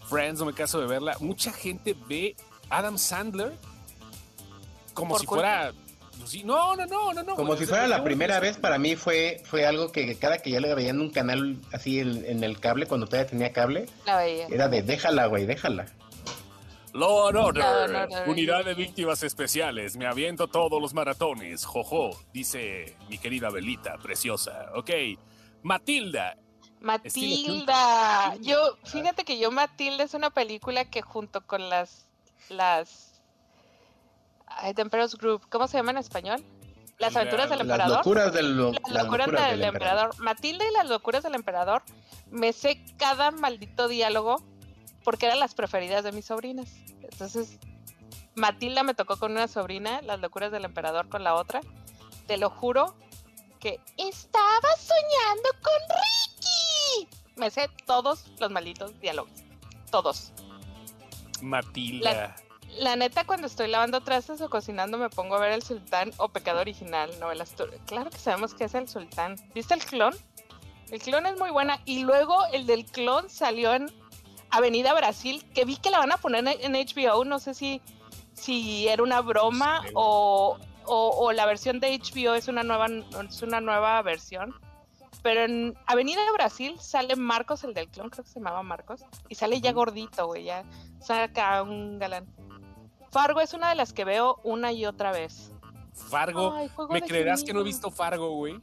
Friends, 0.09 0.39
no 0.39 0.45
me 0.45 0.53
caso 0.53 0.79
de 0.81 0.87
verla, 0.87 1.15
mucha 1.19 1.51
gente 1.51 1.95
ve 2.07 2.35
Adam 2.69 2.97
Sandler 2.97 3.53
como 4.93 5.17
si 5.17 5.25
fuera... 5.25 5.71
pues 6.19 6.43
no, 6.43 6.75
no, 6.75 6.85
no, 6.85 7.13
no, 7.13 7.23
no. 7.23 7.35
Como 7.35 7.55
si 7.55 7.65
fuera 7.65 7.87
la 7.87 8.03
primera 8.03 8.39
vez, 8.39 8.57
para 8.57 8.77
mí 8.77 8.95
fue, 8.95 9.41
fue 9.45 9.65
algo 9.65 9.91
que 9.91 10.17
cada 10.17 10.39
que 10.39 10.51
yo 10.51 10.59
le 10.59 10.73
veía 10.75 10.89
en 10.89 10.99
un 10.99 11.09
canal 11.09 11.57
así 11.71 11.99
en, 11.99 12.25
en 12.25 12.43
el 12.43 12.59
cable, 12.59 12.85
cuando 12.85 13.07
todavía 13.07 13.29
tenía 13.29 13.53
cable, 13.53 13.85
La 14.05 14.17
veía. 14.17 14.47
era 14.47 14.67
de 14.67 14.81
déjala, 14.81 15.27
güey, 15.27 15.45
déjala. 15.45 15.85
Law 16.91 17.11
Order. 17.27 17.63
unidad 18.27 18.65
de 18.65 18.73
víctimas 18.73 19.21
especiales, 19.23 19.95
me 19.95 20.07
aviento 20.07 20.47
todos 20.47 20.81
los 20.81 20.93
maratones, 20.93 21.63
jojo, 21.63 22.09
dice 22.33 22.97
mi 23.09 23.17
querida 23.19 23.49
Belita, 23.51 23.97
preciosa. 24.01 24.71
Ok, 24.75 24.89
Matilda, 25.61 26.35
Matilda. 26.79 28.35
Yo, 28.41 28.77
fíjate 28.85 29.23
que 29.25 29.37
yo 29.39 29.51
Matilda 29.51 30.03
es 30.03 30.13
una 30.13 30.29
película 30.29 30.85
que 30.85 31.01
junto 31.01 31.45
con 31.45 31.69
las 31.69 32.05
las 32.49 33.21
ay, 34.47 34.73
The 34.73 34.81
Emperor's 34.81 35.15
Group, 35.15 35.47
¿cómo 35.49 35.67
se 35.67 35.77
llama 35.77 35.91
en 35.91 35.97
español? 35.97 36.43
Las 36.97 37.13
La- 37.13 37.21
aventuras 37.21 37.49
del 37.49 37.59
Las 37.59 37.65
emperador. 37.67 37.97
locuras 37.97 38.33
del, 38.33 38.57
lo- 38.57 38.71
Las 38.71 38.81
locuras 38.81 39.27
locuras 39.27 39.49
del, 39.51 39.59
del 39.59 39.69
emperador. 39.69 40.03
emperador. 40.05 40.19
Matilda 40.23 40.65
y 40.65 40.73
las 40.73 40.89
locuras 40.89 41.23
del 41.23 41.35
emperador. 41.35 41.83
Me 42.31 42.51
sé 42.53 42.83
cada 42.97 43.31
maldito 43.31 43.87
diálogo 43.87 44.43
porque 45.03 45.27
eran 45.27 45.39
las 45.39 45.53
preferidas 45.55 46.03
de 46.03 46.11
mis 46.11 46.25
sobrinas. 46.25 46.69
Entonces, 47.03 47.57
Matilda 48.35 48.83
me 48.83 48.93
tocó 48.93 49.17
con 49.17 49.31
una 49.31 49.47
sobrina, 49.47 50.01
las 50.01 50.19
locuras 50.19 50.51
del 50.51 50.65
emperador 50.65 51.07
con 51.09 51.23
la 51.23 51.35
otra. 51.35 51.61
Te 52.27 52.37
lo 52.37 52.49
juro 52.49 52.95
que 53.59 53.79
estaba 53.97 54.69
soñando 54.77 55.49
con 55.61 55.97
Me 57.35 57.49
sé 57.51 57.69
todos 57.85 58.25
los 58.39 58.51
malditos 58.51 58.99
diálogos. 58.99 59.31
Todos. 59.91 60.31
Matilda. 61.41 62.35
La 62.77 62.95
neta, 62.95 63.25
cuando 63.25 63.47
estoy 63.47 63.67
lavando 63.67 64.01
trastes 64.01 64.41
o 64.41 64.49
cocinando, 64.49 64.97
me 64.97 65.09
pongo 65.09 65.35
a 65.35 65.39
ver 65.39 65.51
el 65.53 65.63
sultán 65.63 66.11
o 66.17 66.29
pecado 66.29 66.59
original, 66.61 67.09
novelas. 67.19 67.53
Claro 67.87 68.09
que 68.11 68.17
sabemos 68.19 68.53
que 68.53 68.65
es 68.65 68.75
el 68.75 68.87
sultán. 68.87 69.35
¿Viste 69.55 69.73
el 69.73 69.83
clon? 69.83 70.15
El 70.91 70.99
clon 71.01 71.25
es 71.25 71.37
muy 71.39 71.49
buena. 71.49 71.79
Y 71.85 72.03
luego 72.03 72.37
el 72.53 72.67
del 72.67 72.85
clon 72.85 73.29
salió 73.29 73.73
en 73.73 73.91
Avenida 74.51 74.93
Brasil, 74.93 75.43
que 75.53 75.65
vi 75.65 75.77
que 75.77 75.89
la 75.89 75.99
van 75.99 76.11
a 76.11 76.17
poner 76.17 76.45
en 76.61 76.73
HBO. 76.73 77.25
No 77.25 77.39
sé 77.39 77.53
si, 77.55 77.81
si 78.33 78.87
era 78.87 79.01
una 79.01 79.21
broma 79.21 79.81
o, 79.95 80.57
o- 80.85 81.09
o 81.25 81.31
la 81.31 81.45
versión 81.47 81.79
de 81.79 81.97
HBO 81.97 82.35
es 82.35 82.47
una 82.47 82.61
nueva, 82.63 82.87
es 83.27 83.41
una 83.41 83.61
nueva 83.61 83.99
versión. 84.03 84.53
Pero 85.21 85.43
en 85.43 85.77
Avenida 85.85 86.21
Brasil 86.33 86.79
sale 86.79 87.15
Marcos, 87.15 87.63
el 87.65 87.73
del 87.73 87.89
clon, 87.89 88.09
creo 88.09 88.23
que 88.23 88.29
se 88.31 88.39
llamaba 88.39 88.63
Marcos. 88.63 89.03
Y 89.27 89.35
sale 89.35 89.59
ya 89.59 89.73
gordito, 89.73 90.27
güey, 90.27 90.45
ya 90.45 90.63
saca 91.01 91.61
un 91.63 91.99
galán. 91.99 92.25
Fargo 93.11 93.41
es 93.41 93.53
una 93.53 93.69
de 93.69 93.75
las 93.75 93.91
que 93.91 94.05
veo 94.05 94.39
una 94.43 94.71
y 94.71 94.85
otra 94.85 95.11
vez. 95.11 95.51
Fargo. 95.93 96.53
Ay, 96.53 96.69
¿Me 96.89 97.01
creerás 97.01 97.43
que 97.43 97.53
no 97.53 97.61
he 97.61 97.63
visto 97.63 97.91
Fargo, 97.91 98.31
güey? 98.31 98.59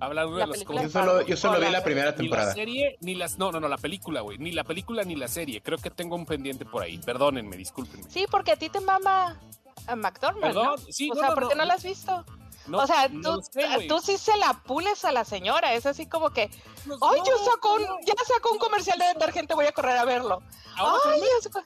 Hablando 0.00 0.36
La 0.36 0.44
de 0.44 0.48
los 0.48 0.60
Yo 0.60 0.64
cómics. 0.66 0.92
solo, 0.92 1.22
yo 1.22 1.36
solo 1.36 1.60
vi 1.60 1.70
la 1.70 1.82
primera 1.82 2.06
Ni 2.06 2.12
la 2.12 2.16
temporada. 2.16 2.54
serie, 2.54 2.96
ni 3.00 3.14
las. 3.14 3.38
No, 3.38 3.52
no, 3.52 3.60
no, 3.60 3.68
la 3.68 3.76
película, 3.78 4.20
güey. 4.20 4.38
Ni 4.38 4.52
la 4.52 4.64
película 4.64 5.02
ni 5.04 5.16
la 5.16 5.28
serie. 5.28 5.60
Creo 5.60 5.78
que 5.78 5.90
tengo 5.90 6.14
un 6.16 6.24
pendiente 6.26 6.64
por 6.64 6.82
ahí. 6.82 6.98
Perdónenme, 6.98 7.56
discúlpenme. 7.56 8.04
Sí, 8.08 8.26
porque 8.30 8.52
a 8.52 8.56
ti 8.56 8.68
te 8.70 8.80
mama 8.80 9.40
a 9.86 9.96
McDormand, 9.96 10.42
Perdón, 10.44 10.66
¿no? 10.66 10.78
sí, 10.78 11.10
o 11.10 11.14
no, 11.14 11.20
sea, 11.20 11.28
no, 11.30 11.34
¿por 11.34 11.48
qué 11.48 11.54
no. 11.56 11.62
no 11.62 11.66
la 11.66 11.74
has 11.74 11.82
visto? 11.84 12.24
No, 12.66 12.78
o 12.78 12.86
sea, 12.86 13.08
no 13.08 13.36
tú, 13.40 13.42
sé, 13.52 13.86
tú 13.88 14.00
sí 14.00 14.16
se 14.18 14.36
la 14.38 14.54
pules 14.62 15.04
a 15.04 15.12
la 15.12 15.24
señora. 15.24 15.74
Es 15.74 15.86
así 15.86 16.06
como 16.06 16.30
que, 16.30 16.48
No, 16.86 16.94
¡ay, 17.02 17.20
ya 17.24 17.32
no, 17.32 17.44
sacó 17.44 17.74
un, 17.74 17.82
ya 18.06 18.14
sacó 18.26 18.52
un 18.52 18.58
comercial 18.58 18.98
de 18.98 19.06
detergente! 19.06 19.54
Voy 19.54 19.66
a 19.66 19.72
correr 19.72 19.98
a 19.98 20.04
verlo. 20.04 20.42
¡Ay, 20.76 21.20
sacó- 21.42 21.62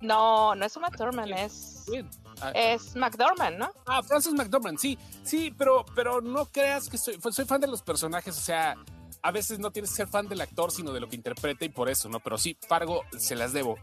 No, 0.00 0.54
no 0.54 0.64
es 0.66 0.76
un 0.76 0.82
McDormand, 0.82 1.32
es, 1.32 1.84
güey. 1.86 2.04
Ah, 2.40 2.50
es 2.54 2.96
McDormand, 2.96 3.58
¿no? 3.58 3.70
Ah, 3.86 4.02
Francis 4.02 4.32
McDormand, 4.32 4.78
sí, 4.78 4.98
sí, 5.22 5.50
pero, 5.56 5.84
pero 5.94 6.20
no 6.20 6.46
creas 6.46 6.88
que 6.88 6.98
soy, 6.98 7.18
soy 7.30 7.44
fan 7.44 7.60
de 7.60 7.68
los 7.68 7.80
personajes, 7.82 8.36
o 8.36 8.40
sea, 8.40 8.74
a 9.22 9.30
veces 9.30 9.58
no 9.58 9.70
tienes 9.70 9.90
que 9.90 9.96
ser 9.96 10.08
fan 10.08 10.28
del 10.28 10.40
actor, 10.40 10.70
sino 10.72 10.92
de 10.92 11.00
lo 11.00 11.08
que 11.08 11.16
interpreta 11.16 11.64
y 11.64 11.68
por 11.68 11.88
eso, 11.88 12.08
¿no? 12.08 12.20
Pero 12.20 12.36
sí, 12.36 12.58
Fargo 12.68 13.02
se 13.18 13.36
las 13.36 13.52
debo. 13.52 13.76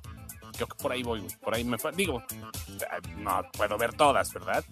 Creo 0.53 0.67
que 0.67 0.75
por 0.75 0.91
ahí 0.91 1.01
voy. 1.01 1.25
Por 1.41 1.55
ahí 1.55 1.63
me 1.63 1.77
digo, 1.95 2.21
ah, 2.91 2.99
no 3.15 3.41
puedo 3.53 3.77
ver 3.77 3.93
todas, 3.95 4.31
¿verdad? 4.33 4.63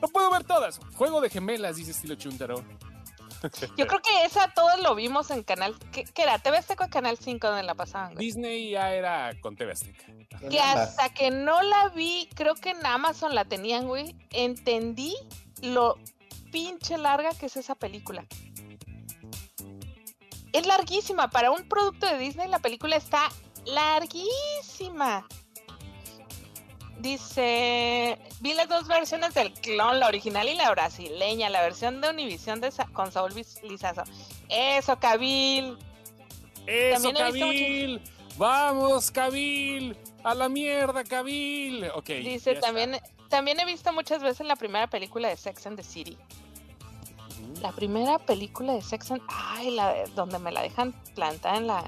No 0.00 0.08
puedo 0.08 0.30
ver 0.30 0.44
todas. 0.44 0.80
Juego 0.94 1.20
de 1.20 1.30
gemelas, 1.30 1.76
dice 1.76 1.90
estilo 1.90 2.14
Chuntaro. 2.14 2.64
Yo 3.76 3.86
creo 3.86 4.00
que 4.00 4.24
esa 4.24 4.52
todos 4.52 4.80
lo 4.82 4.94
vimos 4.94 5.30
en 5.30 5.42
canal. 5.42 5.76
¿Qué, 5.92 6.04
qué 6.04 6.22
era? 6.22 6.38
TV 6.38 6.58
Azteca 6.58 6.86
o 6.86 6.90
Canal 6.90 7.18
5 7.18 7.46
donde 7.46 7.62
la 7.62 7.74
pasaban, 7.74 8.14
güey? 8.14 8.26
Disney 8.26 8.70
ya 8.70 8.92
era 8.92 9.32
con 9.40 9.56
TV 9.56 9.72
Azteca. 9.72 10.04
Que 10.50 10.60
hasta 10.60 11.08
que 11.10 11.30
no 11.30 11.62
la 11.62 11.88
vi, 11.90 12.28
creo 12.34 12.54
que 12.54 12.70
en 12.70 12.84
Amazon 12.84 13.34
la 13.34 13.44
tenían, 13.44 13.86
güey. 13.86 14.16
Entendí 14.30 15.14
lo 15.62 15.96
pinche 16.50 16.98
larga 16.98 17.30
que 17.38 17.46
es 17.46 17.56
esa 17.56 17.74
película. 17.74 18.26
Es 20.52 20.66
larguísima. 20.66 21.28
Para 21.30 21.50
un 21.50 21.68
producto 21.68 22.06
de 22.06 22.18
Disney, 22.18 22.48
la 22.48 22.58
película 22.58 22.96
está 22.96 23.28
larguísima. 23.66 25.26
Dice, 26.98 28.18
vi 28.40 28.54
las 28.54 28.68
dos 28.68 28.88
versiones 28.88 29.32
del 29.34 29.52
clon, 29.52 30.00
la 30.00 30.08
original 30.08 30.48
y 30.48 30.54
la 30.54 30.70
brasileña, 30.70 31.48
la 31.48 31.62
versión 31.62 32.00
de 32.00 32.10
Univision 32.10 32.60
de 32.60 32.70
Sa- 32.72 32.86
con 32.92 33.12
Saúl 33.12 33.32
Liz- 33.34 33.62
Lizazo. 33.62 34.02
Eso, 34.48 34.98
Cabil. 34.98 35.78
¡Eso, 36.66 37.12
Cabil! 37.12 38.02
¡Vamos, 38.36 39.10
Cabil! 39.10 39.96
¡A 40.24 40.34
la 40.34 40.48
mierda, 40.48 41.04
Cabil! 41.04 41.84
Ok. 41.94 42.06
Dice, 42.08 42.52
está. 42.52 42.66
también, 42.66 42.98
también 43.28 43.60
he 43.60 43.64
visto 43.64 43.92
muchas 43.92 44.22
veces 44.22 44.46
la 44.46 44.56
primera 44.56 44.86
película 44.88 45.28
de 45.28 45.36
Sex 45.36 45.66
and 45.66 45.76
the 45.76 45.84
City. 45.84 46.16
La 47.62 47.72
primera 47.72 48.18
película 48.18 48.72
de 48.74 48.82
Sex 48.82 49.10
and... 49.12 49.22
Ay, 49.28 49.70
la 49.70 49.92
de- 49.92 50.06
donde 50.14 50.38
me 50.38 50.50
la 50.52 50.62
dejan 50.62 50.92
plantada 51.14 51.56
en 51.56 51.66
la... 51.68 51.84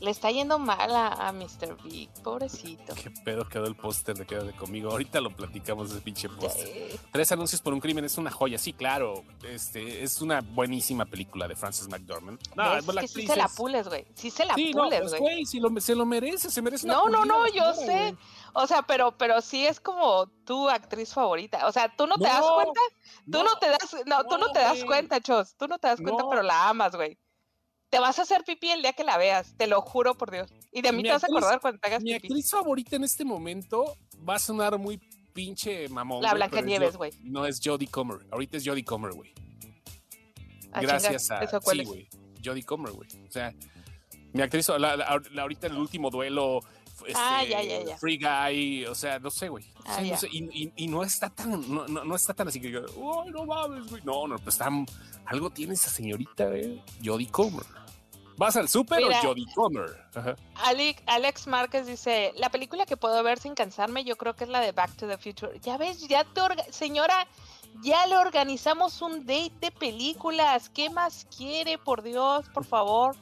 Le 0.00 0.12
está 0.12 0.30
yendo 0.30 0.60
mal 0.60 0.94
a, 0.94 1.08
a 1.28 1.32
Mr. 1.32 1.76
Big, 1.82 2.08
pobrecito. 2.22 2.94
¿Qué 2.94 3.10
pedo 3.10 3.48
quedó 3.48 3.66
el 3.66 3.74
póster 3.74 4.16
de 4.16 4.26
Quédate 4.26 4.52
conmigo? 4.52 4.90
Ahorita 4.92 5.20
lo 5.20 5.34
platicamos 5.34 5.90
ese 5.90 6.00
pinche 6.00 6.28
póster. 6.28 7.00
Tres 7.10 7.32
anuncios 7.32 7.60
por 7.60 7.72
un 7.74 7.80
crimen 7.80 8.04
es 8.04 8.16
una 8.16 8.30
joya, 8.30 8.58
sí, 8.58 8.72
claro. 8.72 9.24
Este 9.42 10.04
es 10.04 10.20
una 10.22 10.40
buenísima 10.40 11.04
película 11.04 11.48
de 11.48 11.56
Frances 11.56 11.88
McDormand. 11.88 12.38
No, 12.54 12.80
la 12.92 13.00
que 13.00 13.08
sí 13.08 13.26
se 13.26 13.34
la 13.34 13.46
es- 13.46 13.56
pules, 13.56 13.88
güey. 13.88 14.06
Sí 14.14 14.30
se 14.30 14.44
la 14.44 14.54
Sí, 14.54 14.72
no, 14.72 14.84
pules, 14.84 15.00
pues, 15.00 15.18
güey. 15.20 15.44
si 15.46 15.58
lo- 15.58 15.80
se 15.80 15.96
lo 15.96 16.06
merece, 16.06 16.48
se 16.50 16.62
merece 16.62 16.86
una 16.86 16.94
No, 16.94 17.08
no, 17.08 17.18
pulida 17.18 17.34
no, 17.34 17.42
la 17.44 17.50
yo 17.50 17.74
sé. 17.74 18.16
O 18.54 18.66
sea, 18.68 18.82
pero, 18.82 19.16
pero 19.18 19.40
sí 19.40 19.66
es 19.66 19.80
como 19.80 20.28
tu 20.44 20.68
actriz 20.70 21.12
favorita. 21.12 21.66
O 21.66 21.72
sea, 21.72 21.94
¿tú 21.96 22.06
no 22.06 22.14
te 22.16 22.24
das 22.24 22.40
No, 22.40 22.54
cuenta? 22.54 22.80
Tú 23.30 23.42
no, 23.42 23.58
te 23.58 23.68
das, 23.68 23.96
no, 24.06 24.22
tú 24.24 24.38
no 24.38 24.46
no, 24.46 24.52
te 24.52 24.60
das 24.60 24.84
cuenta, 24.84 25.20
Chos. 25.20 25.56
Tú 25.56 25.66
no 25.66 25.78
te 25.80 25.88
das 25.88 26.00
cuenta, 26.00 26.22
No. 26.22 26.30
pero 26.30 26.42
la 26.42 26.68
amas, 26.68 26.94
güey. 26.94 27.18
Te 27.90 27.98
vas 27.98 28.18
a 28.18 28.22
hacer 28.22 28.44
pipí 28.44 28.68
el 28.70 28.82
día 28.82 28.92
que 28.92 29.02
la 29.04 29.16
veas, 29.16 29.54
te 29.56 29.66
lo 29.66 29.80
juro 29.80 30.14
por 30.16 30.30
Dios. 30.30 30.50
Y 30.72 30.82
de 30.82 30.92
mí 30.92 30.98
Mi 30.98 31.02
te 31.04 31.12
vas 31.12 31.24
a 31.24 31.26
acordar 31.26 31.60
cuando 31.60 31.80
te 31.80 31.88
hagas 31.88 32.02
Mi 32.02 32.12
pipí. 32.14 32.26
actriz 32.26 32.50
favorita 32.50 32.96
en 32.96 33.04
este 33.04 33.24
momento 33.24 33.96
va 34.28 34.34
a 34.34 34.38
sonar 34.38 34.76
muy 34.78 34.98
pinche 35.32 35.88
mamón. 35.88 36.22
La 36.22 36.30
güey, 36.30 36.40
pero 36.40 36.44
es 36.46 36.50
Blancanieves, 36.50 36.92
Jo- 36.92 36.98
güey. 36.98 37.12
No 37.22 37.46
es 37.46 37.60
Jodie 37.64 37.88
Comer. 37.88 38.18
Ahorita 38.30 38.56
es 38.58 38.66
Jodie 38.66 38.84
Comer, 38.84 39.12
güey. 39.12 39.32
Ah, 40.72 40.82
Gracias 40.82 41.30
a. 41.30 41.42
¿eso 41.42 41.60
cuál 41.60 41.78
Sí, 41.78 41.84
güey. 41.84 42.08
Jodie 42.44 42.62
Comer, 42.64 42.92
güey. 42.92 43.08
O 43.26 43.30
sea, 43.30 43.54
mi 44.32 44.42
actriz, 44.42 44.68
la, 44.68 44.78
la- 44.78 44.96
la- 44.96 45.42
ahorita 45.42 45.66
en 45.68 45.72
el 45.74 45.78
último 45.78 46.10
duelo. 46.10 46.60
Este, 47.06 47.12
Ah, 47.16 47.42
ya, 47.44 47.62
ya, 47.62 47.82
ya. 47.84 47.96
Free 47.98 48.18
Guy, 48.18 48.86
o 48.86 48.94
sea, 48.94 49.18
no 49.18 49.30
sé, 49.30 49.48
güey. 49.48 49.64
O 49.76 49.82
Ah, 49.86 50.00
no 50.02 50.16
sé, 50.16 50.28
y, 50.30 50.44
y- 50.64 50.72
y 50.76 50.86
no 50.88 51.02
está 51.02 51.30
tan, 51.30 51.50
no, 51.72 51.86
no, 51.88 52.04
no 52.04 52.14
está 52.16 52.34
tan 52.34 52.48
así 52.48 52.60
que, 52.60 52.76
oh, 52.96 53.24
no 53.30 53.44
mames, 53.46 53.88
güey. 53.90 54.02
No, 54.04 54.26
no, 54.26 54.36
pues 54.38 54.54
está, 54.56 54.68
algo 55.26 55.50
tiene 55.50 55.74
esa 55.74 55.90
señorita, 55.90 56.46
güey. 56.46 56.82
Jodie 57.04 57.28
Comer. 57.30 57.64
¿Vas 58.36 58.54
al 58.56 58.68
súper 58.68 59.00
o. 59.02 59.20
Jodie 59.22 59.46
Comer? 59.54 60.06
Ajá. 60.14 60.36
Alex, 60.64 61.02
Alex 61.06 61.46
Márquez 61.48 61.86
dice, 61.88 62.32
la 62.36 62.50
película 62.50 62.86
que 62.86 62.96
puedo 62.96 63.20
ver 63.24 63.38
sin 63.40 63.54
cansarme, 63.54 64.04
yo 64.04 64.16
creo 64.16 64.36
que 64.36 64.44
es 64.44 64.50
la 64.50 64.60
de 64.60 64.70
Back 64.72 64.94
to 64.96 65.08
the 65.08 65.18
Future. 65.18 65.58
Ya 65.60 65.76
ves, 65.76 66.06
ya 66.06 66.22
te 66.24 66.40
orga- 66.40 66.70
señora, 66.70 67.26
ya 67.82 68.06
le 68.06 68.16
organizamos 68.16 69.02
un 69.02 69.26
date 69.26 69.52
de 69.60 69.70
películas. 69.72 70.68
¿Qué 70.70 70.88
más 70.88 71.26
quiere, 71.36 71.78
por 71.78 72.02
Dios, 72.02 72.48
por 72.54 72.64
favor? 72.64 73.16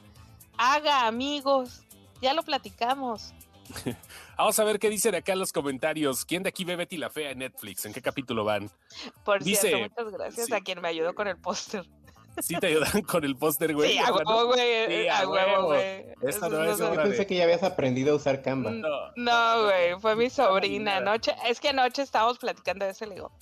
Haga 0.58 1.06
amigos. 1.06 1.82
Ya 2.20 2.34
lo 2.34 2.42
platicamos. 2.42 3.32
Vamos 4.38 4.58
a 4.58 4.64
ver 4.64 4.78
qué 4.78 4.90
dicen 4.90 5.14
acá 5.14 5.32
en 5.32 5.38
los 5.38 5.52
comentarios. 5.52 6.24
¿Quién 6.24 6.42
de 6.42 6.50
aquí 6.50 6.64
ve 6.64 6.76
Betty 6.76 6.96
la 6.98 7.10
Fea 7.10 7.30
en 7.30 7.38
Netflix? 7.38 7.84
¿En 7.86 7.92
qué 7.92 8.02
capítulo 8.02 8.44
van? 8.44 8.70
Por 9.24 9.42
Dice- 9.42 9.68
cierto, 9.68 10.02
muchas 10.04 10.12
gracias 10.18 10.46
sí. 10.46 10.52
a 10.54 10.60
quien 10.60 10.80
me 10.80 10.88
ayudó 10.88 11.14
con 11.14 11.26
el 11.28 11.36
póster. 11.38 11.86
¿Sí 12.40 12.54
te 12.60 12.66
ayudan 12.66 13.00
con 13.02 13.24
el 13.24 13.34
póster, 13.36 13.72
güey? 13.74 13.92
Sí, 13.92 13.98
a 13.98 14.12
huevo, 14.12 14.46
güey. 14.48 14.86
Sí, 14.88 15.08
a 15.08 15.26
huevo, 15.26 15.64
güey. 15.68 16.04
Esta 16.22 16.28
Eso 16.28 16.48
no 16.50 16.64
es 16.64 16.76
se- 16.76 16.82
Yo 16.84 16.94
pensé 17.02 17.26
que 17.26 17.34
ya 17.34 17.44
habías 17.44 17.62
aprendido 17.62 18.12
a 18.12 18.16
usar 18.16 18.42
Canva. 18.42 18.72
No. 18.72 18.88
No, 19.16 19.64
güey, 19.64 19.98
fue 20.00 20.16
mi 20.16 20.28
sobrina. 20.28 20.98
Anoche, 20.98 21.34
es 21.46 21.60
que 21.60 21.70
anoche 21.70 22.02
estábamos 22.02 22.38
platicando 22.38 22.84
de 22.84 22.90
eso 22.90 23.06
y 23.06 23.08
le 23.08 23.14
digo, 23.14 23.32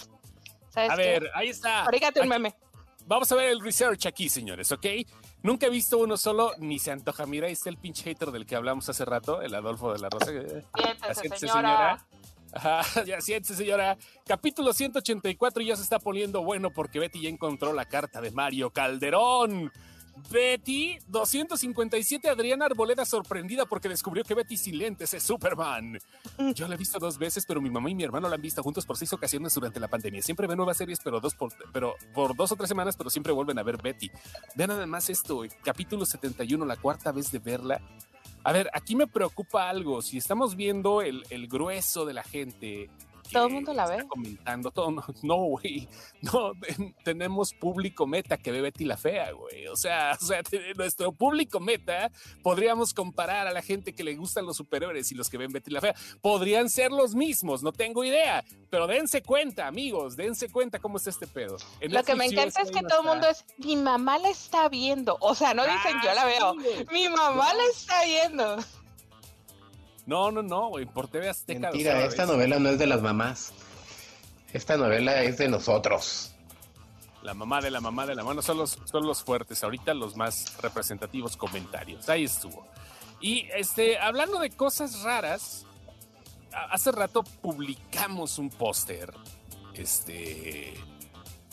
¿sabes 0.70 0.90
A 0.92 0.96
qué? 0.96 1.02
ver, 1.02 1.30
ahí 1.34 1.48
está. 1.48 1.86
Fíjate 1.90 2.20
un 2.20 2.26
Aquí- 2.32 2.40
meme. 2.42 2.54
Vamos 3.06 3.30
a 3.32 3.34
ver 3.34 3.48
el 3.50 3.60
research 3.60 4.06
aquí, 4.06 4.28
señores, 4.28 4.70
¿ok? 4.70 4.86
Nunca 5.44 5.66
he 5.66 5.70
visto 5.70 5.98
uno 5.98 6.16
solo, 6.16 6.52
ni 6.56 6.78
se 6.78 6.90
antoja. 6.90 7.26
Mira, 7.26 7.48
ahí 7.48 7.52
está 7.52 7.68
el 7.68 7.76
pinche 7.76 8.02
hater 8.02 8.30
del 8.30 8.46
que 8.46 8.56
hablamos 8.56 8.88
hace 8.88 9.04
rato, 9.04 9.42
el 9.42 9.54
Adolfo 9.54 9.92
de 9.92 9.98
la 9.98 10.08
Rosa. 10.08 10.24
Siéntese, 10.24 11.14
Siéntese, 11.20 11.48
señora. 11.48 12.06
Ajá, 12.54 12.80
ya 13.04 13.20
siéntese, 13.20 13.54
señora. 13.54 13.98
Capítulo 14.26 14.72
184 14.72 15.62
y 15.62 15.66
ya 15.66 15.76
se 15.76 15.82
está 15.82 15.98
poniendo 15.98 16.42
bueno 16.42 16.70
porque 16.70 16.98
Betty 16.98 17.20
ya 17.20 17.28
encontró 17.28 17.74
la 17.74 17.84
carta 17.84 18.22
de 18.22 18.30
Mario 18.30 18.70
Calderón. 18.70 19.70
Betty, 20.30 20.98
257, 21.08 22.28
Adriana 22.28 22.66
Arboleda 22.66 23.04
sorprendida 23.04 23.66
porque 23.66 23.88
descubrió 23.88 24.24
que 24.24 24.34
Betty 24.34 24.56
sin 24.56 24.78
lentes 24.78 25.12
es 25.14 25.22
Superman. 25.22 25.98
Yo 26.54 26.68
la 26.68 26.74
he 26.74 26.78
visto 26.78 26.98
dos 26.98 27.18
veces, 27.18 27.44
pero 27.46 27.60
mi 27.60 27.70
mamá 27.70 27.90
y 27.90 27.94
mi 27.94 28.04
hermano 28.04 28.28
la 28.28 28.36
han 28.36 28.42
visto 28.42 28.62
juntos 28.62 28.86
por 28.86 28.96
seis 28.96 29.12
ocasiones 29.12 29.54
durante 29.54 29.80
la 29.80 29.88
pandemia. 29.88 30.22
Siempre 30.22 30.46
ven 30.46 30.56
nuevas 30.56 30.76
series, 30.76 31.00
pero, 31.02 31.20
dos 31.20 31.34
por, 31.34 31.52
pero 31.72 31.94
por 32.14 32.34
dos 32.36 32.52
o 32.52 32.56
tres 32.56 32.68
semanas, 32.68 32.96
pero 32.96 33.10
siempre 33.10 33.32
vuelven 33.32 33.58
a 33.58 33.62
ver 33.62 33.80
Betty. 33.80 34.10
Vean 34.54 34.70
nada 34.70 34.86
más 34.86 35.10
esto, 35.10 35.42
capítulo 35.62 36.06
71, 36.06 36.64
la 36.64 36.76
cuarta 36.76 37.12
vez 37.12 37.30
de 37.30 37.38
verla. 37.38 37.80
A 38.44 38.52
ver, 38.52 38.70
aquí 38.74 38.94
me 38.94 39.06
preocupa 39.06 39.68
algo. 39.68 40.02
Si 40.02 40.18
estamos 40.18 40.54
viendo 40.54 41.02
el, 41.02 41.24
el 41.30 41.48
grueso 41.48 42.04
de 42.04 42.14
la 42.14 42.22
gente. 42.22 42.90
Todo 43.32 43.46
el 43.46 43.52
mundo 43.52 43.72
la 43.74 43.86
ve. 43.86 44.06
Comentando 44.08 44.70
todo. 44.70 44.90
No, 44.90 45.04
no, 45.22 45.36
güey. 45.36 45.88
No, 46.22 46.52
ten- 46.60 46.94
tenemos 47.04 47.52
público 47.54 48.06
meta 48.06 48.36
que 48.36 48.52
ve 48.52 48.60
Betty 48.60 48.84
la 48.84 48.96
Fea, 48.96 49.32
güey. 49.32 49.66
O 49.68 49.76
sea, 49.76 50.16
o 50.20 50.24
sea, 50.24 50.40
nuestro 50.76 51.12
público 51.12 51.60
meta 51.60 52.10
podríamos 52.42 52.94
comparar 52.94 53.46
a 53.46 53.52
la 53.52 53.62
gente 53.62 53.94
que 53.94 54.04
le 54.04 54.14
gustan 54.16 54.46
los 54.46 54.56
superhéroes 54.56 55.10
y 55.12 55.14
los 55.14 55.28
que 55.30 55.38
ven 55.38 55.52
Betty 55.52 55.70
la 55.70 55.80
Fea. 55.80 55.94
Podrían 56.20 56.68
ser 56.70 56.90
los 56.92 57.14
mismos, 57.14 57.62
no 57.62 57.72
tengo 57.72 58.04
idea. 58.04 58.44
Pero 58.70 58.86
dense 58.86 59.22
cuenta, 59.22 59.66
amigos, 59.66 60.16
dense 60.16 60.48
cuenta 60.50 60.78
cómo 60.78 60.96
está 60.98 61.10
este 61.10 61.26
pedo. 61.26 61.56
En 61.80 61.92
Lo 61.92 62.02
que 62.02 62.14
me 62.14 62.26
encanta 62.26 62.62
es 62.62 62.70
que 62.70 62.82
no 62.82 62.88
todo 62.88 63.00
el 63.02 63.06
mundo 63.08 63.28
es, 63.28 63.44
mi 63.58 63.76
mamá 63.76 64.18
la 64.18 64.28
está 64.30 64.68
viendo. 64.68 65.16
O 65.20 65.34
sea, 65.34 65.54
no 65.54 65.64
dicen 65.64 65.96
yo 66.02 66.12
la 66.14 66.22
Ah, 66.22 66.26
veo. 66.26 66.54
sí. 66.60 66.84
Mi 66.92 67.08
mamá 67.08 67.52
la 67.54 67.62
está 67.72 68.04
viendo. 68.04 68.56
No, 70.06 70.30
no, 70.30 70.42
no, 70.42 70.68
güey, 70.68 70.86
por 70.86 71.08
TV 71.08 71.28
Azteca. 71.28 71.60
Mentira, 71.70 72.04
esta 72.04 72.22
es- 72.24 72.28
novela 72.28 72.58
no 72.58 72.68
es 72.70 72.78
de 72.78 72.86
las 72.86 73.00
mamás. 73.02 73.52
Esta 74.52 74.76
novela 74.76 75.22
es 75.22 75.38
de 75.38 75.48
nosotros. 75.48 76.30
La 77.22 77.32
mamá 77.34 77.60
de 77.62 77.70
la 77.70 77.80
mamá 77.80 78.06
de 78.06 78.14
la 78.14 78.22
mano 78.22 78.42
son 78.42 78.58
los, 78.58 78.78
son 78.84 79.06
los 79.06 79.22
fuertes, 79.24 79.64
ahorita 79.64 79.94
los 79.94 80.14
más 80.14 80.56
representativos 80.60 81.36
comentarios. 81.36 82.08
Ahí 82.08 82.24
estuvo. 82.24 82.66
Y 83.20 83.48
este, 83.56 83.98
hablando 83.98 84.38
de 84.38 84.50
cosas 84.50 85.00
raras, 85.02 85.64
hace 86.70 86.92
rato 86.92 87.22
publicamos 87.22 88.38
un 88.38 88.50
póster. 88.50 89.12
Este. 89.72 90.74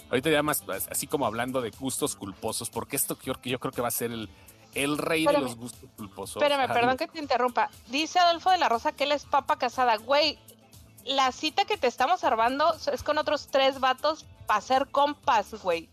Ahorita 0.09 0.29
ya 0.29 0.43
más 0.43 0.61
así 0.89 1.07
como 1.07 1.25
hablando 1.25 1.61
de 1.61 1.69
gustos 1.71 2.17
culposos, 2.17 2.69
porque 2.69 2.97
esto 2.97 3.17
yo, 3.23 3.33
yo 3.43 3.59
creo 3.59 3.71
que 3.71 3.81
va 3.81 3.87
a 3.87 3.91
ser 3.91 4.11
el, 4.11 4.29
el 4.73 4.97
rey 4.97 5.21
Espérame. 5.21 5.43
de 5.43 5.49
los 5.49 5.57
gustos 5.57 5.89
culposos. 5.97 6.41
Espérame, 6.41 6.71
perdón 6.71 6.97
que 6.97 7.07
te 7.07 7.19
interrumpa. 7.19 7.69
Dice 7.87 8.19
Adolfo 8.19 8.49
de 8.49 8.57
la 8.57 8.69
Rosa 8.69 8.91
que 8.91 9.03
él 9.05 9.11
es 9.11 9.25
papa 9.25 9.57
casada. 9.57 9.97
Güey, 9.97 10.39
la 11.05 11.31
cita 11.31 11.65
que 11.65 11.77
te 11.77 11.87
estamos 11.87 12.23
armando 12.23 12.75
es 12.91 13.03
con 13.03 13.17
otros 13.17 13.47
tres 13.47 13.79
vatos 13.79 14.25
para 14.45 14.61
ser 14.61 14.87
compas, 14.87 15.53
güey. 15.63 15.89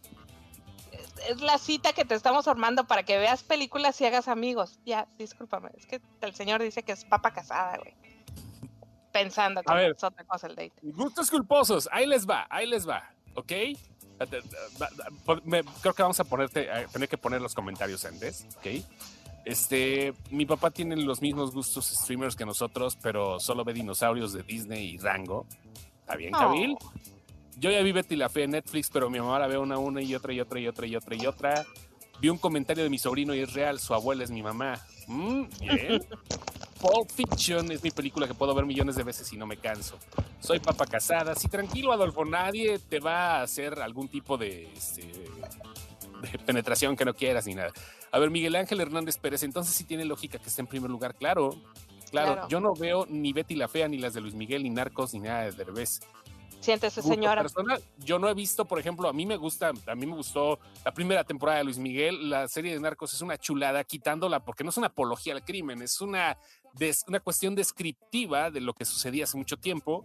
es 1.28 1.40
la 1.40 1.58
cita 1.58 1.92
que 1.92 2.04
te 2.04 2.14
estamos 2.14 2.44
formando 2.44 2.84
para 2.86 3.02
que 3.02 3.18
veas 3.18 3.42
películas 3.42 4.00
y 4.00 4.06
hagas 4.06 4.28
amigos. 4.28 4.78
Ya, 4.84 5.06
discúlpame, 5.18 5.70
es 5.76 5.86
que 5.86 6.00
el 6.20 6.34
señor 6.34 6.62
dice 6.62 6.82
que 6.82 6.92
es 6.92 7.04
papa 7.04 7.32
casada, 7.32 7.78
güey. 7.78 7.94
Pensando 9.12 9.62
que 9.62 9.86
es 9.86 10.04
otra 10.04 10.24
cosa 10.24 10.46
el 10.46 10.54
date. 10.54 10.74
Gustos 10.82 11.30
culposos, 11.30 11.88
ahí 11.90 12.06
les 12.06 12.28
va, 12.28 12.46
ahí 12.50 12.66
les 12.66 12.88
va, 12.88 13.10
¿ok? 13.34 13.52
Me- 15.44 15.62
Creo 15.82 15.94
que 15.94 16.02
vamos 16.02 16.18
a 16.20 16.24
ponerte, 16.24 16.70
a 16.70 16.86
tener 16.86 17.08
que 17.08 17.18
poner 17.18 17.40
los 17.40 17.54
comentarios 17.54 18.04
antes, 18.04 18.46
¿ok? 18.58 18.84
Este, 19.44 20.12
mi 20.30 20.44
papá 20.44 20.70
tiene 20.70 20.96
los 20.96 21.22
mismos 21.22 21.52
gustos 21.52 21.86
streamers 21.86 22.36
que 22.36 22.44
nosotros, 22.44 22.98
pero 23.00 23.40
solo 23.40 23.64
ve 23.64 23.72
dinosaurios 23.72 24.32
de 24.32 24.42
Disney 24.42 24.90
y 24.94 24.98
Rango. 24.98 25.46
¿Está 26.00 26.16
bien, 26.16 26.34
Oh. 26.34 26.38
Kabil? 26.38 26.76
Yo 27.56 27.70
ya 27.70 27.82
vi 27.82 27.92
Betty 27.92 28.14
la 28.16 28.28
Fe 28.28 28.44
en 28.44 28.52
Netflix, 28.52 28.88
pero 28.90 29.10
mi 29.10 29.18
mamá 29.18 29.38
la 29.38 29.46
ve 29.48 29.58
una, 29.58 29.78
una 29.78 30.00
y 30.02 30.14
otra 30.14 30.32
y 30.32 30.40
otra 30.40 30.60
y 30.60 30.68
otra 30.68 30.86
y 30.86 30.94
otra 30.96 31.16
y 31.16 31.26
otra. 31.26 31.66
Vi 32.20 32.28
un 32.28 32.38
comentario 32.38 32.84
de 32.84 32.90
mi 32.90 32.98
sobrino 32.98 33.34
y 33.34 33.40
es 33.40 33.52
real, 33.52 33.80
su 33.80 33.94
abuela 33.94 34.22
es 34.24 34.30
mi 34.30 34.42
mamá. 34.42 34.80
Mm, 35.06 35.42
bien. 35.60 36.04
Pulp 36.80 37.10
Fiction 37.10 37.70
es 37.72 37.82
mi 37.82 37.90
película 37.90 38.26
que 38.26 38.34
puedo 38.34 38.54
ver 38.54 38.64
millones 38.64 38.96
de 38.96 39.02
veces 39.02 39.32
y 39.32 39.36
no 39.36 39.46
me 39.46 39.56
canso. 39.56 39.98
Soy 40.40 40.60
papa 40.60 40.86
casada. 40.86 41.34
Sí, 41.34 41.48
tranquilo, 41.48 41.92
Adolfo, 41.92 42.24
nadie 42.24 42.78
te 42.78 43.00
va 43.00 43.38
a 43.38 43.42
hacer 43.42 43.80
algún 43.80 44.08
tipo 44.08 44.36
de, 44.36 44.72
este, 44.72 45.02
de 45.02 46.38
penetración 46.46 46.96
que 46.96 47.04
no 47.04 47.14
quieras 47.14 47.46
ni 47.46 47.54
nada. 47.54 47.72
A 48.10 48.18
ver, 48.18 48.30
Miguel 48.30 48.56
Ángel 48.56 48.80
Hernández 48.80 49.18
Pérez, 49.18 49.42
entonces 49.42 49.74
sí 49.74 49.84
tiene 49.84 50.04
lógica 50.04 50.38
que 50.38 50.48
esté 50.48 50.62
en 50.62 50.66
primer 50.66 50.90
lugar. 50.90 51.14
Claro, 51.14 51.50
claro. 52.10 52.34
Claro. 52.34 52.48
Yo 52.48 52.60
no 52.60 52.74
veo 52.74 53.06
ni 53.08 53.32
Betty 53.32 53.54
la 53.54 53.68
Fea, 53.68 53.88
ni 53.88 53.98
las 53.98 54.14
de 54.14 54.20
Luis 54.20 54.34
Miguel, 54.34 54.62
ni 54.62 54.70
Narcos, 54.70 55.12
ni 55.14 55.20
nada 55.20 55.44
de 55.44 55.52
Derbez 55.52 56.00
Siéntese, 56.60 57.02
señora. 57.02 57.42
personal. 57.42 57.82
Yo 57.98 58.18
no 58.18 58.28
he 58.28 58.34
visto, 58.34 58.64
por 58.64 58.78
ejemplo, 58.78 59.08
a 59.08 59.12
mí 59.12 59.26
me 59.26 59.36
gusta, 59.36 59.72
a 59.86 59.94
mí 59.94 60.06
me 60.06 60.16
gustó 60.16 60.58
la 60.84 60.92
primera 60.92 61.24
temporada 61.24 61.58
de 61.58 61.64
Luis 61.64 61.78
Miguel, 61.78 62.30
la 62.30 62.48
serie 62.48 62.74
de 62.74 62.80
Narcos 62.80 63.14
es 63.14 63.20
una 63.20 63.38
chulada, 63.38 63.84
quitándola 63.84 64.44
porque 64.44 64.64
no 64.64 64.70
es 64.70 64.76
una 64.76 64.88
apología 64.88 65.34
al 65.34 65.44
crimen, 65.44 65.82
es 65.82 66.00
una, 66.00 66.36
una 67.06 67.20
cuestión 67.20 67.54
descriptiva 67.54 68.50
de 68.50 68.60
lo 68.60 68.74
que 68.74 68.84
sucedía 68.84 69.24
hace 69.24 69.36
mucho 69.36 69.56
tiempo. 69.56 70.04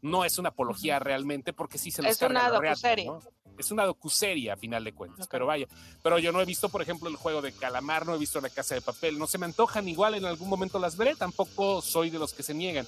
No 0.00 0.24
es 0.24 0.38
una 0.38 0.50
apología 0.50 0.98
realmente 0.98 1.52
porque 1.52 1.78
sí 1.78 1.90
se 1.90 2.02
los 2.02 2.12
Es 2.12 2.18
carga 2.18 2.48
una 2.48 2.50
docuserie. 2.50 3.06
¿no? 3.06 3.20
Es 3.58 3.70
una 3.70 3.84
docuserie 3.84 4.50
a 4.50 4.56
final 4.56 4.82
de 4.82 4.92
cuentas, 4.92 5.28
pero 5.28 5.46
vaya. 5.46 5.66
Pero 6.02 6.18
yo 6.18 6.32
no 6.32 6.40
he 6.40 6.44
visto, 6.44 6.68
por 6.68 6.82
ejemplo, 6.82 7.08
el 7.08 7.16
juego 7.16 7.42
de 7.42 7.52
Calamar, 7.52 8.06
no 8.06 8.14
he 8.14 8.18
visto 8.18 8.40
La 8.40 8.48
Casa 8.48 8.74
de 8.74 8.80
Papel, 8.80 9.18
no 9.18 9.26
se 9.26 9.38
me 9.38 9.46
antojan, 9.46 9.88
igual 9.88 10.14
en 10.14 10.24
algún 10.24 10.48
momento 10.48 10.78
las 10.78 10.96
veré, 10.96 11.14
tampoco 11.14 11.82
soy 11.82 12.10
de 12.10 12.18
los 12.18 12.32
que 12.32 12.42
se 12.42 12.54
niegan. 12.54 12.86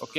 ¿Ok? 0.00 0.16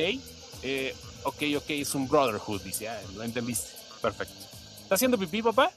Eh, 0.64 0.96
ok, 1.24 1.44
ok, 1.58 1.70
es 1.70 1.96
un 1.96 2.08
brotherhood, 2.08 2.62
dice. 2.62 2.90
Ah, 2.90 3.00
lo 3.16 3.24
entendiste. 3.24 3.70
Perfecto. 4.02 4.36
¿Está 4.82 4.96
haciendo 4.96 5.18
pipí, 5.18 5.42
papá? 5.42 5.72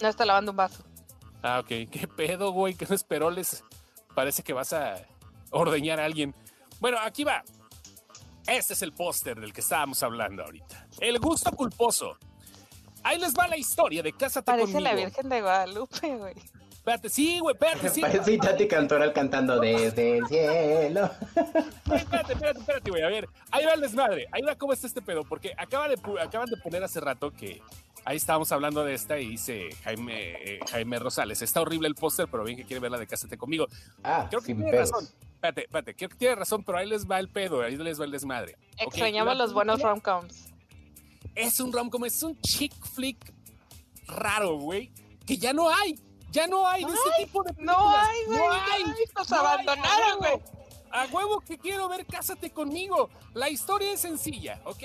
No 0.00 0.08
está 0.08 0.24
lavando 0.24 0.50
un 0.50 0.56
vaso. 0.56 0.84
Ah, 1.42 1.60
ok. 1.60 1.68
¿Qué 1.90 2.08
pedo, 2.14 2.52
güey? 2.52 2.74
¿Qué 2.74 2.86
esperoles? 2.92 3.64
Parece 4.14 4.42
que 4.42 4.52
vas 4.52 4.72
a 4.72 4.96
ordeñar 5.50 6.00
a 6.00 6.04
alguien. 6.04 6.34
Bueno, 6.80 6.98
aquí 7.00 7.24
va. 7.24 7.42
Este 8.46 8.74
es 8.74 8.82
el 8.82 8.92
póster 8.92 9.40
del 9.40 9.52
que 9.52 9.60
estábamos 9.60 10.02
hablando 10.02 10.42
ahorita. 10.44 10.86
El 11.00 11.18
gusto 11.18 11.50
culposo. 11.52 12.18
Ahí 13.02 13.18
les 13.18 13.34
va 13.34 13.48
la 13.48 13.56
historia 13.56 14.02
de 14.02 14.12
Cásate 14.12 14.46
Parece 14.46 14.72
conmigo. 14.72 14.80
la 14.90 14.94
Virgen 14.94 15.28
de 15.28 15.40
Guadalupe, 15.40 16.16
güey. 16.16 16.34
Espérate, 16.70 17.08
sí, 17.08 17.38
güey, 17.38 17.54
espérate, 17.54 17.88
sí. 17.88 18.00
Parece 18.02 18.36
Tati 18.36 18.68
Cantoral 18.68 19.12
cantando 19.14 19.58
desde 19.58 20.18
el 20.18 20.26
cielo. 20.26 21.10
Espérate, 21.94 22.34
espérate, 22.34 22.58
espérate, 22.60 22.90
güey. 22.90 23.02
A 23.02 23.08
ver, 23.08 23.26
ahí 23.50 23.64
va 23.64 23.72
el 23.72 23.80
desmadre. 23.80 24.26
Ahí 24.32 24.42
va 24.42 24.54
cómo 24.56 24.74
está 24.74 24.86
este 24.86 25.00
pedo. 25.00 25.24
Porque 25.24 25.54
acaba 25.56 25.88
de, 25.88 25.98
acaban 26.20 26.50
de 26.50 26.58
poner 26.58 26.84
hace 26.84 27.00
rato 27.00 27.30
que 27.30 27.62
ahí 28.04 28.16
estábamos 28.16 28.50
hablando 28.52 28.84
de 28.84 28.94
esta 28.94 29.18
y 29.18 29.28
dice 29.30 29.70
Jaime, 29.84 30.32
eh, 30.54 30.60
Jaime 30.70 30.98
Rosales. 30.98 31.42
Está 31.42 31.60
horrible 31.60 31.88
el 31.88 31.94
póster, 31.94 32.28
pero 32.30 32.44
bien 32.44 32.56
que 32.56 32.64
quiere 32.64 32.80
ver 32.80 32.90
la 32.90 32.98
de 32.98 33.06
Cásate 33.06 33.36
conmigo. 33.36 33.66
Ah, 34.02 34.26
Creo 34.28 34.40
que 34.40 34.46
sin 34.46 34.56
tiene 34.56 34.70
pedos. 34.72 34.90
razón. 34.90 35.08
Espérate, 35.34 35.60
espérate. 35.62 35.94
Creo 35.94 36.08
que 36.08 36.16
tiene 36.16 36.34
razón, 36.36 36.64
pero 36.64 36.78
ahí 36.78 36.86
les 36.88 37.08
va 37.08 37.18
el 37.18 37.28
pedo. 37.28 37.62
Ahí 37.62 37.76
les 37.76 38.00
va 38.00 38.04
el 38.04 38.10
desmadre. 38.10 38.56
Extrañamos 38.78 39.36
los 39.36 39.52
buenos 39.52 39.80
rom-coms. 39.80 40.48
Es 41.34 41.60
un 41.60 41.72
rom-com, 41.72 42.04
es 42.04 42.22
un 42.22 42.40
chick 42.40 42.72
flick 42.94 43.18
raro, 44.06 44.56
güey. 44.58 44.92
Que 45.26 45.36
ya 45.36 45.52
no 45.52 45.68
hay. 45.68 45.98
Ya 46.30 46.46
no 46.46 46.66
hay 46.66 46.84
de 46.84 46.92
este 46.92 47.24
tipo 47.24 47.42
de 47.44 47.52
películas. 47.52 47.78
No 47.78 47.90
hay, 47.96 48.18
güey. 48.26 48.38
No 48.38 48.46
No 48.46 48.52
hay. 48.52 48.60
hay. 48.72 48.82
Nos 49.14 49.30
No 49.30 49.36
hay, 49.36 49.44
abandonaron, 49.46 50.18
güey. 50.18 50.32
A 50.90 51.06
huevo 51.06 51.40
que 51.40 51.58
quiero 51.58 51.88
ver 51.88 52.06
Cásate 52.06 52.50
conmigo. 52.50 53.10
La 53.34 53.50
historia 53.50 53.92
es 53.92 54.00
sencilla, 54.00 54.60
¿ok? 54.64 54.82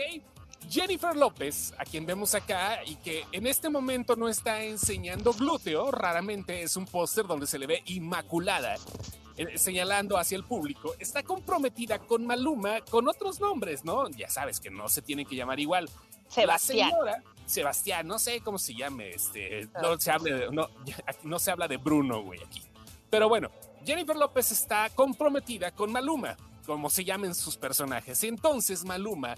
Jennifer 0.70 1.16
López, 1.16 1.74
a 1.78 1.86
quien 1.86 2.06
vemos 2.06 2.36
acá 2.36 2.82
y 2.86 2.96
que 2.98 3.26
en 3.32 3.48
este 3.48 3.70
momento 3.70 4.16
no 4.16 4.30
está 4.30 4.62
enseñando 4.64 5.34
glúteo, 5.34 5.90
raramente 5.92 6.62
es 6.62 6.76
un 6.78 6.86
póster 6.86 7.26
donde 7.26 7.48
se 7.48 7.58
le 7.58 7.66
ve 7.66 7.82
inmaculada, 7.88 8.76
eh, 9.36 9.58
señalando 9.58 10.18
hacia 10.18 10.36
el 10.38 10.44
público, 10.44 10.94
está 11.00 11.24
comprometida 11.24 11.98
con 12.00 12.26
Maluma 12.26 12.82
con 12.82 13.08
otros 13.08 13.40
nombres, 13.40 13.84
¿no? 13.84 14.08
Ya 14.10 14.30
sabes 14.30 14.60
que 14.60 14.70
no 14.70 14.90
se 14.90 15.02
tienen 15.02 15.26
que 15.26 15.36
llamar 15.36 15.60
igual. 15.60 15.90
Sebastián. 16.28 16.90
La 16.90 16.96
señora, 16.96 17.24
Sebastián, 17.48 18.08
no 18.08 18.20
sé 18.20 18.42
cómo 18.42 18.60
se 18.60 18.76
llame, 18.76 19.10
este, 19.10 19.68
no 19.82 20.00
se, 20.00 20.12
hable 20.12 20.34
de- 20.34 20.52
no, 20.52 20.70
ya, 20.86 20.98
aquí 21.08 21.28
no 21.28 21.40
se 21.40 21.50
habla 21.50 21.68
de 21.68 21.78
Bruno, 21.78 22.22
güey, 22.22 22.44
aquí. 22.44 22.62
Pero 23.10 23.28
bueno, 23.28 23.50
Jennifer 23.84 24.16
López 24.16 24.52
está 24.52 24.88
comprometida 24.92 25.72
con 25.72 25.92
Maluma, 25.92 26.38
como 26.68 26.92
se 26.92 27.04
llamen 27.04 27.34
sus 27.34 27.58
personajes. 27.58 28.24
Entonces 28.24 28.86
Maluma 28.86 29.36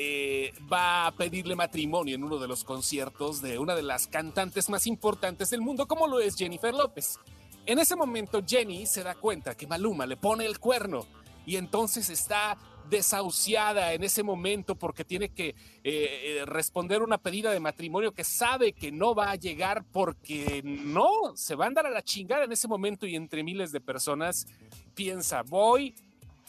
eh, 0.00 0.54
va 0.72 1.08
a 1.08 1.10
pedirle 1.10 1.56
matrimonio 1.56 2.14
en 2.14 2.22
uno 2.22 2.38
de 2.38 2.46
los 2.46 2.62
conciertos 2.62 3.42
de 3.42 3.58
una 3.58 3.74
de 3.74 3.82
las 3.82 4.06
cantantes 4.06 4.68
más 4.68 4.86
importantes 4.86 5.50
del 5.50 5.60
mundo, 5.60 5.88
como 5.88 6.06
lo 6.06 6.20
es 6.20 6.36
Jennifer 6.36 6.72
López. 6.72 7.18
En 7.66 7.80
ese 7.80 7.96
momento 7.96 8.40
Jenny 8.46 8.86
se 8.86 9.02
da 9.02 9.16
cuenta 9.16 9.56
que 9.56 9.66
Maluma 9.66 10.06
le 10.06 10.16
pone 10.16 10.46
el 10.46 10.60
cuerno 10.60 11.04
y 11.44 11.56
entonces 11.56 12.10
está 12.10 12.56
desahuciada 12.88 13.92
en 13.92 14.04
ese 14.04 14.22
momento 14.22 14.76
porque 14.76 15.04
tiene 15.04 15.30
que 15.30 15.48
eh, 15.48 15.56
eh, 15.82 16.42
responder 16.46 17.02
una 17.02 17.18
pedida 17.18 17.50
de 17.50 17.58
matrimonio 17.58 18.12
que 18.12 18.22
sabe 18.22 18.74
que 18.74 18.92
no 18.92 19.16
va 19.16 19.32
a 19.32 19.34
llegar 19.34 19.84
porque 19.90 20.62
no, 20.64 21.34
se 21.34 21.56
va 21.56 21.64
a 21.64 21.68
andar 21.68 21.86
a 21.86 21.90
la 21.90 22.02
chingada 22.02 22.44
en 22.44 22.52
ese 22.52 22.68
momento 22.68 23.04
y 23.04 23.16
entre 23.16 23.42
miles 23.42 23.72
de 23.72 23.80
personas 23.80 24.46
piensa, 24.94 25.42
voy 25.42 25.92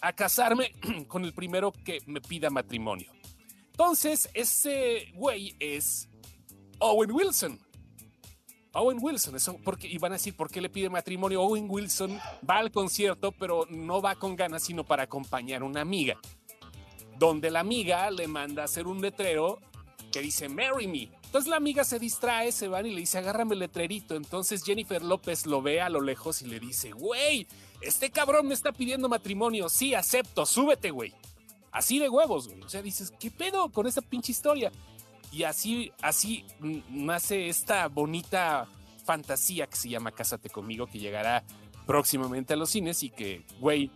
a 0.02 0.14
casarme 0.14 0.72
con 1.08 1.26
el 1.26 1.34
primero 1.34 1.72
que 1.72 1.98
me 2.06 2.22
pida 2.22 2.52
matrimonio. 2.52 3.19
Entonces, 3.80 4.30
ese 4.34 5.08
güey 5.14 5.56
es 5.58 6.10
Owen 6.80 7.14
Wilson. 7.14 7.58
Owen 8.74 8.98
Wilson, 9.02 9.38
eso 9.38 9.58
porque 9.64 9.88
y 9.88 9.98
van 9.98 10.12
a 10.12 10.16
decir 10.16 10.36
por 10.36 10.52
qué 10.52 10.60
le 10.60 10.68
pide 10.68 10.90
matrimonio. 10.90 11.42
Owen 11.42 11.66
Wilson 11.70 12.20
va 12.48 12.58
al 12.58 12.74
concierto, 12.74 13.32
pero 13.32 13.66
no 13.70 14.02
va 14.02 14.16
con 14.16 14.36
ganas, 14.36 14.64
sino 14.64 14.84
para 14.84 15.04
acompañar 15.04 15.62
a 15.62 15.66
una 15.66 15.80
amiga. 15.80 16.20
Donde 17.18 17.50
la 17.50 17.62
amiga 17.62 18.12
le 18.12 18.28
manda 18.28 18.64
a 18.64 18.66
hacer 18.66 18.86
un 18.86 19.00
letrero 19.00 19.60
que 20.12 20.20
dice 20.20 20.50
Marry 20.50 20.88
me. 20.88 21.10
Entonces 21.24 21.50
la 21.50 21.56
amiga 21.56 21.86
se 21.86 22.00
distrae, 22.00 22.52
se 22.52 22.68
van 22.68 22.86
y 22.86 22.92
le 22.92 23.00
dice 23.00 23.18
agárrame 23.18 23.54
el 23.54 23.60
letrerito. 23.60 24.18
Entonces 24.18 24.62
Jennifer 24.62 25.02
López 25.02 25.46
lo 25.46 25.62
ve 25.62 25.80
a 25.80 25.88
lo 25.88 26.02
lejos 26.02 26.42
y 26.42 26.48
le 26.48 26.60
dice, 26.60 26.92
güey, 26.92 27.48
este 27.80 28.12
cabrón 28.12 28.46
me 28.46 28.56
está 28.56 28.74
pidiendo 28.74 29.08
matrimonio. 29.08 29.70
Sí, 29.70 29.94
acepto, 29.94 30.46
súbete, 30.46 30.92
güey. 30.92 31.14
Así 31.72 32.00
de 32.00 32.10
huevos, 32.10 32.48
güey. 32.48 32.62
O 32.64 32.70
sea, 32.70 32.82
dices, 32.82 33.12
¿qué 33.20 33.30
pedo 33.32 33.70
con 33.70 33.86
esa 33.88 34.02
pinche 34.02 34.32
historia? 34.32 34.72
Y 35.32 35.44
así, 35.44 35.92
así 36.02 36.46
nace 36.90 37.50
esta 37.50 37.88
bonita 37.88 38.68
fantasía 39.06 39.68
que 39.68 39.76
se 39.76 39.90
llama 39.90 40.12
Cásate 40.12 40.50
conmigo, 40.50 40.88
que 40.88 41.00
llegará 41.00 41.44
próximamente 41.86 42.54
a 42.54 42.58
los 42.58 42.70
cines 42.72 43.04
y 43.04 43.10
que, 43.10 43.46
güey, 43.60 43.92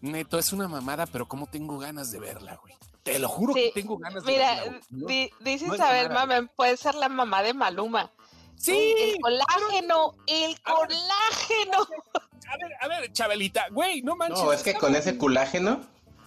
neto, 0.00 0.38
es 0.38 0.52
una 0.52 0.68
mamada, 0.68 1.06
pero 1.06 1.26
cómo 1.26 1.46
tengo 1.46 1.78
ganas 1.78 2.10
de 2.12 2.20
verla, 2.20 2.56
güey. 2.62 2.74
Te 3.02 3.18
lo 3.20 3.28
juro 3.28 3.54
Sí, 3.54 3.70
que 3.72 3.80
tengo 3.80 3.98
ganas 3.98 4.24
de 4.24 4.32
Mira, 4.32 4.54
verla. 4.54 4.70
güey. 4.70 4.80
No- 4.90 5.06
di- 5.06 5.30
dice 5.40 5.66
no 5.66 5.74
es 5.74 5.80
Isabel 5.80 6.10
Mamen, 6.10 6.48
puede 6.56 6.76
ser 6.76 6.94
la 6.96 7.08
mamá 7.08 7.42
de 7.42 7.54
Maluma. 7.54 8.10
Sí, 8.56 8.94
El 8.98 9.20
colágeno, 9.20 10.14
el 10.26 10.56
A 10.64 10.74
ver. 10.80 10.88
colágeno. 10.88 11.78
a 12.48 12.56
ver, 12.56 12.72
a 12.80 12.88
ver, 12.88 13.12
Chabelita, 13.12 13.66
güey, 13.70 14.02
no 14.02 14.16
manches. 14.16 14.42
No, 14.42 14.52
es 14.52 14.62
que 14.62 14.74
con 14.74 14.94
ese 14.96 15.18
colágeno. 15.18 15.80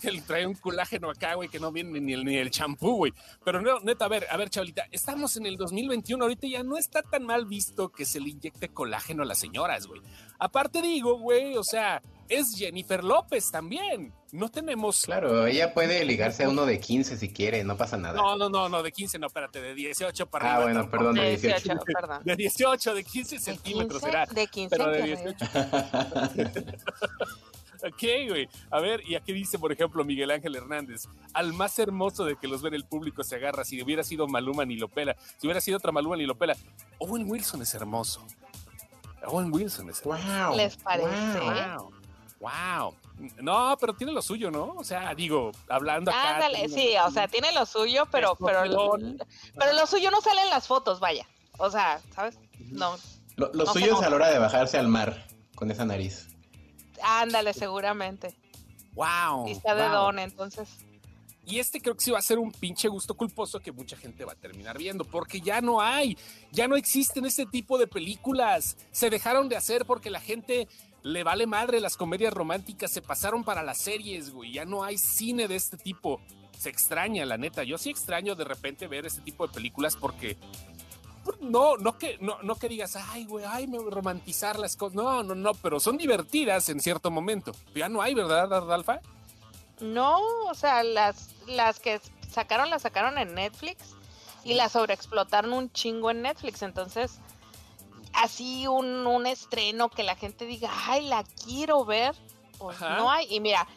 Él 0.08 0.24
trae 0.24 0.48
un 0.48 0.56
colágeno 0.56 1.10
acá, 1.10 1.36
güey, 1.36 1.50
que 1.50 1.60
no 1.60 1.72
viene 1.72 2.00
ni 2.00 2.14
el, 2.14 2.26
ni 2.26 2.38
el 2.38 2.52
champú, 2.52 2.98
güey. 2.98 3.14
Pero 3.44 3.62
no, 3.62 3.80
neta, 3.82 4.06
a 4.06 4.08
ver, 4.08 4.26
a 4.30 4.38
ver, 4.38 4.50
Chabelita, 4.50 4.86
estamos 4.92 5.36
en 5.38 5.46
el 5.46 5.58
2021, 5.58 6.24
ahorita 6.24 6.48
ya 6.48 6.64
no 6.64 6.78
está 6.78 7.02
tan 7.02 7.26
mal 7.26 7.46
visto 7.46 7.92
que 7.92 8.06
se 8.06 8.20
le 8.20 8.30
inyecte 8.30 8.70
colágeno 8.70 9.24
a 9.24 9.26
las 9.26 9.40
señoras, 9.40 9.88
güey. 9.88 10.02
Aparte 10.40 10.82
digo, 10.82 11.20
güey, 11.20 11.58
o 11.58 11.64
sea, 11.64 12.02
es 12.30 12.56
Jennifer 12.56 13.04
López 13.04 13.52
también. 13.52 14.14
No 14.32 14.50
tenemos... 14.50 15.02
Claro, 15.02 15.48
ella 15.48 15.74
puede 15.74 16.06
ligarse 16.06 16.44
a 16.44 16.50
uno 16.50 16.66
de 16.66 16.80
15 16.80 17.18
si 17.18 17.34
quiere, 17.34 17.64
no 17.64 17.76
pasa 17.76 17.98
nada. 17.98 18.16
No, 18.16 18.38
no, 18.38 18.48
no, 18.48 18.70
no, 18.70 18.84
de 18.84 18.92
15 18.92 19.18
no, 19.18 19.28
espérate, 19.28 19.60
de 19.60 19.74
18 19.74 20.28
para 20.28 20.46
ah, 20.46 20.54
arriba. 20.54 20.64
bueno, 20.66 20.80
tampoco. 20.82 20.98
perdón, 20.98 21.16
de 21.16 21.22
De 21.22 21.30
18. 21.32 21.56
18, 21.56 21.80
perdón. 22.00 22.24
De 22.24 22.36
18, 22.36 22.94
de 22.94 23.04
15 23.04 23.36
De 23.36 23.42
centímetros 23.42 24.02
15, 24.02 24.06
será. 24.06 24.26
de 24.28 24.48
15 24.48 24.70
Pero 24.70 24.92
de 24.92 25.00
que 25.00 25.06
18. 25.06 25.46
Ok, 27.84 28.04
güey. 28.28 28.50
A 28.72 28.80
ver, 28.80 29.02
y 29.08 29.16
aquí 29.16 29.32
dice, 29.34 29.58
por 29.58 29.72
ejemplo, 29.72 30.04
Miguel 30.04 30.32
Ángel 30.32 30.56
Hernández, 30.56 31.08
al 31.34 31.54
más 31.54 31.78
hermoso 31.80 32.26
de 32.26 32.36
que 32.36 32.48
los 32.48 32.62
ve 32.62 32.70
el 32.76 32.86
público 32.86 33.24
se 33.24 33.36
agarra. 33.36 33.64
Si 33.64 33.82
hubiera 33.82 34.04
sido 34.04 34.28
Maluma 34.28 34.66
ni 34.66 34.76
lo 34.76 34.88
pela. 34.90 35.16
Si 35.38 35.48
hubiera 35.48 35.62
sido 35.62 35.78
otra 35.78 35.92
Maluma 35.92 36.18
ni 36.18 36.26
lo 36.26 36.36
pela. 36.38 36.56
Owen 37.00 37.30
Wilson 37.30 37.62
es 37.62 37.74
hermoso. 37.74 38.26
Owen 39.26 39.52
Wilson 39.54 39.90
es 39.90 40.02
hermoso. 40.02 40.24
Wow. 40.48 40.56
¿Les 40.58 40.78
parece? 40.78 41.40
Wow. 41.40 41.94
Wow. 42.40 42.96
No, 43.42 43.76
pero 43.80 43.94
tiene 43.94 44.14
lo 44.14 44.22
suyo, 44.22 44.50
¿no? 44.50 44.76
O 44.78 44.84
sea, 44.84 45.14
digo, 45.14 45.52
hablando 45.68 46.10
acá. 46.10 46.36
Ándale, 46.36 46.68
tiene- 46.68 46.74
sí, 46.74 46.94
o 47.06 47.12
sea, 47.12 47.28
tiene 47.28 47.52
lo 47.52 47.66
suyo, 47.66 48.06
pero, 48.10 48.36
pero, 48.36 48.64
Escorpión. 48.64 49.18
pero 49.58 49.74
lo 49.74 49.86
suyo 49.88 50.10
no 50.10 50.22
sale 50.22 50.42
en 50.44 50.50
las 50.50 50.68
fotos, 50.68 51.02
vaya. 51.02 51.28
O 51.58 51.70
sea, 51.70 52.00
¿sabes? 52.16 52.40
No, 52.60 52.96
Lo, 53.36 53.52
lo 53.54 53.66
No 53.66 53.74
suyo 53.74 53.98
es 54.00 54.02
a 54.06 54.10
la 54.10 54.16
hora 54.16 54.30
de 54.30 54.40
bajarse 54.40 54.78
al 54.78 54.88
mar 54.88 55.26
con 55.56 55.70
esa 55.70 55.84
nariz. 55.84 56.29
Ándale, 57.04 57.54
seguramente. 57.54 58.36
Wow. 58.94 59.48
Y 59.48 59.52
está 59.52 59.76
de 59.76 59.84
wow. 59.84 59.92
don, 59.92 60.20
entonces. 60.20 60.70
Y 61.46 61.58
este 61.58 61.82
creo 61.82 61.96
que 61.96 62.04
sí 62.04 62.12
va 62.12 62.20
a 62.20 62.22
ser 62.22 62.38
un 62.38 62.52
pinche 62.52 62.88
gusto 62.88 63.16
culposo 63.16 63.60
que 63.60 63.72
mucha 63.72 63.98
gente 63.98 64.24
va 64.24 64.34
a 64.34 64.36
terminar 64.36 64.78
viendo, 64.78 65.04
porque 65.04 65.42
ya 65.42 65.62
no 65.62 65.82
hay, 65.82 66.16
ya 66.52 66.68
no 66.68 66.76
existen 66.76 67.26
este 67.26 67.48
tipo 67.48 67.80
de 67.80 67.88
películas. 67.88 68.78
Se 68.92 69.10
dejaron 69.10 69.50
de 69.50 69.58
hacer 69.58 69.86
porque 69.86 70.12
la 70.12 70.20
gente 70.20 70.68
le 71.02 71.24
vale 71.24 71.48
madre 71.48 71.80
las 71.80 71.98
comedias 71.98 72.34
románticas, 72.34 72.92
se 72.92 73.02
pasaron 73.02 73.44
para 73.44 73.64
las 73.64 73.80
series, 73.80 74.32
güey. 74.32 74.54
Ya 74.54 74.66
no 74.66 74.84
hay 74.84 74.98
cine 75.00 75.48
de 75.48 75.56
este 75.56 75.78
tipo. 75.78 76.22
Se 76.58 76.70
extraña, 76.70 77.26
la 77.26 77.38
neta. 77.38 77.64
Yo 77.64 77.78
sí 77.78 77.90
extraño 77.90 78.36
de 78.36 78.44
repente 78.44 78.88
ver 78.88 79.08
este 79.08 79.22
tipo 79.22 79.48
de 79.48 79.54
películas 79.54 79.96
porque 79.96 80.38
no, 81.42 81.78
no 81.78 81.98
que, 81.98 82.18
no, 82.20 82.42
no 82.42 82.56
que 82.56 82.70
digas, 82.70 82.96
ay, 82.96 83.26
güey, 83.26 83.46
ay, 83.48 83.68
me 83.68 83.78
romantizar 83.78 84.60
las 84.60 84.76
cosas. 84.76 84.96
No, 84.96 85.24
no, 85.24 85.36
no, 85.36 85.54
pero 85.56 85.80
son 85.80 85.98
divertidas 85.98 86.70
en 86.70 86.80
cierto 86.80 87.12
momento. 87.12 87.52
Ya 87.76 87.90
no 87.90 88.02
hay, 88.02 88.14
¿verdad, 88.14 88.72
Alfa? 88.72 89.00
No, 89.80 90.20
o 90.48 90.54
sea, 90.54 90.84
las, 90.84 91.30
las 91.48 91.80
que 91.80 92.02
sacaron, 92.30 92.70
las 92.70 92.82
sacaron 92.82 93.18
en 93.18 93.34
Netflix 93.34 93.96
y 94.44 94.54
las 94.54 94.74
sobreexplotaron 94.74 95.54
un 95.54 95.72
chingo 95.72 96.12
en 96.12 96.22
Netflix. 96.22 96.62
Entonces, 96.62 97.20
así 98.14 98.68
un, 98.68 99.08
un 99.08 99.26
estreno 99.26 99.90
que 99.90 100.04
la 100.04 100.16
gente 100.16 100.46
diga, 100.46 100.70
ay, 100.88 101.08
la 101.08 101.24
quiero 101.46 101.86
ver, 101.86 102.16
pues 102.58 102.82
Ajá. 102.82 102.98
no 102.98 103.10
hay. 103.12 103.34
Y 103.34 103.40
mira, 103.40 103.68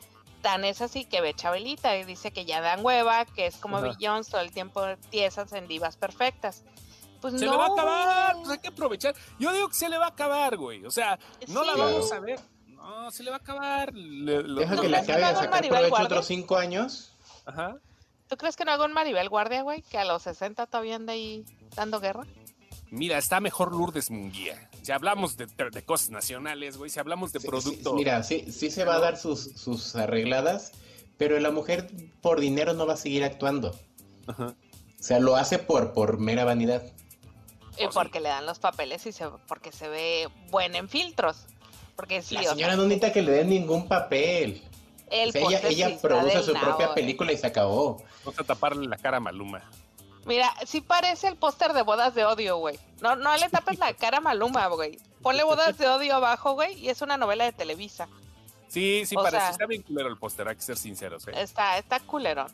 tan 0.43 0.65
es 0.65 0.83
así 0.83 1.05
que 1.05 1.21
ve 1.21 1.35
Chabelita 1.35 1.97
y 1.97 2.05
dice 2.05 2.33
que 2.33 2.45
ya 2.45 2.61
dan 2.61 2.85
hueva, 2.85 3.25
que 3.25 3.47
es 3.47 3.57
como 3.57 3.79
Ajá. 3.79 3.89
Beyoncé, 3.89 4.33
todo 4.33 4.41
el 4.41 4.53
tiempo 4.53 4.83
tiesas 5.11 5.53
en 5.53 5.69
divas 5.69 5.97
perfectas. 5.97 6.65
Pues 7.23 7.39
Se 7.39 7.47
no, 7.47 7.53
le 7.53 7.57
va 7.59 7.65
a 7.65 7.69
acabar, 7.69 8.37
pues 8.37 8.49
hay 8.51 8.59
que 8.59 8.69
aprovechar. 8.69 9.15
Yo 9.39 9.51
digo 9.53 9.69
que 9.69 9.75
se 9.75 9.89
le 9.89 9.97
va 9.97 10.07
a 10.07 10.09
acabar, 10.11 10.57
güey. 10.59 10.85
O 10.85 10.91
sea, 10.91 11.19
no 11.49 11.65
la 11.65 11.75
vamos 11.77 12.13
a 12.13 12.21
ver. 12.21 12.39
No, 12.67 13.11
se 13.11 13.23
le 13.23 13.31
va 13.31 13.37
a 13.37 13.41
acabar. 13.41 13.95
Le- 13.95 14.43
lo- 14.43 14.61
Deja 14.61 14.75
¿No 14.75 14.83
que 14.83 14.89
la 14.91 14.99
acabe 14.99 15.25
de 15.25 15.35
sacar 15.35 15.61
provecho 15.69 15.89
Guardia? 15.89 16.07
otros 16.07 16.27
cinco 16.27 16.57
años. 16.57 17.17
Ajá. 17.47 17.77
¿Tú 18.29 18.37
crees 18.37 18.57
que 18.57 18.65
no 18.65 18.73
hago 18.73 18.85
un 18.85 18.93
Maribel 18.93 19.29
Guardia, 19.29 19.63
güey? 19.63 19.83
Que 19.83 19.99
a 19.99 20.05
los 20.05 20.23
60 20.23 20.67
todavía 20.67 20.97
anda 20.97 21.13
ahí 21.13 21.45
dando 21.77 22.01
guerra. 22.01 22.25
Mira, 22.91 23.19
está 23.19 23.41
mejor 23.41 23.73
Lourdes 23.73 24.11
Munguía. 24.11 24.69
Si 24.83 24.91
hablamos 24.93 25.37
de, 25.37 25.47
de 25.47 25.85
cosas 25.85 26.11
nacionales, 26.11 26.77
güey, 26.77 26.91
si 26.91 26.99
hablamos 26.99 27.33
de 27.33 27.41
Sí, 27.41 27.47
producto. 27.47 27.91
sí, 27.91 27.97
mira, 27.97 28.23
sí, 28.23 28.51
sí 28.53 28.71
se 28.71 28.85
va 28.85 28.97
a 28.97 28.99
dar 28.99 29.17
sus, 29.17 29.53
sus 29.55 29.95
arregladas, 29.97 30.73
pero 31.19 31.39
la 31.41 31.51
mujer 31.53 31.89
por 32.21 32.41
dinero 32.41 32.75
no 32.75 32.85
va 32.87 32.95
a 32.95 32.97
seguir 32.97 33.23
actuando. 33.25 33.79
Ajá. 34.27 34.55
O 34.99 35.03
sea, 35.03 35.21
lo 35.21 35.37
hace 35.37 35.59
por, 35.59 35.93
por 35.93 36.19
mera 36.19 36.45
vanidad. 36.45 36.83
Y 37.79 37.83
sí. 37.83 37.89
porque 37.93 38.21
le 38.21 38.29
dan 38.29 38.47
los 38.47 38.59
papeles 38.59 39.07
y 39.07 39.13
se, 39.13 39.27
porque 39.49 39.73
se 39.73 39.89
ve 39.89 40.29
buena 40.51 40.79
en 40.79 40.89
filtros. 40.89 41.47
Porque 41.97 42.23
sí, 42.23 42.35
la 42.35 42.41
o 42.41 42.45
sea, 42.45 42.53
señora 42.55 42.77
no 42.77 42.83
necesita 42.85 43.13
que 43.13 43.23
le 43.23 43.33
den 43.33 43.49
ningún 43.51 43.89
papel. 43.89 44.63
el 45.11 45.29
O 45.29 45.33
sea, 45.33 45.41
ella, 45.43 45.51
póster 45.61 45.71
ella 45.73 45.99
produce 46.01 46.43
su 46.43 46.53
propia 46.55 46.87
güey. 46.87 46.95
película 46.95 47.33
y 47.33 47.37
se 47.37 47.47
acabó. 47.47 48.03
Vamos 48.25 48.41
a 48.41 48.45
taparle 48.45 48.87
la 48.89 48.97
cara 48.99 49.19
a 49.19 49.21
Maluma. 49.21 49.63
Mira, 50.25 50.53
sí 50.67 50.81
parece 50.81 51.27
el 51.29 51.37
póster 51.37 51.73
de 51.73 51.83
bodas 51.83 52.15
de 52.15 52.25
odio, 52.25 52.57
güey. 52.59 52.79
No, 53.01 53.17
no 53.17 53.37
le 53.37 53.49
tapes 53.49 53.79
la 53.79 53.93
cara 53.95 54.19
a 54.19 54.21
Maluma, 54.21 54.67
güey. 54.69 54.99
Ponle 55.21 55.43
bodas 55.43 55.77
de 55.79 55.89
odio 55.89 56.15
abajo, 56.17 56.53
güey, 56.53 56.79
y 56.79 56.89
es 56.91 57.03
una 57.03 57.17
novela 57.17 57.45
de 57.45 57.53
Televisa. 57.53 58.09
Sí, 58.69 59.05
sí, 59.05 59.17
O 59.17 59.23
parece. 59.23 59.41
sea- 59.43 59.51
está 59.51 59.67
bien 59.67 59.83
culero 59.83 60.09
el 60.09 60.17
póster, 60.17 60.49
hay 60.49 60.57
que 60.57 60.63
ser 60.63 60.77
sinceros. 60.79 61.27
¿eh? 61.29 61.33
Está, 61.37 61.77
está 61.79 62.01
culerón. 62.01 62.49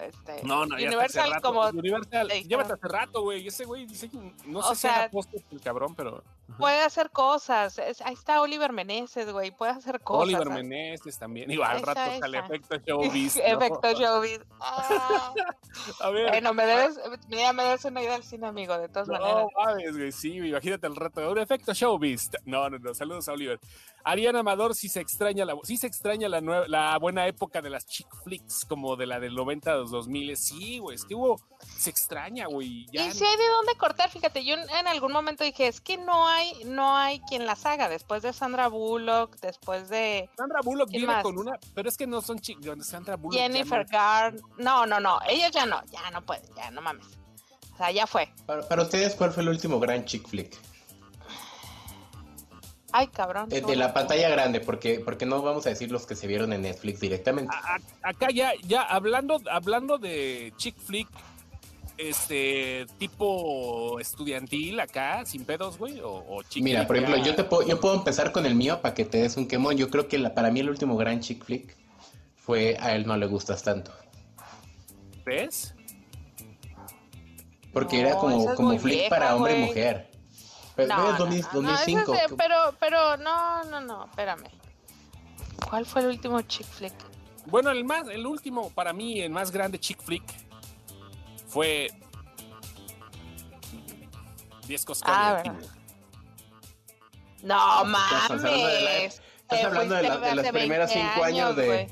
Este, 0.00 0.42
No, 0.44 0.64
no, 0.66 0.74
Universal 0.76 1.40
como 1.42 1.62
Universal, 1.68 2.28
llévate 2.28 2.72
hace 2.72 2.88
rato, 2.88 3.22
güey. 3.22 3.46
Ese 3.46 3.64
güey 3.64 3.86
dice 3.86 4.08
que 4.08 4.16
no 4.46 4.60
O 4.60 4.62
sé 4.62 4.74
si 4.74 4.80
sea- 4.82 4.96
haga 4.96 5.10
póster 5.10 5.42
el 5.50 5.60
cabrón, 5.60 5.94
pero. 5.94 6.22
Puede 6.58 6.82
hacer 6.82 7.10
cosas. 7.10 7.78
Es- 7.78 8.00
ahí 8.02 8.14
está 8.14 8.40
Oliver 8.40 8.72
Meneses, 8.72 9.30
güey. 9.32 9.50
Puede 9.50 9.72
hacer 9.72 10.00
cosas. 10.00 10.22
Oliver 10.24 10.48
¿sabes? 10.48 10.64
Meneses 10.64 11.18
también. 11.18 11.50
Igual 11.50 11.70
al 11.70 11.76
Esa, 11.78 11.94
rato 11.94 12.20
sale 12.20 12.38
esa. 12.38 12.46
efecto 12.46 12.76
showbiz. 12.86 13.36
¿no? 13.36 13.42
Efecto 13.42 13.92
showbiz. 13.92 14.40
Ah. 14.60 15.34
A 16.00 16.10
ver. 16.10 16.28
bueno, 16.28 16.52
me 16.52 16.66
debes, 16.66 17.00
mira, 17.28 17.52
me 17.54 17.62
debes 17.62 17.84
una 17.86 18.02
ida 18.02 18.14
al 18.16 18.22
cine, 18.22 18.46
amigo, 18.46 18.76
de 18.78 18.88
todas 18.90 19.08
maneras. 19.08 19.34
No 19.36 19.48
mames, 19.64 19.96
güey, 19.96 20.12
sí, 20.12 20.36
imagínate 20.36 20.86
el 20.86 20.94
rato. 20.96 21.30
Un 21.30 21.38
efecto 21.38 21.72
showbiz. 21.72 22.30
No, 22.44 22.68
no, 22.68 22.78
no, 22.78 22.92
saludos 22.94 23.26
a 23.28 23.32
Oliver. 23.32 23.58
Ariana 24.04 24.40
Amador 24.40 24.74
sí 24.74 24.88
se 24.88 25.00
extraña 25.00 25.44
la, 25.44 25.56
sí 25.62 25.76
se 25.76 25.86
extraña 25.86 26.28
la, 26.28 26.40
nue- 26.40 26.66
la 26.66 26.98
buena 26.98 27.26
época 27.26 27.62
de 27.62 27.70
las 27.70 27.86
chick 27.86 28.06
flicks, 28.24 28.66
como 28.68 28.96
de 28.96 29.06
la 29.06 29.18
del 29.20 29.34
90 29.34 29.72
a 29.72 29.76
los 29.76 29.90
2000. 29.92 30.36
Sí, 30.36 30.78
güey, 30.78 30.96
es 30.96 31.04
que 31.04 31.14
hubo, 31.14 31.40
se 31.78 31.88
extraña, 31.90 32.46
güey. 32.46 32.86
ya 32.92 33.06
Y 33.06 33.12
si 33.12 33.24
hay 33.24 33.36
de 33.36 33.48
dónde 33.48 33.74
cortar, 33.76 34.10
fíjate, 34.10 34.44
yo 34.44 34.54
en 34.56 34.86
algún 34.88 35.12
momento 35.12 35.42
dije, 35.44 35.68
es 35.68 35.80
que 35.80 35.96
no 35.98 36.26
hay, 36.28 36.41
no 36.66 36.96
hay 36.96 37.20
quien 37.20 37.46
las 37.46 37.64
haga, 37.66 37.88
después 37.88 38.22
de 38.22 38.32
Sandra 38.32 38.68
Bullock, 38.68 39.38
después 39.40 39.88
de 39.88 40.28
Sandra 40.36 40.60
Bullock 40.62 40.88
¿Quién 40.90 41.00
viene 41.02 41.14
más? 41.14 41.22
con 41.22 41.38
una, 41.38 41.58
pero 41.74 41.88
es 41.88 41.96
que 41.96 42.06
no 42.06 42.20
son 42.22 42.38
chicas, 42.38 42.86
Sandra 42.86 43.16
Bullock. 43.16 43.38
Jennifer 43.40 43.84
no- 43.84 43.90
Garn. 43.90 44.40
No, 44.58 44.86
no, 44.86 45.00
no, 45.00 45.18
ellos 45.28 45.50
ya 45.52 45.66
no, 45.66 45.80
ya 45.90 46.10
no 46.10 46.22
pueden, 46.22 46.44
ya 46.54 46.70
no 46.70 46.80
mames. 46.80 47.06
O 47.72 47.76
sea, 47.76 47.90
ya 47.90 48.06
fue. 48.06 48.28
Para, 48.46 48.66
para 48.68 48.82
ustedes, 48.82 49.14
¿cuál 49.14 49.32
fue 49.32 49.42
el 49.42 49.48
último 49.48 49.80
gran 49.80 50.04
chick 50.04 50.28
flick? 50.28 50.56
Ay, 52.94 53.06
cabrón. 53.08 53.48
Eh, 53.50 53.62
de 53.62 53.74
la 53.74 53.94
pantalla 53.94 54.28
grande, 54.28 54.60
porque, 54.60 55.00
porque 55.00 55.24
no 55.24 55.40
vamos 55.40 55.64
a 55.64 55.70
decir 55.70 55.90
los 55.90 56.04
que 56.06 56.14
se 56.14 56.26
vieron 56.26 56.52
en 56.52 56.60
Netflix 56.62 57.00
directamente. 57.00 57.54
A- 57.54 57.76
a- 57.76 58.08
acá 58.10 58.28
ya, 58.30 58.52
ya 58.64 58.82
hablando, 58.82 59.40
hablando 59.50 59.96
de 59.96 60.52
chick 60.58 60.76
flick, 60.78 61.08
este 62.08 62.86
tipo 62.98 63.98
estudiantil 64.00 64.80
acá, 64.80 65.24
sin 65.24 65.44
pedos, 65.44 65.78
güey, 65.78 66.00
o, 66.00 66.24
o 66.28 66.42
chick 66.42 66.62
Mira, 66.62 66.86
por 66.86 66.96
ejemplo, 66.96 67.16
yo 67.22 67.34
te 67.34 67.44
puedo, 67.44 67.66
yo 67.66 67.80
puedo 67.80 67.94
empezar 67.94 68.32
con 68.32 68.44
el 68.46 68.54
mío 68.54 68.80
para 68.82 68.94
que 68.94 69.04
te 69.04 69.18
des 69.18 69.36
un 69.36 69.46
quemón. 69.46 69.76
Yo 69.76 69.88
creo 69.90 70.08
que 70.08 70.18
la- 70.18 70.34
para 70.34 70.50
mí 70.50 70.60
el 70.60 70.68
último 70.70 70.96
gran 70.96 71.20
chick 71.20 71.44
flick 71.44 71.76
fue 72.36 72.76
A 72.80 72.94
él 72.94 73.06
no 73.06 73.16
le 73.16 73.26
gustas 73.26 73.62
tanto. 73.62 73.92
¿Ves? 75.24 75.74
Porque 77.72 78.02
No, 78.02 78.08
era 78.08 78.16
como, 78.18 78.50
es 78.50 78.56
como 78.56 78.78
flick 78.78 78.94
vieja, 78.94 79.08
para 79.08 79.36
hombre 79.36 79.58
y 79.58 79.64
mujer. 79.66 80.10
Pero 80.74 80.88
No, 80.88 80.96
no, 80.96 81.04
no, 81.04 81.12
es 81.12 81.18
2000 81.18 81.42
no, 81.52 81.62
no, 81.62 81.74
ese 81.74 81.92
2005. 81.92 82.14
es 82.14 82.30
de- 82.30 82.36
pero, 82.36 82.56
pero, 82.80 83.16
no, 83.18 83.64
no, 83.64 83.80
no, 83.80 84.04
espérame. 84.06 84.44
¿Cuál 85.68 85.86
fue 85.86 86.02
el 86.02 86.08
último 86.08 86.40
chick 86.42 86.66
flick? 86.66 86.92
Bueno, 87.46 87.70
el 87.70 87.84
más, 87.84 88.08
el 88.08 88.26
último, 88.26 88.70
para 88.70 88.92
mí, 88.92 89.20
el 89.20 89.30
más 89.30 89.50
grande 89.50 89.78
chick 89.78 90.00
flick 90.02 90.22
fue 91.52 91.88
10 94.66 94.84
cosas 94.84 95.02
Ah. 95.06 95.42
No 97.42 97.84
Estás 97.84 98.30
hablando 98.30 98.48
de 98.66 98.80
la- 98.82 98.90
mames. 98.90 99.22
Estás 99.42 99.64
hablando 99.64 99.94
de, 99.96 100.02
la- 100.02 100.42
de 100.42 100.52
primeros 100.52 100.90
20 100.94 101.10
cinco 101.12 101.24
años 101.24 101.56
de... 101.56 101.66
güey. 101.66 101.86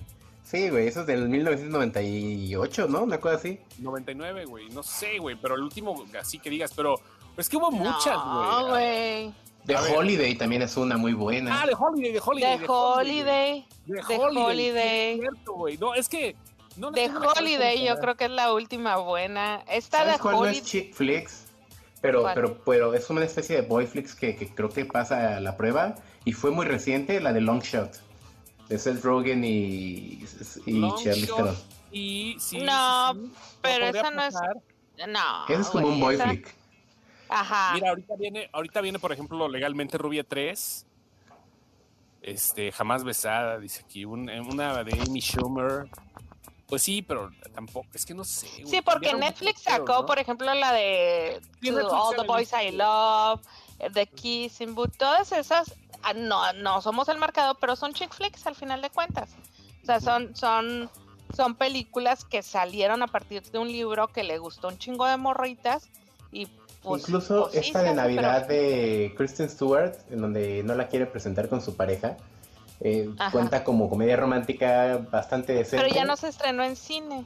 Sí, 0.44 0.68
güey, 0.68 0.88
eso 0.88 1.00
es 1.02 1.06
del 1.06 1.28
1998, 1.28 2.88
¿no? 2.88 3.02
Una 3.02 3.20
cosa 3.20 3.36
así. 3.36 3.60
99, 3.78 4.46
güey, 4.46 4.68
no 4.70 4.82
sé, 4.82 5.18
güey, 5.18 5.36
pero 5.36 5.54
el 5.54 5.62
último, 5.62 6.04
así 6.18 6.38
que 6.40 6.50
digas, 6.50 6.72
pero 6.74 6.96
es 7.36 7.48
que 7.48 7.56
hubo 7.56 7.70
muchas, 7.70 8.16
No, 8.16 8.66
güey. 8.68 9.24
güey. 9.26 9.34
The 9.66 9.76
A 9.76 9.80
ver. 9.82 9.96
Holiday 9.96 10.34
también 10.36 10.62
es 10.62 10.76
una 10.76 10.96
muy 10.96 11.12
buena. 11.12 11.62
Ah, 11.62 11.66
de 11.66 11.74
Holiday, 11.78 12.12
de 12.12 12.20
Holiday. 12.24 12.56
The 12.56 12.62
de 12.62 12.68
Holiday. 12.68 13.66
De 13.86 13.94
The 14.08 14.16
Holiday. 14.16 14.44
Holiday. 14.44 15.14
sí, 15.14 15.20
es 15.20 15.20
cierto, 15.34 15.52
güey. 15.52 15.76
No, 15.78 15.94
es 15.94 16.08
que. 16.08 16.34
No, 16.80 16.92
The 16.92 17.10
Holiday, 17.10 17.84
yo 17.86 17.98
creo 17.98 18.16
que 18.16 18.24
es 18.24 18.30
la 18.30 18.52
última 18.52 18.96
buena. 18.96 19.62
Esta 19.68 19.98
¿Sabes 19.98 20.14
de 20.14 20.18
cuál 20.20 20.34
no 20.36 20.44
es 20.46 20.50
Holiday. 20.58 20.66
chick 20.66 20.94
flicks? 20.94 21.46
Pero, 22.00 22.22
¿Cuál? 22.22 22.34
pero, 22.34 22.58
pero 22.64 22.94
es 22.94 23.10
una 23.10 23.22
especie 23.24 23.56
de 23.56 23.62
boy 23.62 23.86
flicks 23.86 24.14
que, 24.14 24.34
que 24.34 24.48
creo 24.54 24.70
que 24.70 24.86
pasa 24.86 25.36
a 25.36 25.40
la 25.40 25.56
prueba 25.58 25.96
y 26.24 26.32
fue 26.32 26.50
muy 26.50 26.64
reciente, 26.64 27.20
la 27.20 27.32
de 27.34 27.42
Long 27.42 27.60
Shot, 27.62 27.92
de 28.68 28.78
Seth 28.78 29.04
Rogen 29.04 29.44
y, 29.44 30.24
y 30.64 30.88
Charlize. 31.04 31.26
Theron. 31.26 31.56
Y 31.92 32.36
sí. 32.40 32.58
No, 32.62 33.12
sí, 33.14 33.20
sí, 33.26 33.32
pero 33.60 33.84
esa 33.86 34.10
no 34.10 34.22
es-. 34.24 34.34
No. 35.08 35.44
Ese 35.48 35.60
es 35.60 35.68
como 35.68 35.86
güey, 35.88 35.94
un 35.94 36.00
boy 36.00 36.14
esa- 36.14 36.28
flick. 36.28 36.54
Ajá. 37.28 37.74
Mira, 37.74 37.90
ahorita 37.90 38.16
viene, 38.16 38.48
ahorita 38.52 38.80
viene, 38.80 38.98
por 38.98 39.12
ejemplo, 39.12 39.46
legalmente 39.48 39.98
Rubia 39.98 40.24
3. 40.24 40.86
Este, 42.22 42.70
jamás 42.72 43.04
besada, 43.04 43.58
dice 43.58 43.82
aquí. 43.84 44.04
un- 44.04 44.28
una 44.30 44.82
de 44.84 44.92
Amy 45.00 45.20
Schumer. 45.20 45.88
Pues 46.70 46.82
sí, 46.82 47.02
pero 47.02 47.30
tampoco, 47.54 47.86
es 47.92 48.06
que 48.06 48.14
no 48.14 48.24
sé. 48.24 48.48
güey, 48.60 48.66
Sí, 48.66 48.80
porque 48.80 49.12
Netflix 49.12 49.62
sacó, 49.62 50.00
¿no? 50.00 50.06
por 50.06 50.18
ejemplo, 50.18 50.52
la 50.54 50.72
de 50.72 51.40
Sí, 51.60 51.70
All 51.70 52.16
the 52.16 52.22
Boys. 52.26 52.50
I 52.52 52.70
Love, 52.72 53.40
eh, 53.80 53.90
The 53.92 54.06
Kissing 54.06 54.74
Booth, 54.74 54.96
todas 54.96 55.32
esas 55.32 55.74
ah, 56.02 56.14
no, 56.14 56.52
no 56.54 56.80
somos 56.80 57.08
el 57.08 57.18
mercado, 57.18 57.56
pero 57.56 57.76
son 57.76 57.92
chick 57.92 58.12
flicks 58.14 58.46
al 58.46 58.54
final 58.54 58.80
de 58.80 58.90
cuentas. 58.90 59.30
O 59.82 59.86
sea, 59.86 60.00
son, 60.00 60.34
son, 60.36 60.88
son 61.36 61.54
películas 61.56 62.24
que 62.24 62.42
salieron 62.42 63.02
a 63.02 63.06
partir 63.06 63.42
de 63.42 63.58
un 63.58 63.68
libro 63.68 64.08
que 64.08 64.22
le 64.22 64.38
gustó 64.38 64.68
un 64.68 64.78
chingo 64.78 65.06
de 65.06 65.16
morritas 65.16 65.88
y 66.32 66.46
pues, 66.82 67.02
Incluso 67.02 67.48
pues, 67.50 67.66
esta 67.66 67.82
de 67.82 67.94
Navidad 67.94 68.46
pero- 68.46 68.60
de 68.62 69.14
Kristen 69.16 69.50
Stewart, 69.50 69.94
en 70.10 70.20
donde 70.22 70.62
no 70.62 70.74
la 70.74 70.88
quiere 70.88 71.06
presentar 71.06 71.48
con 71.48 71.60
su 71.60 71.76
pareja, 71.76 72.16
eh, 72.80 73.10
cuenta 73.32 73.62
como 73.64 73.88
comedia 73.90 74.16
romántica 74.16 74.98
bastante 75.10 75.52
decente. 75.52 75.84
Pero 75.84 75.94
ya 75.94 76.04
no 76.04 76.16
se 76.16 76.28
estrenó 76.28 76.62
en 76.64 76.76
cine. 76.76 77.24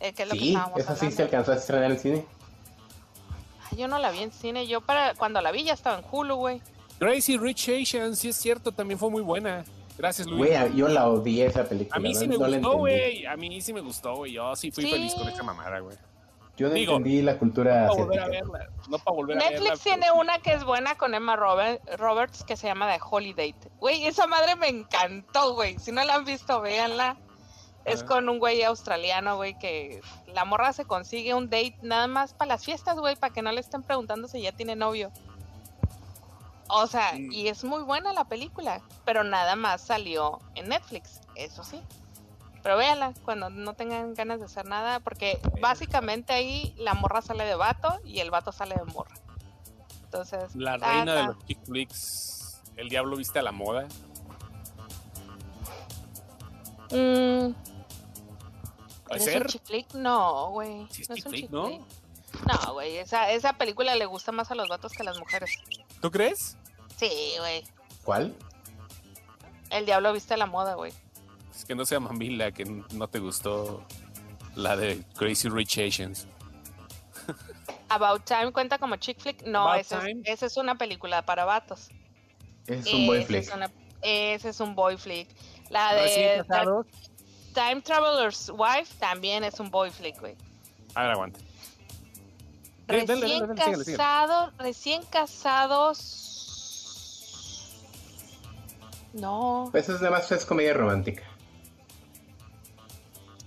eh, 0.00 0.12
que 0.12 0.22
es 0.24 0.28
lo 0.28 0.34
que 0.34 0.40
Sí, 0.40 0.48
estábamos 0.50 0.80
esa 0.80 0.96
sí 0.96 1.10
se 1.10 1.22
alcanzó 1.22 1.52
a 1.52 1.56
estrenar 1.56 1.90
en 1.90 1.98
cine. 1.98 2.24
Ay, 3.70 3.78
Yo 3.78 3.88
no 3.88 3.98
la 3.98 4.10
vi 4.10 4.20
en 4.20 4.32
cine. 4.32 4.66
Yo 4.66 4.80
para 4.80 5.14
cuando 5.14 5.40
la 5.40 5.50
vi 5.52 5.64
ya 5.64 5.72
estaba 5.74 5.98
en 5.98 6.04
Hulu, 6.10 6.36
güey. 6.36 6.60
Crazy 6.98 7.36
Rich 7.36 7.68
Asians, 7.68 8.18
sí 8.18 8.28
es 8.28 8.36
cierto, 8.36 8.72
también 8.72 8.98
fue 8.98 9.10
muy 9.10 9.22
buena. 9.22 9.64
Gracias, 9.98 10.26
Luis. 10.26 10.38
Güey, 10.38 10.74
yo 10.76 10.88
la 10.88 11.08
odié 11.08 11.46
esa 11.46 11.64
película. 11.64 11.96
a 11.96 12.00
mí 12.00 12.14
sí 12.14 12.26
me 12.26 12.38
no 12.38 12.46
gustó, 12.46 12.78
güey. 12.78 13.26
A 13.26 13.36
mí 13.36 13.60
sí 13.60 13.72
me 13.72 13.80
gustó, 13.80 14.16
güey. 14.16 14.32
Yo 14.32 14.54
sí 14.56 14.70
fui 14.70 14.84
Sí. 14.84 14.90
feliz 14.90 15.14
con 15.14 15.28
esa 15.28 15.42
mamada, 15.42 15.80
güey. 15.80 15.96
Yo 16.56 16.68
no 16.68 16.74
Digo, 16.74 16.96
entendí 16.96 17.22
la 17.22 17.38
cultura 17.38 17.86
No 17.86 17.88
para 17.94 18.02
volver 18.04 18.20
a 18.20 18.28
verla. 18.28 18.68
No 18.88 18.98
para 18.98 19.14
volver 19.16 19.36
a 19.36 19.40
verla. 19.40 19.50
Netflix 19.60 19.80
pero 19.82 19.96
tiene 19.96 20.12
una 20.12 20.38
que 20.40 20.52
es 20.52 20.64
buena 20.64 20.96
con 20.96 21.14
Emma 21.14 21.34
Robe- 21.36 21.80
Roberts 21.96 22.44
que 22.44 22.56
se 22.56 22.66
llama 22.66 22.92
The 22.92 23.00
Holiday. 23.10 23.54
Güey, 23.80 24.06
esa 24.06 24.26
madre 24.26 24.54
me 24.56 24.68
encantó, 24.68 25.54
güey. 25.54 25.78
Si 25.78 25.92
no 25.92 26.04
la 26.04 26.14
han 26.16 26.24
visto, 26.24 26.60
véanla. 26.60 27.16
Es 27.84 28.00
Ajá. 28.00 28.06
con 28.06 28.28
un 28.28 28.38
güey 28.38 28.62
australiano, 28.62 29.36
güey, 29.36 29.58
que 29.58 30.00
la 30.26 30.44
morra 30.44 30.72
se 30.72 30.84
consigue 30.84 31.34
un 31.34 31.46
date 31.50 31.74
nada 31.82 32.06
más 32.06 32.32
para 32.32 32.50
las 32.50 32.64
fiestas, 32.64 32.96
güey, 32.96 33.16
para 33.16 33.32
que 33.32 33.42
no 33.42 33.50
le 33.50 33.60
estén 33.60 33.82
preguntando 33.82 34.28
si 34.28 34.40
ya 34.42 34.52
tiene 34.52 34.76
novio. 34.76 35.10
O 36.68 36.86
sea, 36.86 37.12
Mm. 37.14 37.32
y 37.32 37.48
es 37.48 37.64
muy 37.64 37.82
buena 37.82 38.12
la 38.12 38.24
película, 38.24 38.80
pero 39.04 39.24
nada 39.24 39.56
más 39.56 39.80
salió 39.82 40.38
en 40.54 40.68
Netflix, 40.68 41.20
eso 41.34 41.64
sí. 41.64 41.80
Pero 42.62 42.76
véanla 42.76 43.12
cuando 43.24 43.50
no 43.50 43.74
tengan 43.74 44.14
ganas 44.14 44.38
de 44.38 44.46
hacer 44.46 44.66
nada, 44.66 45.00
porque 45.00 45.40
básicamente 45.60 46.32
ahí 46.32 46.74
la 46.78 46.94
morra 46.94 47.20
sale 47.20 47.44
de 47.44 47.56
vato 47.56 47.98
y 48.04 48.20
el 48.20 48.30
vato 48.30 48.52
sale 48.52 48.76
de 48.76 48.84
morra. 48.84 49.14
Entonces, 50.04 50.54
La 50.54 50.78
ta, 50.78 50.92
reina 50.92 51.14
de 51.14 51.24
los 51.24 51.38
chick 51.46 51.64
flicks. 51.64 52.62
El 52.76 52.88
diablo 52.88 53.16
viste 53.16 53.38
a 53.38 53.42
la 53.42 53.52
moda. 53.52 53.88
Mm, 56.90 57.54
¿Puede 59.06 59.24
¿es 59.30 59.40
un 59.40 59.46
chick 59.46 59.64
flick? 59.64 59.94
No, 59.94 60.50
güey. 60.50 60.86
Sí 60.90 61.02
es 61.02 61.08
no 61.10 61.16
chick 61.16 61.18
es 61.18 61.26
un 61.26 61.32
flick, 61.32 61.42
chick 61.44 61.50
¿no? 61.50 61.66
flick. 61.66 61.82
No, 62.46 62.72
güey, 62.74 62.96
esa, 62.96 63.30
esa 63.30 63.54
película 63.54 63.94
le 63.94 64.06
gusta 64.06 64.32
más 64.32 64.50
a 64.50 64.54
los 64.54 64.68
vatos 64.68 64.92
que 64.92 65.02
a 65.02 65.04
las 65.04 65.18
mujeres. 65.18 65.58
¿Tú 66.00 66.10
crees? 66.10 66.56
Sí, 66.96 67.10
güey. 67.38 67.64
¿Cuál? 68.04 68.36
El 69.70 69.86
diablo 69.86 70.12
viste 70.12 70.36
la 70.36 70.46
moda, 70.46 70.74
güey. 70.74 70.92
Es 71.54 71.64
que 71.64 71.74
no 71.74 71.84
sea 71.84 72.00
mamila, 72.00 72.52
que 72.52 72.64
no 72.64 73.08
te 73.08 73.18
gustó 73.18 73.84
la 74.54 74.76
de 74.76 75.02
Crazy 75.16 75.48
Rich 75.48 75.78
Asians. 75.78 76.26
About 77.88 78.24
Time 78.24 78.52
cuenta 78.52 78.78
como 78.78 78.96
chick 78.96 79.20
flick. 79.20 79.42
No, 79.46 79.74
esa 79.74 79.98
es, 79.98 80.04
Time. 80.04 80.22
esa 80.24 80.46
es 80.46 80.56
una 80.56 80.76
película 80.76 81.22
para 81.26 81.44
vatos. 81.44 81.88
Es 82.66 82.86
un 82.92 83.06
boy 83.06 83.24
flick. 83.24 83.42
Es 83.42 83.54
una- 83.54 83.70
ese 84.00 84.48
es 84.48 84.60
un 84.60 84.74
boy 84.74 84.96
flick. 84.96 85.28
La 85.70 85.94
de. 85.94 86.44
Time 87.54 87.82
Traveler's 87.82 88.50
Wife 88.50 88.94
también 88.98 89.44
es 89.44 89.60
un 89.60 89.70
boy 89.70 89.90
flick, 89.90 90.18
güey. 90.20 90.34
A 90.94 91.02
ver, 91.02 91.10
aguanta. 91.12 91.38
Dale, 92.86 93.04
dale, 93.06 93.20
Recién 93.20 93.40
dale, 93.40 93.46
dale, 93.46 93.60
síguele, 93.62 93.84
síguele. 93.84 93.96
casados, 93.98 94.52
recién 94.58 95.02
casados. 95.10 96.18
No. 99.12 99.68
Pues 99.70 99.88
es 99.88 100.00
nada 100.00 100.10
más 100.10 100.32
es 100.32 100.44
comedia 100.46 100.72
romántica. 100.74 101.22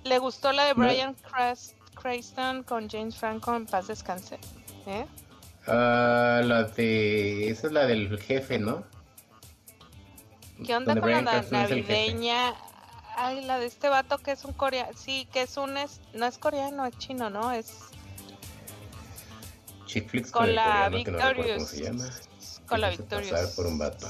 ¿Le 0.06 0.20
gustó 0.20 0.52
la 0.52 0.66
de. 0.66 0.74
Brian 0.74 1.16
Cranston 1.96 2.62
con 2.62 2.88
James 2.88 3.18
Franco 3.18 3.56
en 3.56 3.66
paz 3.66 3.88
descanse? 3.88 4.38
¿Eh? 4.86 5.06
Ah, 5.66 6.42
la 6.44 6.64
de... 6.66 7.50
Esa 7.50 7.68
es 7.68 7.74
la 7.74 7.88
del 7.88 8.20
jefe, 8.20 8.60
¿no? 8.60 8.84
¿Qué 10.64 10.76
onda 10.76 10.94
Donde 10.94 11.02
con 11.02 11.26
la 11.26 11.32
Cranston 11.32 11.60
el 11.60 11.68
jefe. 11.68 11.82
navideña? 11.82 12.54
Ay, 13.18 13.44
la 13.46 13.58
de 13.58 13.66
este 13.66 13.90
vato 13.90 14.20
que 14.20 14.34
es 14.34 14.46
un 14.46 14.54
coreano. 14.54 14.92
Sí, 14.96 15.28
que 15.34 15.42
es 15.42 15.58
un. 15.58 15.76
Es... 15.76 16.00
No 16.14 16.28
es 16.28 16.38
coreano, 16.38 16.86
es 16.86 16.96
chino, 17.00 17.32
¿no? 17.32 17.52
Es 17.52 17.76
Chick 19.88 20.08
flicks 20.08 20.32
con 20.32 20.50
el 20.50 20.56
la 20.56 20.90
coreano, 20.92 21.04
que 21.04 21.12
no 21.12 21.18
Victorious. 21.18 21.58
¿Cómo 21.58 21.68
se 21.68 21.84
llama? 21.84 22.10
Con 22.68 22.82
la 22.82 22.90
Victorious. 22.90 23.32
pasar 23.32 23.56
por 23.56 23.66
un 23.66 23.80
vato. 23.80 24.08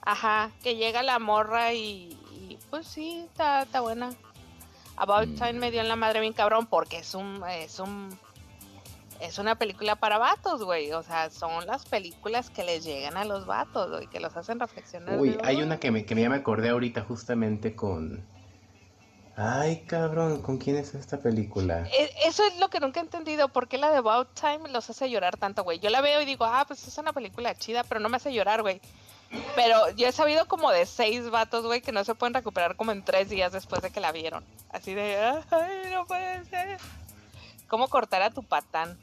Ajá, 0.00 0.52
que 0.62 0.76
llega 0.76 1.02
la 1.02 1.18
morra 1.18 1.74
y, 1.74 2.18
y, 2.32 2.58
pues 2.70 2.86
sí, 2.86 3.26
está, 3.28 3.62
está 3.62 3.82
buena. 3.82 4.16
About 4.98 5.28
Mm. 5.28 5.34
Time 5.36 5.52
me 5.54 5.70
dio 5.70 5.80
en 5.80 5.88
la 5.88 5.96
madre 5.96 6.20
bien 6.20 6.32
cabrón 6.32 6.66
porque 6.66 6.98
es 6.98 7.14
un, 7.14 7.42
es 7.48 7.78
un, 7.78 8.16
es 9.20 9.38
una 9.38 9.54
película 9.56 9.96
para 9.96 10.18
vatos, 10.18 10.62
güey. 10.64 10.92
O 10.92 11.02
sea, 11.02 11.30
son 11.30 11.66
las 11.66 11.84
películas 11.86 12.50
que 12.50 12.64
les 12.64 12.84
llegan 12.84 13.16
a 13.16 13.24
los 13.24 13.46
vatos, 13.46 13.90
güey, 13.90 14.06
que 14.08 14.20
los 14.20 14.36
hacen 14.36 14.60
reflexionar. 14.60 15.18
Uy, 15.18 15.36
hay 15.44 15.62
una 15.62 15.78
que 15.80 15.90
me, 15.90 16.04
que 16.04 16.14
ya 16.14 16.28
me 16.28 16.36
acordé 16.36 16.68
ahorita 16.70 17.02
justamente 17.02 17.74
con... 17.74 18.22
Ay, 19.40 19.84
cabrón, 19.86 20.42
¿con 20.42 20.58
quién 20.58 20.76
es 20.76 20.94
esta 20.96 21.18
película? 21.18 21.86
E- 21.96 22.12
Eso 22.26 22.42
es 22.44 22.58
lo 22.58 22.68
que 22.70 22.80
nunca 22.80 22.98
he 22.98 23.04
entendido, 23.04 23.48
¿por 23.48 23.68
qué 23.68 23.78
la 23.78 23.88
de 23.92 23.98
About 23.98 24.30
Time 24.34 24.68
los 24.70 24.90
hace 24.90 25.08
llorar 25.08 25.36
tanto, 25.36 25.62
güey? 25.62 25.78
Yo 25.78 25.90
la 25.90 26.00
veo 26.00 26.20
y 26.20 26.24
digo, 26.24 26.44
ah, 26.44 26.64
pues 26.66 26.88
es 26.88 26.98
una 26.98 27.12
película 27.12 27.54
chida, 27.54 27.84
pero 27.84 28.00
no 28.00 28.08
me 28.08 28.16
hace 28.16 28.32
llorar, 28.32 28.62
güey. 28.62 28.80
Pero 29.54 29.90
yo 29.90 30.08
he 30.08 30.12
sabido 30.12 30.46
como 30.46 30.70
de 30.70 30.86
seis 30.86 31.30
vatos, 31.30 31.64
güey, 31.66 31.80
que 31.80 31.92
no 31.92 32.04
se 32.04 32.14
pueden 32.14 32.34
recuperar 32.34 32.76
como 32.76 32.92
en 32.92 33.04
tres 33.04 33.28
días 33.28 33.52
después 33.52 33.82
de 33.82 33.90
que 33.90 34.00
la 34.00 34.12
vieron. 34.12 34.44
Así 34.70 34.94
de, 34.94 35.16
ay, 35.50 35.90
no 35.92 36.06
puede 36.06 36.44
ser. 36.46 36.78
¿Cómo 37.66 37.88
cortar 37.88 38.22
a 38.22 38.30
tu 38.30 38.42
patán? 38.42 38.98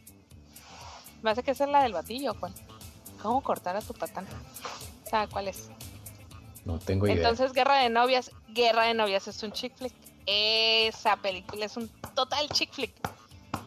Me 1.21 1.31
hace 1.31 1.43
que 1.43 1.51
esa 1.51 1.65
es 1.65 1.69
la 1.69 1.83
del 1.83 1.93
batillo, 1.93 2.33
Juan. 2.33 2.53
¿Cómo 3.21 3.41
cortar 3.41 3.75
a 3.75 3.81
tu 3.81 3.93
patán? 3.93 4.27
¿Sabe 5.09 5.27
cuál 5.27 5.47
es? 5.47 5.69
No 6.65 6.79
tengo 6.79 7.05
idea. 7.05 7.17
Entonces, 7.17 7.53
Guerra 7.53 7.77
de 7.77 7.89
Novias, 7.89 8.31
Guerra 8.49 8.83
de 8.83 8.95
Novias 8.95 9.27
es 9.27 9.41
un 9.43 9.51
chick 9.51 9.75
flick. 9.75 9.93
Esa 10.25 11.17
película 11.17 11.65
es 11.65 11.77
un 11.77 11.89
total 12.15 12.49
chick 12.49 12.73
flick. 12.73 12.93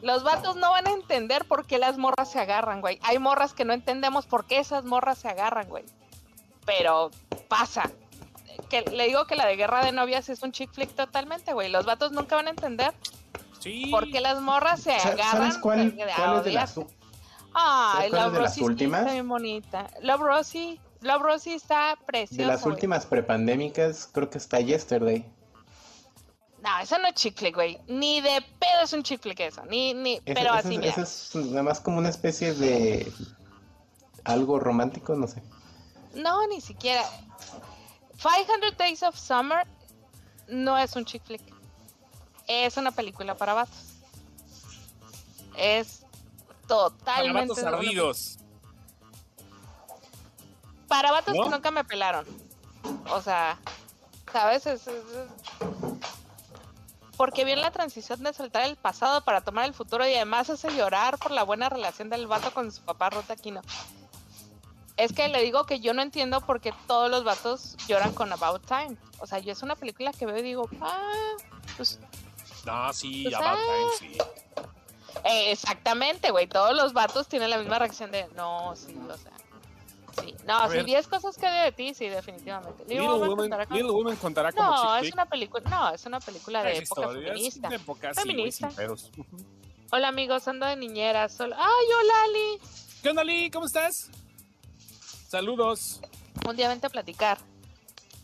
Los 0.02 0.22
vatos 0.22 0.56
no 0.56 0.70
van 0.70 0.86
a 0.86 0.92
entender 0.92 1.44
por 1.44 1.66
qué 1.66 1.78
las 1.78 1.98
morras 1.98 2.30
se 2.30 2.40
agarran, 2.40 2.80
güey. 2.80 2.98
Hay 3.02 3.18
morras 3.18 3.52
que 3.52 3.64
no 3.64 3.72
entendemos 3.72 4.26
por 4.26 4.46
qué 4.46 4.58
esas 4.58 4.84
morras 4.84 5.18
se 5.18 5.28
agarran, 5.28 5.68
güey. 5.68 5.84
Pero 6.68 7.10
pasa. 7.48 7.90
Que 8.68 8.82
le 8.82 9.06
digo 9.06 9.26
que 9.26 9.34
la 9.36 9.46
de 9.46 9.56
Guerra 9.56 9.82
de 9.84 9.90
Novias 9.92 10.28
es 10.28 10.42
un 10.42 10.52
chick 10.52 10.70
flick 10.72 10.94
totalmente, 10.94 11.52
güey. 11.54 11.70
Los 11.70 11.86
vatos 11.86 12.12
nunca 12.12 12.36
van 12.36 12.46
a 12.48 12.50
entender 12.50 12.92
Sí. 13.60 13.86
por 13.90 14.10
qué 14.10 14.20
las 14.20 14.40
morras 14.40 14.80
se 14.82 14.92
agarran. 14.92 15.30
¿Sabes 15.52 15.58
cuál, 15.58 15.96
de- 15.96 16.04
de 16.04 16.12
cuál 16.14 16.38
es 16.38 16.44
de 16.44 16.52
las... 16.52 16.76
odiarse. 16.76 16.96
Ay, 17.54 17.92
¿sabes 17.92 17.94
cuál 17.94 18.04
es 18.04 18.12
Love 18.12 18.32
de 18.34 18.38
las 18.40 18.50
Rosie 18.50 18.54
sí 18.54 18.64
últimas? 18.64 19.00
está 19.00 19.12
bien 19.14 19.28
bonita. 19.28 19.86
Love 20.02 20.20
Rosie, 20.20 20.80
Love 21.00 21.22
Rosie 21.22 21.54
está 21.54 21.96
preciosa. 22.06 22.42
De 22.42 22.46
las 22.48 22.60
güey. 22.62 22.74
últimas 22.74 23.06
prepandémicas, 23.06 24.08
creo 24.12 24.28
que 24.28 24.38
está 24.38 24.60
Yesterday. 24.60 25.24
No, 26.62 26.78
eso 26.82 26.98
no 26.98 27.08
es 27.08 27.14
chick 27.14 27.36
flick, 27.38 27.54
güey. 27.54 27.78
Ni 27.86 28.20
de 28.20 28.42
pedo 28.58 28.82
es 28.84 28.92
un 28.92 29.02
chick 29.02 29.22
flick 29.22 29.40
eso. 29.40 29.64
Ni, 29.66 29.94
ni, 29.94 30.14
Ese- 30.16 30.22
pero 30.34 30.50
ese 30.50 30.58
así, 30.58 30.74
es- 30.74 30.78
mira. 30.80 30.90
ese 30.90 31.02
es 31.02 31.34
nada 31.46 31.62
más 31.62 31.80
como 31.80 31.98
una 31.98 32.10
especie 32.10 32.52
de... 32.52 33.10
Algo 34.24 34.58
romántico, 34.60 35.14
no 35.14 35.26
sé. 35.26 35.42
No, 36.14 36.46
ni 36.48 36.60
siquiera. 36.60 37.04
500 38.16 38.76
Days 38.76 39.02
of 39.02 39.16
Summer 39.18 39.66
no 40.48 40.76
es 40.78 40.96
un 40.96 41.04
chick 41.04 41.22
flick. 41.24 41.42
Es 42.46 42.76
una 42.76 42.90
película 42.90 43.36
para 43.36 43.54
vatos. 43.54 43.76
Es 45.56 46.04
totalmente. 46.66 47.48
Totalmente 47.48 47.60
una- 47.62 47.70
ardidos. 47.76 48.38
Para 50.88 51.12
vatos 51.12 51.34
¿No? 51.36 51.44
que 51.44 51.50
nunca 51.50 51.70
me 51.70 51.84
pelaron. 51.84 52.26
O 53.10 53.20
sea, 53.20 53.58
¿sabes? 54.32 54.66
Es- 54.66 54.86
es- 54.86 54.94
es- 54.96 55.28
Porque 57.16 57.44
viene 57.44 57.60
la 57.60 57.72
transición 57.72 58.22
de 58.22 58.32
soltar 58.32 58.62
el 58.62 58.76
pasado 58.76 59.22
para 59.24 59.40
tomar 59.40 59.64
el 59.66 59.74
futuro 59.74 60.06
y 60.06 60.14
además 60.14 60.48
hace 60.50 60.70
llorar 60.74 61.18
por 61.18 61.32
la 61.32 61.42
buena 61.42 61.68
relación 61.68 62.08
del 62.08 62.26
vato 62.28 62.54
con 62.54 62.70
su 62.70 62.80
papá 62.82 63.10
Ruth 63.10 63.28
Aquino. 63.30 63.60
Es 64.98 65.12
que 65.12 65.28
le 65.28 65.40
digo 65.42 65.64
que 65.64 65.78
yo 65.78 65.94
no 65.94 66.02
entiendo 66.02 66.40
por 66.40 66.60
qué 66.60 66.74
todos 66.88 67.08
los 67.08 67.22
vatos 67.22 67.76
lloran 67.86 68.12
con 68.12 68.32
About 68.32 68.66
Time. 68.66 68.96
O 69.20 69.26
sea, 69.26 69.38
yo 69.38 69.52
es 69.52 69.62
una 69.62 69.76
película 69.76 70.12
que 70.12 70.26
veo 70.26 70.36
y 70.38 70.42
digo, 70.42 70.68
ah, 70.80 71.12
pues 71.76 72.00
No, 72.66 72.92
sí, 72.92 73.22
Pues, 73.22 73.34
About 73.36 73.58
ah. 73.58 73.76
Time, 74.00 74.12
sí. 74.12 74.18
Eh, 75.24 75.52
exactamente, 75.52 76.30
güey. 76.32 76.48
Todos 76.48 76.74
los 76.76 76.92
vatos 76.92 77.28
tienen 77.28 77.48
la 77.50 77.58
misma 77.58 77.78
reacción 77.78 78.10
de 78.10 78.26
no, 78.34 78.74
sí, 78.74 78.96
o 79.08 79.16
sea. 79.16 79.32
Sí. 80.20 80.34
No, 80.44 80.58
A 80.58 80.68
sí, 80.68 80.74
ver. 80.78 80.84
10 80.84 81.06
cosas 81.06 81.36
que 81.38 81.46
de 81.48 81.70
ti, 81.70 81.94
sí, 81.94 82.08
definitivamente. 82.08 82.82
Little 82.88 83.02
Little 83.02 83.18
Woman 83.18 83.36
contará 83.36 83.66
como- 83.66 83.76
Little 83.78 83.92
Woman 83.92 84.16
contará 84.16 84.52
como 84.52 84.68
No, 84.68 84.96
es 84.96 85.12
una 85.12 85.26
película, 85.26 85.70
no, 85.70 85.90
es 85.90 86.04
una 86.06 86.18
película 86.18 86.62
de 86.64 86.78
época 86.78 87.08
feminista. 87.08 87.68
de 87.68 87.76
época, 87.76 88.14
Feminista. 88.14 88.68
Hola 89.92 90.08
amigos, 90.08 90.46
ando 90.48 90.66
de 90.66 90.74
niñera. 90.76 91.28
Solo... 91.28 91.54
Ay, 91.56 91.86
hola 92.00 92.12
Ali. 92.24 92.60
¿Qué 93.00 93.10
onda, 93.10 93.22
Lee? 93.22 93.48
¿Cómo 93.50 93.66
estás? 93.66 94.10
Saludos. 95.28 96.00
Un 96.48 96.56
día 96.56 96.68
vente 96.68 96.86
a 96.86 96.90
platicar. 96.90 97.36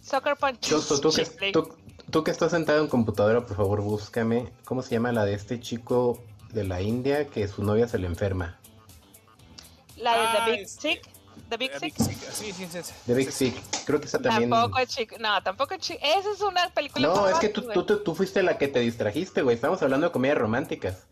Soccer 0.03 0.37
Punch. 0.37 0.61
Chosto, 0.61 0.99
tú 1.01 1.11
que, 1.11 1.25
chick 1.25 1.37
flick. 1.39 1.53
tú, 1.53 1.69
tú 2.11 2.25
que 2.25 2.31
estás 2.31 2.51
sentado 2.53 2.81
en 2.81 2.89
computadora, 2.89 3.45
por 3.45 3.57
favor, 3.57 3.83
búscame. 3.83 4.51
¿Cómo 4.65 4.81
se 4.81 4.95
llama 4.95 5.13
la 5.13 5.27
de 5.27 5.35
este 5.35 5.61
chico 5.61 6.23
de 6.53 6.65
la 6.65 6.81
India 6.81 7.27
que 7.27 7.47
su 7.47 7.63
novia 7.63 7.87
se 7.89 7.99
le 7.99 8.07
enferma? 8.07 8.59
La 9.99 10.13
de 10.13 10.19
Ah, 10.19 10.45
The 10.47 10.51
Big 10.51 10.61
este, 10.63 10.81
Sick. 10.81 11.09
The 11.51 11.57
Big 11.59 11.73
Sick. 11.73 11.83
Big 11.83 12.07
Sick, 12.07 12.33
Sí, 12.33 12.53
sí, 12.53 12.67
sí. 12.71 12.79
sí. 12.83 12.93
The 13.07 13.15
Big 13.15 13.31
Sick. 13.33 13.85
Creo 13.85 14.01
que 14.01 14.07
esa 14.07 14.19
también. 14.19 14.49
Tampoco 14.49 14.79
es 14.79 14.89
chick. 14.89 15.19
No, 15.21 15.43
tampoco 15.43 15.75
es 15.75 15.81
chick. 15.81 15.99
Esa 16.03 16.31
es 16.33 16.41
una 16.41 16.71
película. 16.71 17.09
No, 17.09 17.29
es 17.29 17.39
que 17.39 17.51
tú, 17.51 17.63
tú, 17.71 17.85
tú 17.99 18.15
fuiste 18.15 18.43
la 18.43 18.57
que 18.57 18.69
te 18.69 18.81
distrajiste, 18.81 19.43
güey. 19.43 19.57
Estamos 19.57 19.83
hablando 19.83 20.07
de 20.07 20.13
comedias 20.13 20.39
románticas. 20.39 21.05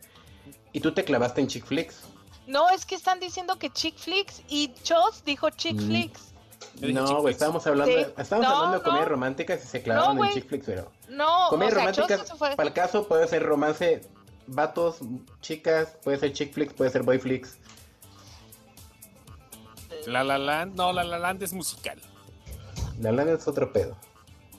Y 0.73 0.81
tú 0.81 0.93
te 0.95 1.05
clavaste 1.05 1.43
en 1.43 1.49
chick 1.49 1.67
flicks. 1.67 2.01
No, 2.47 2.69
es 2.71 2.85
que 2.87 2.95
están 2.97 3.21
diciendo 3.21 3.59
que 3.59 3.71
chick 3.71 3.97
flicks 3.97 4.43
y 4.49 4.73
Chos 4.83 5.23
dijo 5.25 5.51
chick 5.51 5.75
Mm. 5.77 5.87
flicks. 5.87 6.21
No, 6.81 7.21
güey, 7.21 7.33
estábamos 7.35 7.67
hablando, 7.67 7.93
Sí. 7.95 8.07
estábamos 8.17 8.49
No, 8.51 8.57
hablando 8.57 8.79
de 8.79 8.83
comedias 8.85 9.07
no. 9.07 9.11
románticas 9.11 9.65
y 9.65 9.67
se 9.67 9.83
clavaron 9.83 10.17
No, 10.17 10.25
en 10.25 10.33
chick 10.33 10.49
flicks, 10.49 10.67
pero. 10.67 10.91
No, 11.09 11.49
Comedias 11.51 11.75
o 11.75 11.77
sea, 11.77 11.93
románticas, 12.07 12.39
fue. 12.39 12.57
para 12.57 12.69
el 12.69 12.75
caso, 12.75 13.07
puede 13.07 13.29
ser 13.29 13.43
romance, 13.43 14.01
vatos, 14.47 14.99
chicas, 15.41 15.97
puede 16.03 16.19
ser 16.19 16.33
chick 16.33 16.53
flicks, 16.53 16.73
puede 16.73 16.91
ser 16.91 17.03
boy 17.03 17.19
flicks. 17.19 17.59
La 20.07 20.25
La 20.25 20.39
Land, 20.39 20.75
no, 20.75 20.93
La 20.93 21.05
La 21.05 21.19
Land 21.19 21.43
es 21.43 21.53
musical. 21.53 22.01
La 23.01 23.13
lana 23.13 23.33
es 23.33 23.47
otro 23.47 23.73
pedo. 23.73 23.97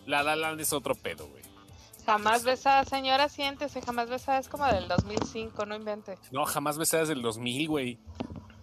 La 0.05 0.23
La 0.23 0.35
Land 0.35 0.59
es 0.61 0.71
otro 0.73 0.95
pedo, 0.95 1.27
güey. 1.27 1.42
Jamás 2.05 2.43
besada, 2.43 2.83
señora, 2.85 3.29
siéntese. 3.29 3.81
Jamás 3.81 4.09
besada 4.09 4.39
es 4.39 4.49
como 4.49 4.65
del 4.65 4.87
2005, 4.87 5.65
no 5.65 5.75
invente. 5.75 6.17
No, 6.31 6.45
jamás 6.45 6.77
besadas 6.77 7.07
del 7.07 7.21
2000, 7.21 7.67
güey. 7.67 7.99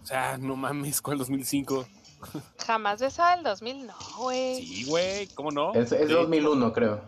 O 0.03 0.05
sea, 0.05 0.37
no 0.37 0.55
mames, 0.55 1.01
¿cuál 1.01 1.17
2005? 1.17 1.85
Jamás 2.65 2.99
besada 3.01 3.35
del 3.35 3.43
2000, 3.43 3.87
no, 3.87 3.93
güey. 4.17 4.63
Sí, 4.65 4.85
güey, 4.85 5.27
¿cómo 5.27 5.51
no? 5.51 5.73
Es, 5.73 5.91
es 5.91 6.07
Sí. 6.07 6.13
2001, 6.13 6.73
creo. 6.73 7.01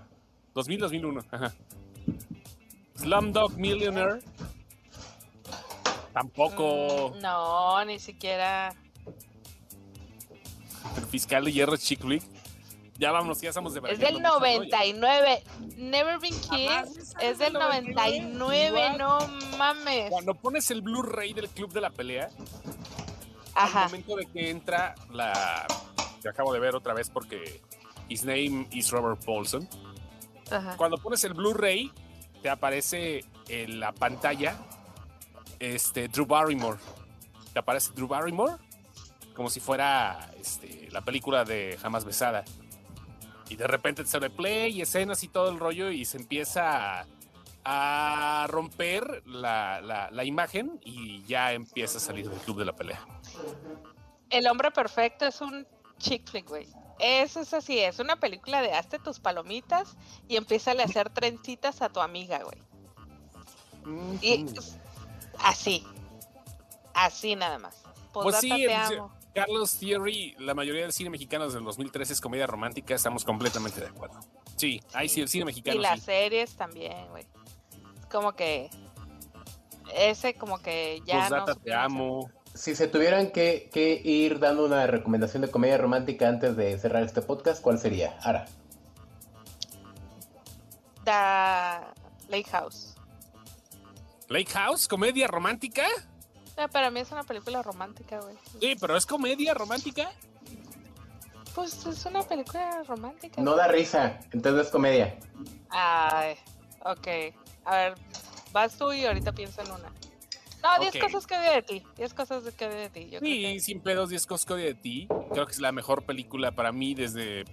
2000, 0.55 0.79
2001, 0.79 1.21
ajá. 1.31 1.53
Slumdog 2.95 3.57
Millionaire. 3.57 4.21
Tampoco. 6.13 7.13
Mm, 7.15 7.21
no, 7.21 7.85
ni 7.85 7.99
siquiera. 7.99 8.75
El 10.97 11.05
fiscal 11.05 11.45
de 11.45 11.51
hierro 11.51 11.73
es 11.73 11.81
chick 11.81 12.01
flick. 12.01 12.23
Ya 13.03 13.11
vámonos, 13.11 13.41
ya 13.41 13.49
estamos 13.49 13.73
de 13.73 13.81
Es 13.91 13.99
del 13.99 14.21
99. 14.21 15.43
Never 15.75 16.19
Been 16.19 16.39
Kissed 16.39 17.19
es 17.19 17.37
del 17.37 17.51
99, 17.51 18.97
no 18.97 19.19
mames. 19.57 20.09
Cuando 20.09 20.33
pones 20.35 20.71
el 20.71 20.81
Blu-ray 20.81 21.33
del 21.33 21.49
Club 21.49 21.73
de 21.73 21.81
la 21.81 21.89
Pelea, 21.89 22.29
al 23.55 23.65
Ajá. 23.65 23.83
momento 23.87 24.15
de 24.15 24.25
que 24.27 24.49
entra 24.49 24.95
la. 25.11 25.67
Que 26.21 26.29
acabo 26.29 26.53
de 26.53 26.61
ver 26.61 26.75
otra 26.75 26.93
vez 26.93 27.09
porque 27.09 27.59
his 28.07 28.23
name 28.23 28.69
is 28.71 28.89
Robert 28.89 29.21
Paulson. 29.25 29.67
ajá. 30.49 30.77
Cuando 30.77 30.97
pones 30.97 31.25
el 31.25 31.33
Blu-ray, 31.33 31.91
te 32.41 32.49
aparece 32.49 33.25
en 33.49 33.81
la 33.81 33.91
pantalla 33.91 34.55
este, 35.59 36.07
Drew 36.07 36.25
Barrymore. 36.25 36.79
Te 37.51 37.59
aparece 37.59 37.91
Drew 37.93 38.07
Barrymore 38.07 38.53
como 39.35 39.49
si 39.49 39.59
fuera 39.59 40.29
este, 40.39 40.87
la 40.91 41.01
película 41.01 41.43
de 41.43 41.77
Jamás 41.81 42.05
Besada. 42.05 42.45
Y 43.49 43.55
de 43.55 43.67
repente 43.67 44.03
te 44.03 44.09
sale 44.09 44.29
play 44.29 44.71
y 44.77 44.81
escenas 44.81 45.23
y 45.23 45.27
todo 45.27 45.49
el 45.49 45.59
rollo 45.59 45.91
y 45.91 46.05
se 46.05 46.17
empieza 46.17 47.01
a, 47.01 47.05
a 47.65 48.47
romper 48.47 49.21
la, 49.25 49.79
la- 49.81 50.09
la 50.11 50.23
imagen 50.23 50.79
y 50.83 51.23
ya 51.25 51.53
empieza 51.53 51.97
a 51.97 52.01
salir 52.01 52.29
del 52.29 52.39
club 52.39 52.59
de 52.59 52.65
la 52.65 52.73
pelea. 52.75 53.05
El 54.29 54.47
hombre 54.47 54.71
perfecto 54.71 55.25
es 55.25 55.39
un 55.41 55.67
chick 55.99 56.27
flick, 56.29 56.47
güey. 56.49 56.67
Eso 56.99 57.41
es 57.41 57.53
así, 57.53 57.79
es 57.79 57.99
una 57.99 58.15
película 58.15 58.61
de 58.61 58.71
hazte 58.73 58.97
tus 58.99 59.19
palomitas 59.19 59.95
y 60.27 60.35
empieza 60.37 60.71
a 60.71 60.83
hacer 60.83 61.09
trencitas 61.09 61.81
a 61.81 61.89
tu 61.89 61.99
amiga, 61.99 62.41
güey. 62.43 62.61
Y 64.21 64.45
así. 65.39 65.85
Así 66.93 67.35
nada 67.35 67.59
más. 67.59 67.83
Pues 68.13 68.37
sí, 68.37 68.49
te 68.49 68.65
el- 68.65 68.71
amo. 68.73 69.11
Carlos 69.33 69.77
Thierry, 69.77 70.35
la 70.39 70.53
mayoría 70.53 70.83
del 70.83 70.93
cine 70.93 71.09
mexicano 71.09 71.45
desde 71.45 71.57
el 71.59 71.65
2013 71.65 72.13
es 72.13 72.21
comedia 72.21 72.45
romántica, 72.45 72.93
estamos 72.93 73.25
completamente 73.25 73.81
de 73.81 73.87
acuerdo. 73.87 74.19
Sí, 74.55 74.81
ahí 74.93 75.09
sí, 75.09 75.21
el 75.21 75.27
cine 75.27 75.43
Y 75.43 75.45
mexicano 75.45 75.81
las 75.81 75.99
sí. 75.99 76.05
series 76.05 76.55
también, 76.55 77.09
güey. 77.09 77.25
Como 78.11 78.33
que. 78.33 78.69
Ese, 79.95 80.35
como 80.35 80.61
que 80.61 81.01
ya. 81.05 81.21
Postdata, 81.21 81.53
no 81.53 81.59
te 81.59 81.73
amo. 81.73 82.29
Si 82.53 82.75
se 82.75 82.87
tuvieran 82.87 83.31
que, 83.31 83.69
que 83.73 83.99
ir 84.03 84.37
dando 84.39 84.65
una 84.65 84.85
recomendación 84.85 85.41
de 85.41 85.49
comedia 85.49 85.79
romántica 85.79 86.29
antes 86.29 86.55
de 86.55 86.77
cerrar 86.77 87.01
este 87.01 87.23
podcast, 87.23 87.61
¿cuál 87.63 87.79
sería? 87.79 88.15
Ara. 88.21 88.45
Da 91.03 91.91
Lake 92.29 92.49
House. 92.51 92.95
Lake 94.29 94.51
House, 94.51 94.87
comedia 94.87 95.27
romántica. 95.27 95.83
No, 96.57 96.69
para 96.69 96.91
mí 96.91 96.99
es 96.99 97.11
una 97.11 97.23
película 97.23 97.61
romántica, 97.63 98.19
güey. 98.19 98.35
Sí, 98.59 98.75
pero 98.79 98.95
es 98.95 99.05
comedia 99.05 99.53
romántica. 99.53 100.11
Pues 101.55 101.85
es 101.85 102.05
una 102.05 102.23
película 102.23 102.83
romántica. 102.87 103.41
No 103.41 103.55
da 103.55 103.67
risa, 103.67 104.19
entonces 104.31 104.65
es 104.67 104.71
comedia. 104.71 105.17
Ay, 105.69 106.35
ok. 106.83 107.07
A 107.65 107.75
ver, 107.75 107.93
vas 108.51 108.77
tú 108.77 108.91
y 108.91 109.05
ahorita 109.05 109.31
pienso 109.33 109.61
en 109.61 109.71
una. 109.71 109.91
No, 110.63 110.79
10 110.79 110.95
Ok. 110.95 111.01
cosas 111.01 111.27
que 111.27 111.35
odio 111.37 111.51
de 111.51 111.61
ti. 111.61 111.83
10 111.97 112.13
cosas 112.13 112.43
que 112.55 112.65
odio 112.65 112.77
de 112.77 112.89
ti. 112.89 113.09
Yo 113.09 113.19
creo 113.19 113.31
Sí, 113.31 113.41
que- 113.41 113.59
sin 113.59 113.81
pedos, 113.81 114.09
10 114.09 114.25
cosas 114.25 114.57
de 114.57 114.73
ti. 114.73 115.07
Creo 115.31 115.45
que 115.45 115.51
es 115.51 115.59
la 115.59 115.71
mejor 115.71 116.05
película 116.05 116.51
para 116.53 116.71
mí 116.71 116.95
desde 116.95 117.43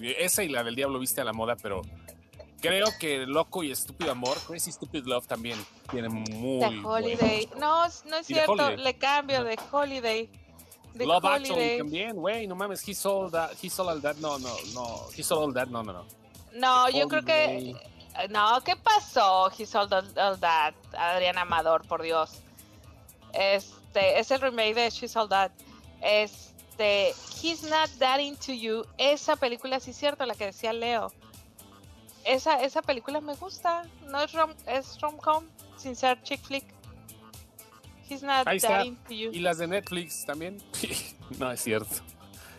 esa 0.00 0.42
y 0.42 0.48
la 0.48 0.64
del 0.64 0.74
Diablo 0.74 0.98
Viste 0.98 1.20
a 1.20 1.24
la 1.24 1.32
Moda, 1.32 1.56
pero 1.56 1.82
creo 2.60 2.86
que 2.98 3.26
Loco 3.26 3.62
y 3.62 3.70
Estúpido 3.70 4.12
Amor, 4.12 4.38
Crazy 4.46 4.72
Stupid 4.72 5.04
Love 5.06 5.26
también 5.26 5.58
tiene 5.90 6.08
muy 6.08 6.24
The 6.60 6.80
Holiday. 6.84 7.48
No, 7.58 7.84
es- 7.84 8.04
no 8.06 8.16
es 8.16 8.26
cierto. 8.26 8.70
Le 8.70 8.96
cambio 8.98 9.44
de 9.44 9.58
Holiday. 9.70 10.28
The 10.96 11.06
Love 11.06 11.24
Actually 11.24 11.78
también, 11.78 12.16
güey, 12.16 12.46
no 12.48 12.56
mames, 12.56 12.86
he 12.86 12.94
sold 12.94 13.32
that, 13.32 13.52
he 13.62 13.70
sold 13.70 13.90
all 13.90 14.02
that, 14.02 14.16
no, 14.16 14.38
no, 14.40 14.48
no, 14.74 15.06
he 15.16 15.22
sold 15.22 15.44
all 15.44 15.54
that, 15.54 15.68
no, 15.68 15.82
no, 15.84 15.92
no. 15.92 16.04
No, 16.52 16.86
The 16.86 16.98
yo 16.98 17.08
creo 17.08 17.24
que. 17.24 17.44
Holiday. 17.46 17.76
No, 18.28 18.60
¿qué 18.64 18.74
pasó? 18.76 19.50
He 19.56 19.64
sold 19.64 19.92
all, 19.94 20.04
all 20.18 20.36
that. 20.40 20.74
Adrián 20.98 21.38
Amador, 21.38 21.86
por 21.86 22.02
Dios. 22.02 22.32
Este, 23.32 24.18
es 24.18 24.30
el 24.32 24.40
remake 24.40 24.74
de 24.74 24.90
She 24.90 25.06
Sold 25.08 25.30
That. 25.30 25.52
Este, 26.02 27.14
He's 27.40 27.62
Not 27.62 27.88
That 27.98 28.18
Into 28.18 28.52
You. 28.52 28.84
Esa 28.98 29.36
película, 29.36 29.78
sí 29.80 29.92
es 29.92 29.96
cierto, 29.96 30.26
la 30.26 30.34
que 30.34 30.46
decía 30.46 30.72
Leo. 30.72 31.12
Esa, 32.24 32.62
esa 32.62 32.82
película 32.82 33.20
me 33.20 33.34
gusta. 33.34 33.82
No 34.08 34.20
es 34.22 34.32
rom, 34.32 34.52
es 34.66 35.00
rom-com, 35.00 35.44
sin 35.76 35.96
ser 35.96 36.22
chick 36.22 36.40
flick. 36.42 36.64
He's 38.08 38.22
Not 38.22 38.46
Ahí 38.46 38.56
está. 38.56 38.84
Into 38.84 39.12
You. 39.12 39.30
Y 39.32 39.38
las 39.40 39.58
de 39.58 39.68
Netflix 39.68 40.24
también. 40.24 40.62
no 41.38 41.50
es 41.50 41.60
cierto. 41.60 41.96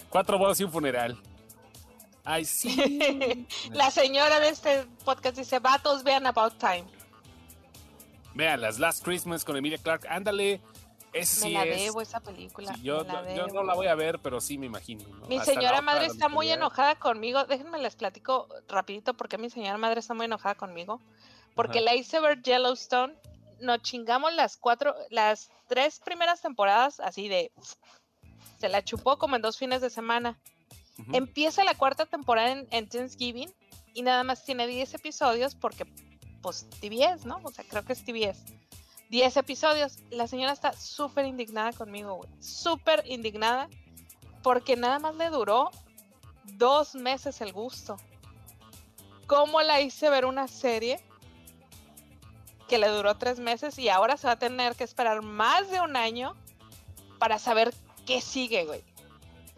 Cuatro 0.09 0.37
bodas 0.37 0.59
y 0.59 0.63
un 0.63 0.71
funeral. 0.71 1.17
Ay, 2.23 2.45
sí. 2.45 3.47
La 3.71 3.91
señora 3.91 4.39
de 4.39 4.49
este 4.49 4.85
podcast 5.03 5.37
dice, 5.37 5.59
vatos, 5.59 6.03
vean 6.03 6.25
About 6.25 6.57
Time. 6.57 6.85
Vean, 8.33 8.61
las 8.61 8.79
Last 8.79 9.03
Christmas 9.03 9.43
con 9.43 9.57
Emilia 9.57 9.77
Clark, 9.77 10.07
ándale. 10.07 10.61
Ese 11.13 11.41
Me 11.41 11.47
sí 11.47 11.53
la 11.53 11.63
es. 11.65 11.81
debo 11.83 12.01
esa 12.01 12.19
película. 12.21 12.73
Sí, 12.73 12.81
yo, 12.83 13.03
la 13.03 13.21
no- 13.21 13.35
yo 13.35 13.47
no 13.47 13.53
debo. 13.53 13.63
la 13.63 13.73
voy 13.75 13.87
a 13.87 13.95
ver, 13.95 14.19
pero 14.19 14.39
sí 14.39 14.57
me 14.57 14.65
imagino. 14.67 15.03
¿no? 15.07 15.27
Mi 15.27 15.37
Hasta 15.37 15.53
señora 15.53 15.81
madre 15.81 16.05
está 16.05 16.29
muy 16.29 16.49
enojada 16.49 16.95
conmigo. 16.95 17.43
Déjenme 17.45 17.77
les 17.79 17.95
platico 17.95 18.47
rapidito 18.67 19.13
porque 19.13 19.37
mi 19.37 19.49
señora 19.49 19.77
madre 19.77 19.99
está 19.99 20.13
muy 20.13 20.25
enojada 20.25 20.55
conmigo. 20.55 21.01
Porque 21.55 21.79
Ajá. 21.79 21.85
la 21.85 21.95
hice 21.95 22.19
ver 22.21 22.41
Yellowstone. 22.41 23.13
Nos 23.59 23.81
chingamos 23.81 24.33
las 24.33 24.57
cuatro, 24.57 24.95
las 25.09 25.49
tres 25.67 25.99
primeras 25.99 26.41
temporadas 26.41 26.99
así 26.99 27.27
de... 27.27 27.51
Se 28.59 28.69
la 28.69 28.83
chupó 28.83 29.17
como 29.17 29.35
en 29.35 29.41
dos 29.41 29.57
fines 29.57 29.81
de 29.81 29.89
semana. 29.89 30.39
Empieza 31.13 31.63
la 31.63 31.73
cuarta 31.75 32.05
temporada 32.05 32.51
en, 32.51 32.67
en 32.71 32.87
Thanksgiving 32.87 33.51
y 33.93 34.01
nada 34.03 34.23
más 34.23 34.45
tiene 34.45 34.67
10 34.67 34.93
episodios 34.93 35.55
porque, 35.55 35.85
pues, 36.41 36.69
TBS, 36.79 37.25
¿no? 37.25 37.39
O 37.43 37.51
sea, 37.51 37.65
creo 37.67 37.83
que 37.83 37.93
es 37.93 38.05
TBS. 38.05 38.43
10 39.11 39.37
episodios. 39.37 39.99
La 40.09 40.25
señora 40.25 40.53
está 40.53 40.71
súper 40.71 41.25
indignada 41.25 41.73
conmigo, 41.73 42.15
güey. 42.15 42.29
Súper 42.39 43.03
indignada 43.05 43.67
porque 44.41 44.77
nada 44.77 44.99
más 44.99 45.15
le 45.15 45.29
duró 45.29 45.69
dos 46.45 46.95
meses 46.95 47.41
el 47.41 47.51
gusto. 47.51 47.97
¿Cómo 49.27 49.61
la 49.61 49.81
hice 49.81 50.09
ver 50.09 50.25
una 50.25 50.47
serie 50.47 51.03
que 52.69 52.77
le 52.77 52.87
duró 52.87 53.17
tres 53.17 53.37
meses 53.39 53.77
y 53.77 53.89
ahora 53.89 54.15
se 54.15 54.27
va 54.27 54.33
a 54.33 54.39
tener 54.39 54.77
que 54.77 54.85
esperar 54.85 55.21
más 55.21 55.69
de 55.69 55.81
un 55.81 55.97
año 55.97 56.33
para 57.19 57.37
saber 57.37 57.73
qué 58.05 58.21
sigue, 58.21 58.63
güey? 58.63 58.81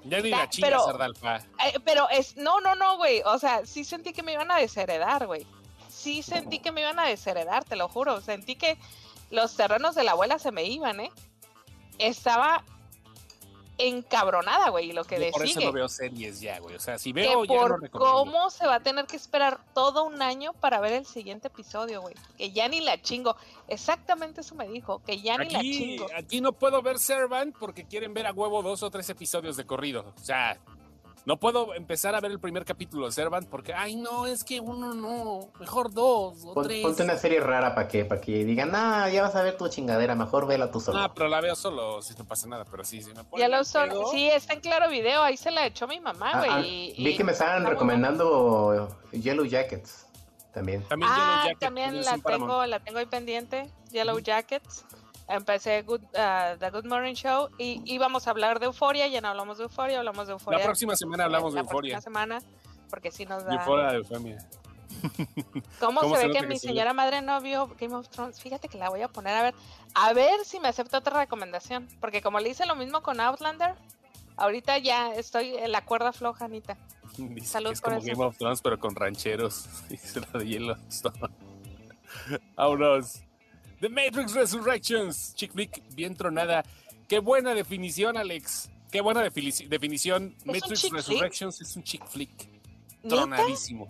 Ya 0.03 0.19
ni 0.19 0.31
la 0.31 0.49
chinga, 0.49 0.79
Sardalfa. 0.79 1.37
Eh, 1.37 1.79
pero 1.85 2.09
es, 2.09 2.37
no, 2.37 2.59
no, 2.59 2.73
no, 2.73 2.97
güey. 2.97 3.21
O 3.25 3.37
sea, 3.37 3.67
sí 3.67 3.83
sentí 3.83 4.13
que 4.13 4.23
me 4.23 4.33
iban 4.33 4.49
a 4.49 4.57
desheredar, 4.57 5.27
güey. 5.27 5.45
Sí 5.89 6.23
sentí 6.23 6.57
que 6.57 6.71
me 6.71 6.81
iban 6.81 6.97
a 6.97 7.05
desheredar, 7.05 7.63
te 7.63 7.75
lo 7.75 7.87
juro. 7.87 8.19
Sentí 8.19 8.55
que 8.55 8.79
los 9.33 9.55
terrenos 9.55 9.95
de 9.95 10.03
la 10.03 10.11
abuela 10.11 10.37
se 10.37 10.51
me 10.51 10.63
iban, 10.63 10.99
¿eh? 10.99 11.11
Estaba 11.97 12.63
encabronada, 13.79 14.69
güey, 14.69 14.93
lo 14.93 15.03
que 15.03 15.17
le 15.17 15.31
por 15.31 15.43
eso 15.43 15.59
no 15.59 15.71
veo 15.71 15.89
series 15.89 16.39
ya, 16.39 16.59
güey. 16.59 16.75
O 16.75 16.79
sea, 16.79 16.99
si 16.99 17.11
que 17.11 17.21
veo, 17.21 17.43
ya 17.43 17.53
no 17.55 17.59
por 17.59 17.81
recomiendo. 17.81 18.13
cómo 18.13 18.49
se 18.51 18.67
va 18.67 18.75
a 18.75 18.79
tener 18.81 19.07
que 19.07 19.15
esperar 19.15 19.59
todo 19.73 20.03
un 20.03 20.21
año 20.21 20.53
para 20.53 20.79
ver 20.79 20.93
el 20.93 21.05
siguiente 21.07 21.47
episodio, 21.47 22.01
güey. 22.01 22.13
Que 22.37 22.51
ya 22.51 22.67
ni 22.67 22.81
la 22.81 23.01
chingo. 23.01 23.35
Exactamente 23.67 24.41
eso 24.41 24.53
me 24.53 24.67
dijo, 24.67 25.01
que 25.03 25.19
ya 25.19 25.39
ni 25.39 25.49
la 25.49 25.61
chingo. 25.61 26.05
aquí 26.15 26.39
no 26.39 26.53
puedo 26.53 26.83
ver 26.83 26.99
Servant 26.99 27.55
porque 27.57 27.85
quieren 27.85 28.13
ver 28.13 28.27
a 28.27 28.33
huevo 28.33 28.61
dos 28.61 28.83
o 28.83 28.91
tres 28.91 29.09
episodios 29.09 29.57
de 29.57 29.65
corrido. 29.65 30.13
O 30.15 30.23
sea, 30.23 30.59
no 31.25 31.37
puedo 31.39 31.73
empezar 31.73 32.15
a 32.15 32.19
ver 32.21 32.31
el 32.31 32.39
primer 32.39 32.65
capítulo 32.65 33.05
de 33.05 33.11
Servant 33.13 33.47
porque, 33.49 33.73
ay, 33.73 33.95
no, 33.95 34.25
es 34.25 34.43
que 34.43 34.59
uno 34.59 34.93
no, 34.93 35.51
mejor 35.59 35.93
dos 35.93 36.43
o 36.45 36.53
Pon- 36.53 36.63
tres. 36.65 36.81
ponte 36.81 37.03
una 37.03 37.15
serie 37.17 37.39
rara 37.39 37.73
para 37.75 37.87
que, 37.87 38.03
para 38.05 38.19
que 38.19 38.43
digan, 38.43 38.71
ah, 38.73 39.09
ya 39.09 39.21
vas 39.23 39.35
a 39.35 39.41
ver 39.41 39.57
tu 39.57 39.67
chingadera, 39.69 40.15
mejor 40.15 40.47
vela 40.47 40.69
tú 40.71 40.79
solo. 40.79 40.99
Ah, 40.99 41.13
pero 41.13 41.29
la 41.29 41.39
veo 41.41 41.55
solo, 41.55 42.01
si 42.01 42.13
no 42.15 42.25
pasa 42.25 42.47
nada, 42.47 42.65
pero 42.65 42.83
sí, 42.83 43.01
sí 43.01 43.11
me 43.15 43.23
pone 43.23 43.41
Ya 43.41 43.47
lo 43.47 43.63
pedo. 43.63 44.07
Sí, 44.11 44.27
está 44.27 44.53
en 44.53 44.59
claro 44.61 44.89
video. 44.89 45.23
Ahí 45.23 45.37
se 45.37 45.51
la 45.51 45.65
echó 45.65 45.87
mi 45.87 45.99
mamá, 45.99 46.31
Ah, 46.33 46.39
güey. 46.39 46.51
ah, 46.51 46.57
vi 46.97 47.09
y- 47.09 47.17
que 47.17 47.23
me 47.23 47.31
estaban 47.31 47.65
recomendando 47.65 48.99
Yellow 49.11 49.45
Jackets 49.45 50.07
también. 50.53 50.83
También 50.83 51.09
Ah, 51.11 51.15
Yellow 51.17 51.43
Jacket, 51.45 51.59
también 51.59 52.01
la 52.03 52.17
tengo, 52.17 52.65
la 52.65 52.79
tengo 52.79 52.99
ahí 52.99 53.05
pendiente. 53.05 53.69
Yellow 53.91 54.19
Jackets. 54.19 54.85
Empecé 55.27 55.81
Good, 55.83 56.01
ah, 56.17 56.55
The 56.59 56.69
Good 56.69 56.85
Morning 56.85 57.13
Show 57.13 57.49
y 57.57 57.81
íbamos 57.85 58.27
a 58.27 58.31
hablar 58.31 58.59
de 58.59 58.65
Euforia. 58.65 59.07
Ya 59.07 59.21
no 59.21 59.29
hablamos 59.29 59.57
de 59.57 59.63
Euforia, 59.63 59.99
hablamos 59.99 60.27
de 60.27 60.33
Euforia. 60.33 60.59
La 60.59 60.65
próxima 60.65 60.95
semana 60.95 61.25
hablamos 61.25 61.53
de 61.53 61.57
la 61.57 61.61
Euforia. 61.61 61.93
próxima 61.95 62.01
semana, 62.01 62.41
porque 62.89 63.11
sí 63.11 63.25
nos 63.25 63.45
da. 63.45 63.53
Euforia 63.55 63.87
de 63.91 63.97
Eufemia. 63.97 64.37
¿Cómo, 65.79 66.01
¿Cómo 66.01 66.15
se 66.15 66.21
se 66.21 66.27
ve 66.27 66.33
que 66.33 66.47
mi 66.47 66.57
señora 66.59 66.93
madre 66.93 67.21
no 67.21 67.39
vio 67.41 67.67
Game 67.79 67.95
of 67.95 68.07
Thrones? 68.09 68.39
Fíjate 68.39 68.67
que 68.67 68.77
la 68.77 68.89
voy 68.89 69.01
a 69.01 69.07
poner 69.07 69.35
a 69.35 69.43
ver. 69.43 69.55
A 69.95 70.13
ver 70.13 70.43
si 70.45 70.59
me 70.59 70.67
acepta 70.67 70.99
otra 70.99 71.19
recomendación. 71.19 71.87
Porque 71.99 72.21
como 72.21 72.39
le 72.39 72.49
hice 72.49 72.65
lo 72.65 72.75
mismo 72.75 73.01
con 73.01 73.19
Outlander, 73.19 73.75
ahorita 74.37 74.77
ya 74.77 75.13
estoy 75.15 75.55
en 75.55 75.71
la 75.71 75.83
cuerda 75.85 76.13
floja, 76.13 76.45
Anita. 76.45 76.77
Dice 77.17 77.47
Salud 77.47 77.69
que 77.69 77.73
es 77.73 77.81
por 77.81 77.91
como 77.93 78.03
eso. 78.03 78.11
Game 78.11 78.25
of 78.25 78.37
Thrones, 78.37 78.61
pero 78.61 78.79
con 78.79 78.95
rancheros. 78.95 79.67
Dice 79.89 80.21
la 80.21 80.39
de 80.39 80.47
Yellowstone. 80.47 81.19
Vámonos. 82.55 83.23
The 83.83 83.89
Matrix 83.89 84.33
Resurrections. 84.33 85.35
Chick 85.35 85.51
flick, 85.51 85.83
bien 85.93 86.15
tronada. 86.15 86.63
Qué 87.09 87.19
buena 87.19 87.53
definición, 87.53 88.15
Alex. 88.15 88.69
Qué 88.89 89.01
buena 89.01 89.21
defini- 89.25 89.67
definición. 89.67 90.33
Matrix 90.45 90.79
flick? 90.79 90.93
Resurrections 90.93 91.59
es 91.59 91.75
un 91.75 91.83
chick 91.83 92.07
flick. 92.07 92.31
Tronadísimo. 93.05 93.85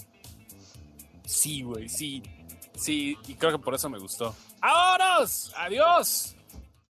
Sí, 1.26 1.62
güey, 1.62 1.88
sí. 1.90 2.24
Sí, 2.76 3.16
y 3.28 3.36
creo 3.36 3.52
que 3.52 3.60
por 3.60 3.76
eso 3.76 3.88
me 3.88 4.00
gustó. 4.00 4.36
¡Vámonos! 4.60 5.54
¡Adiós! 5.58 6.36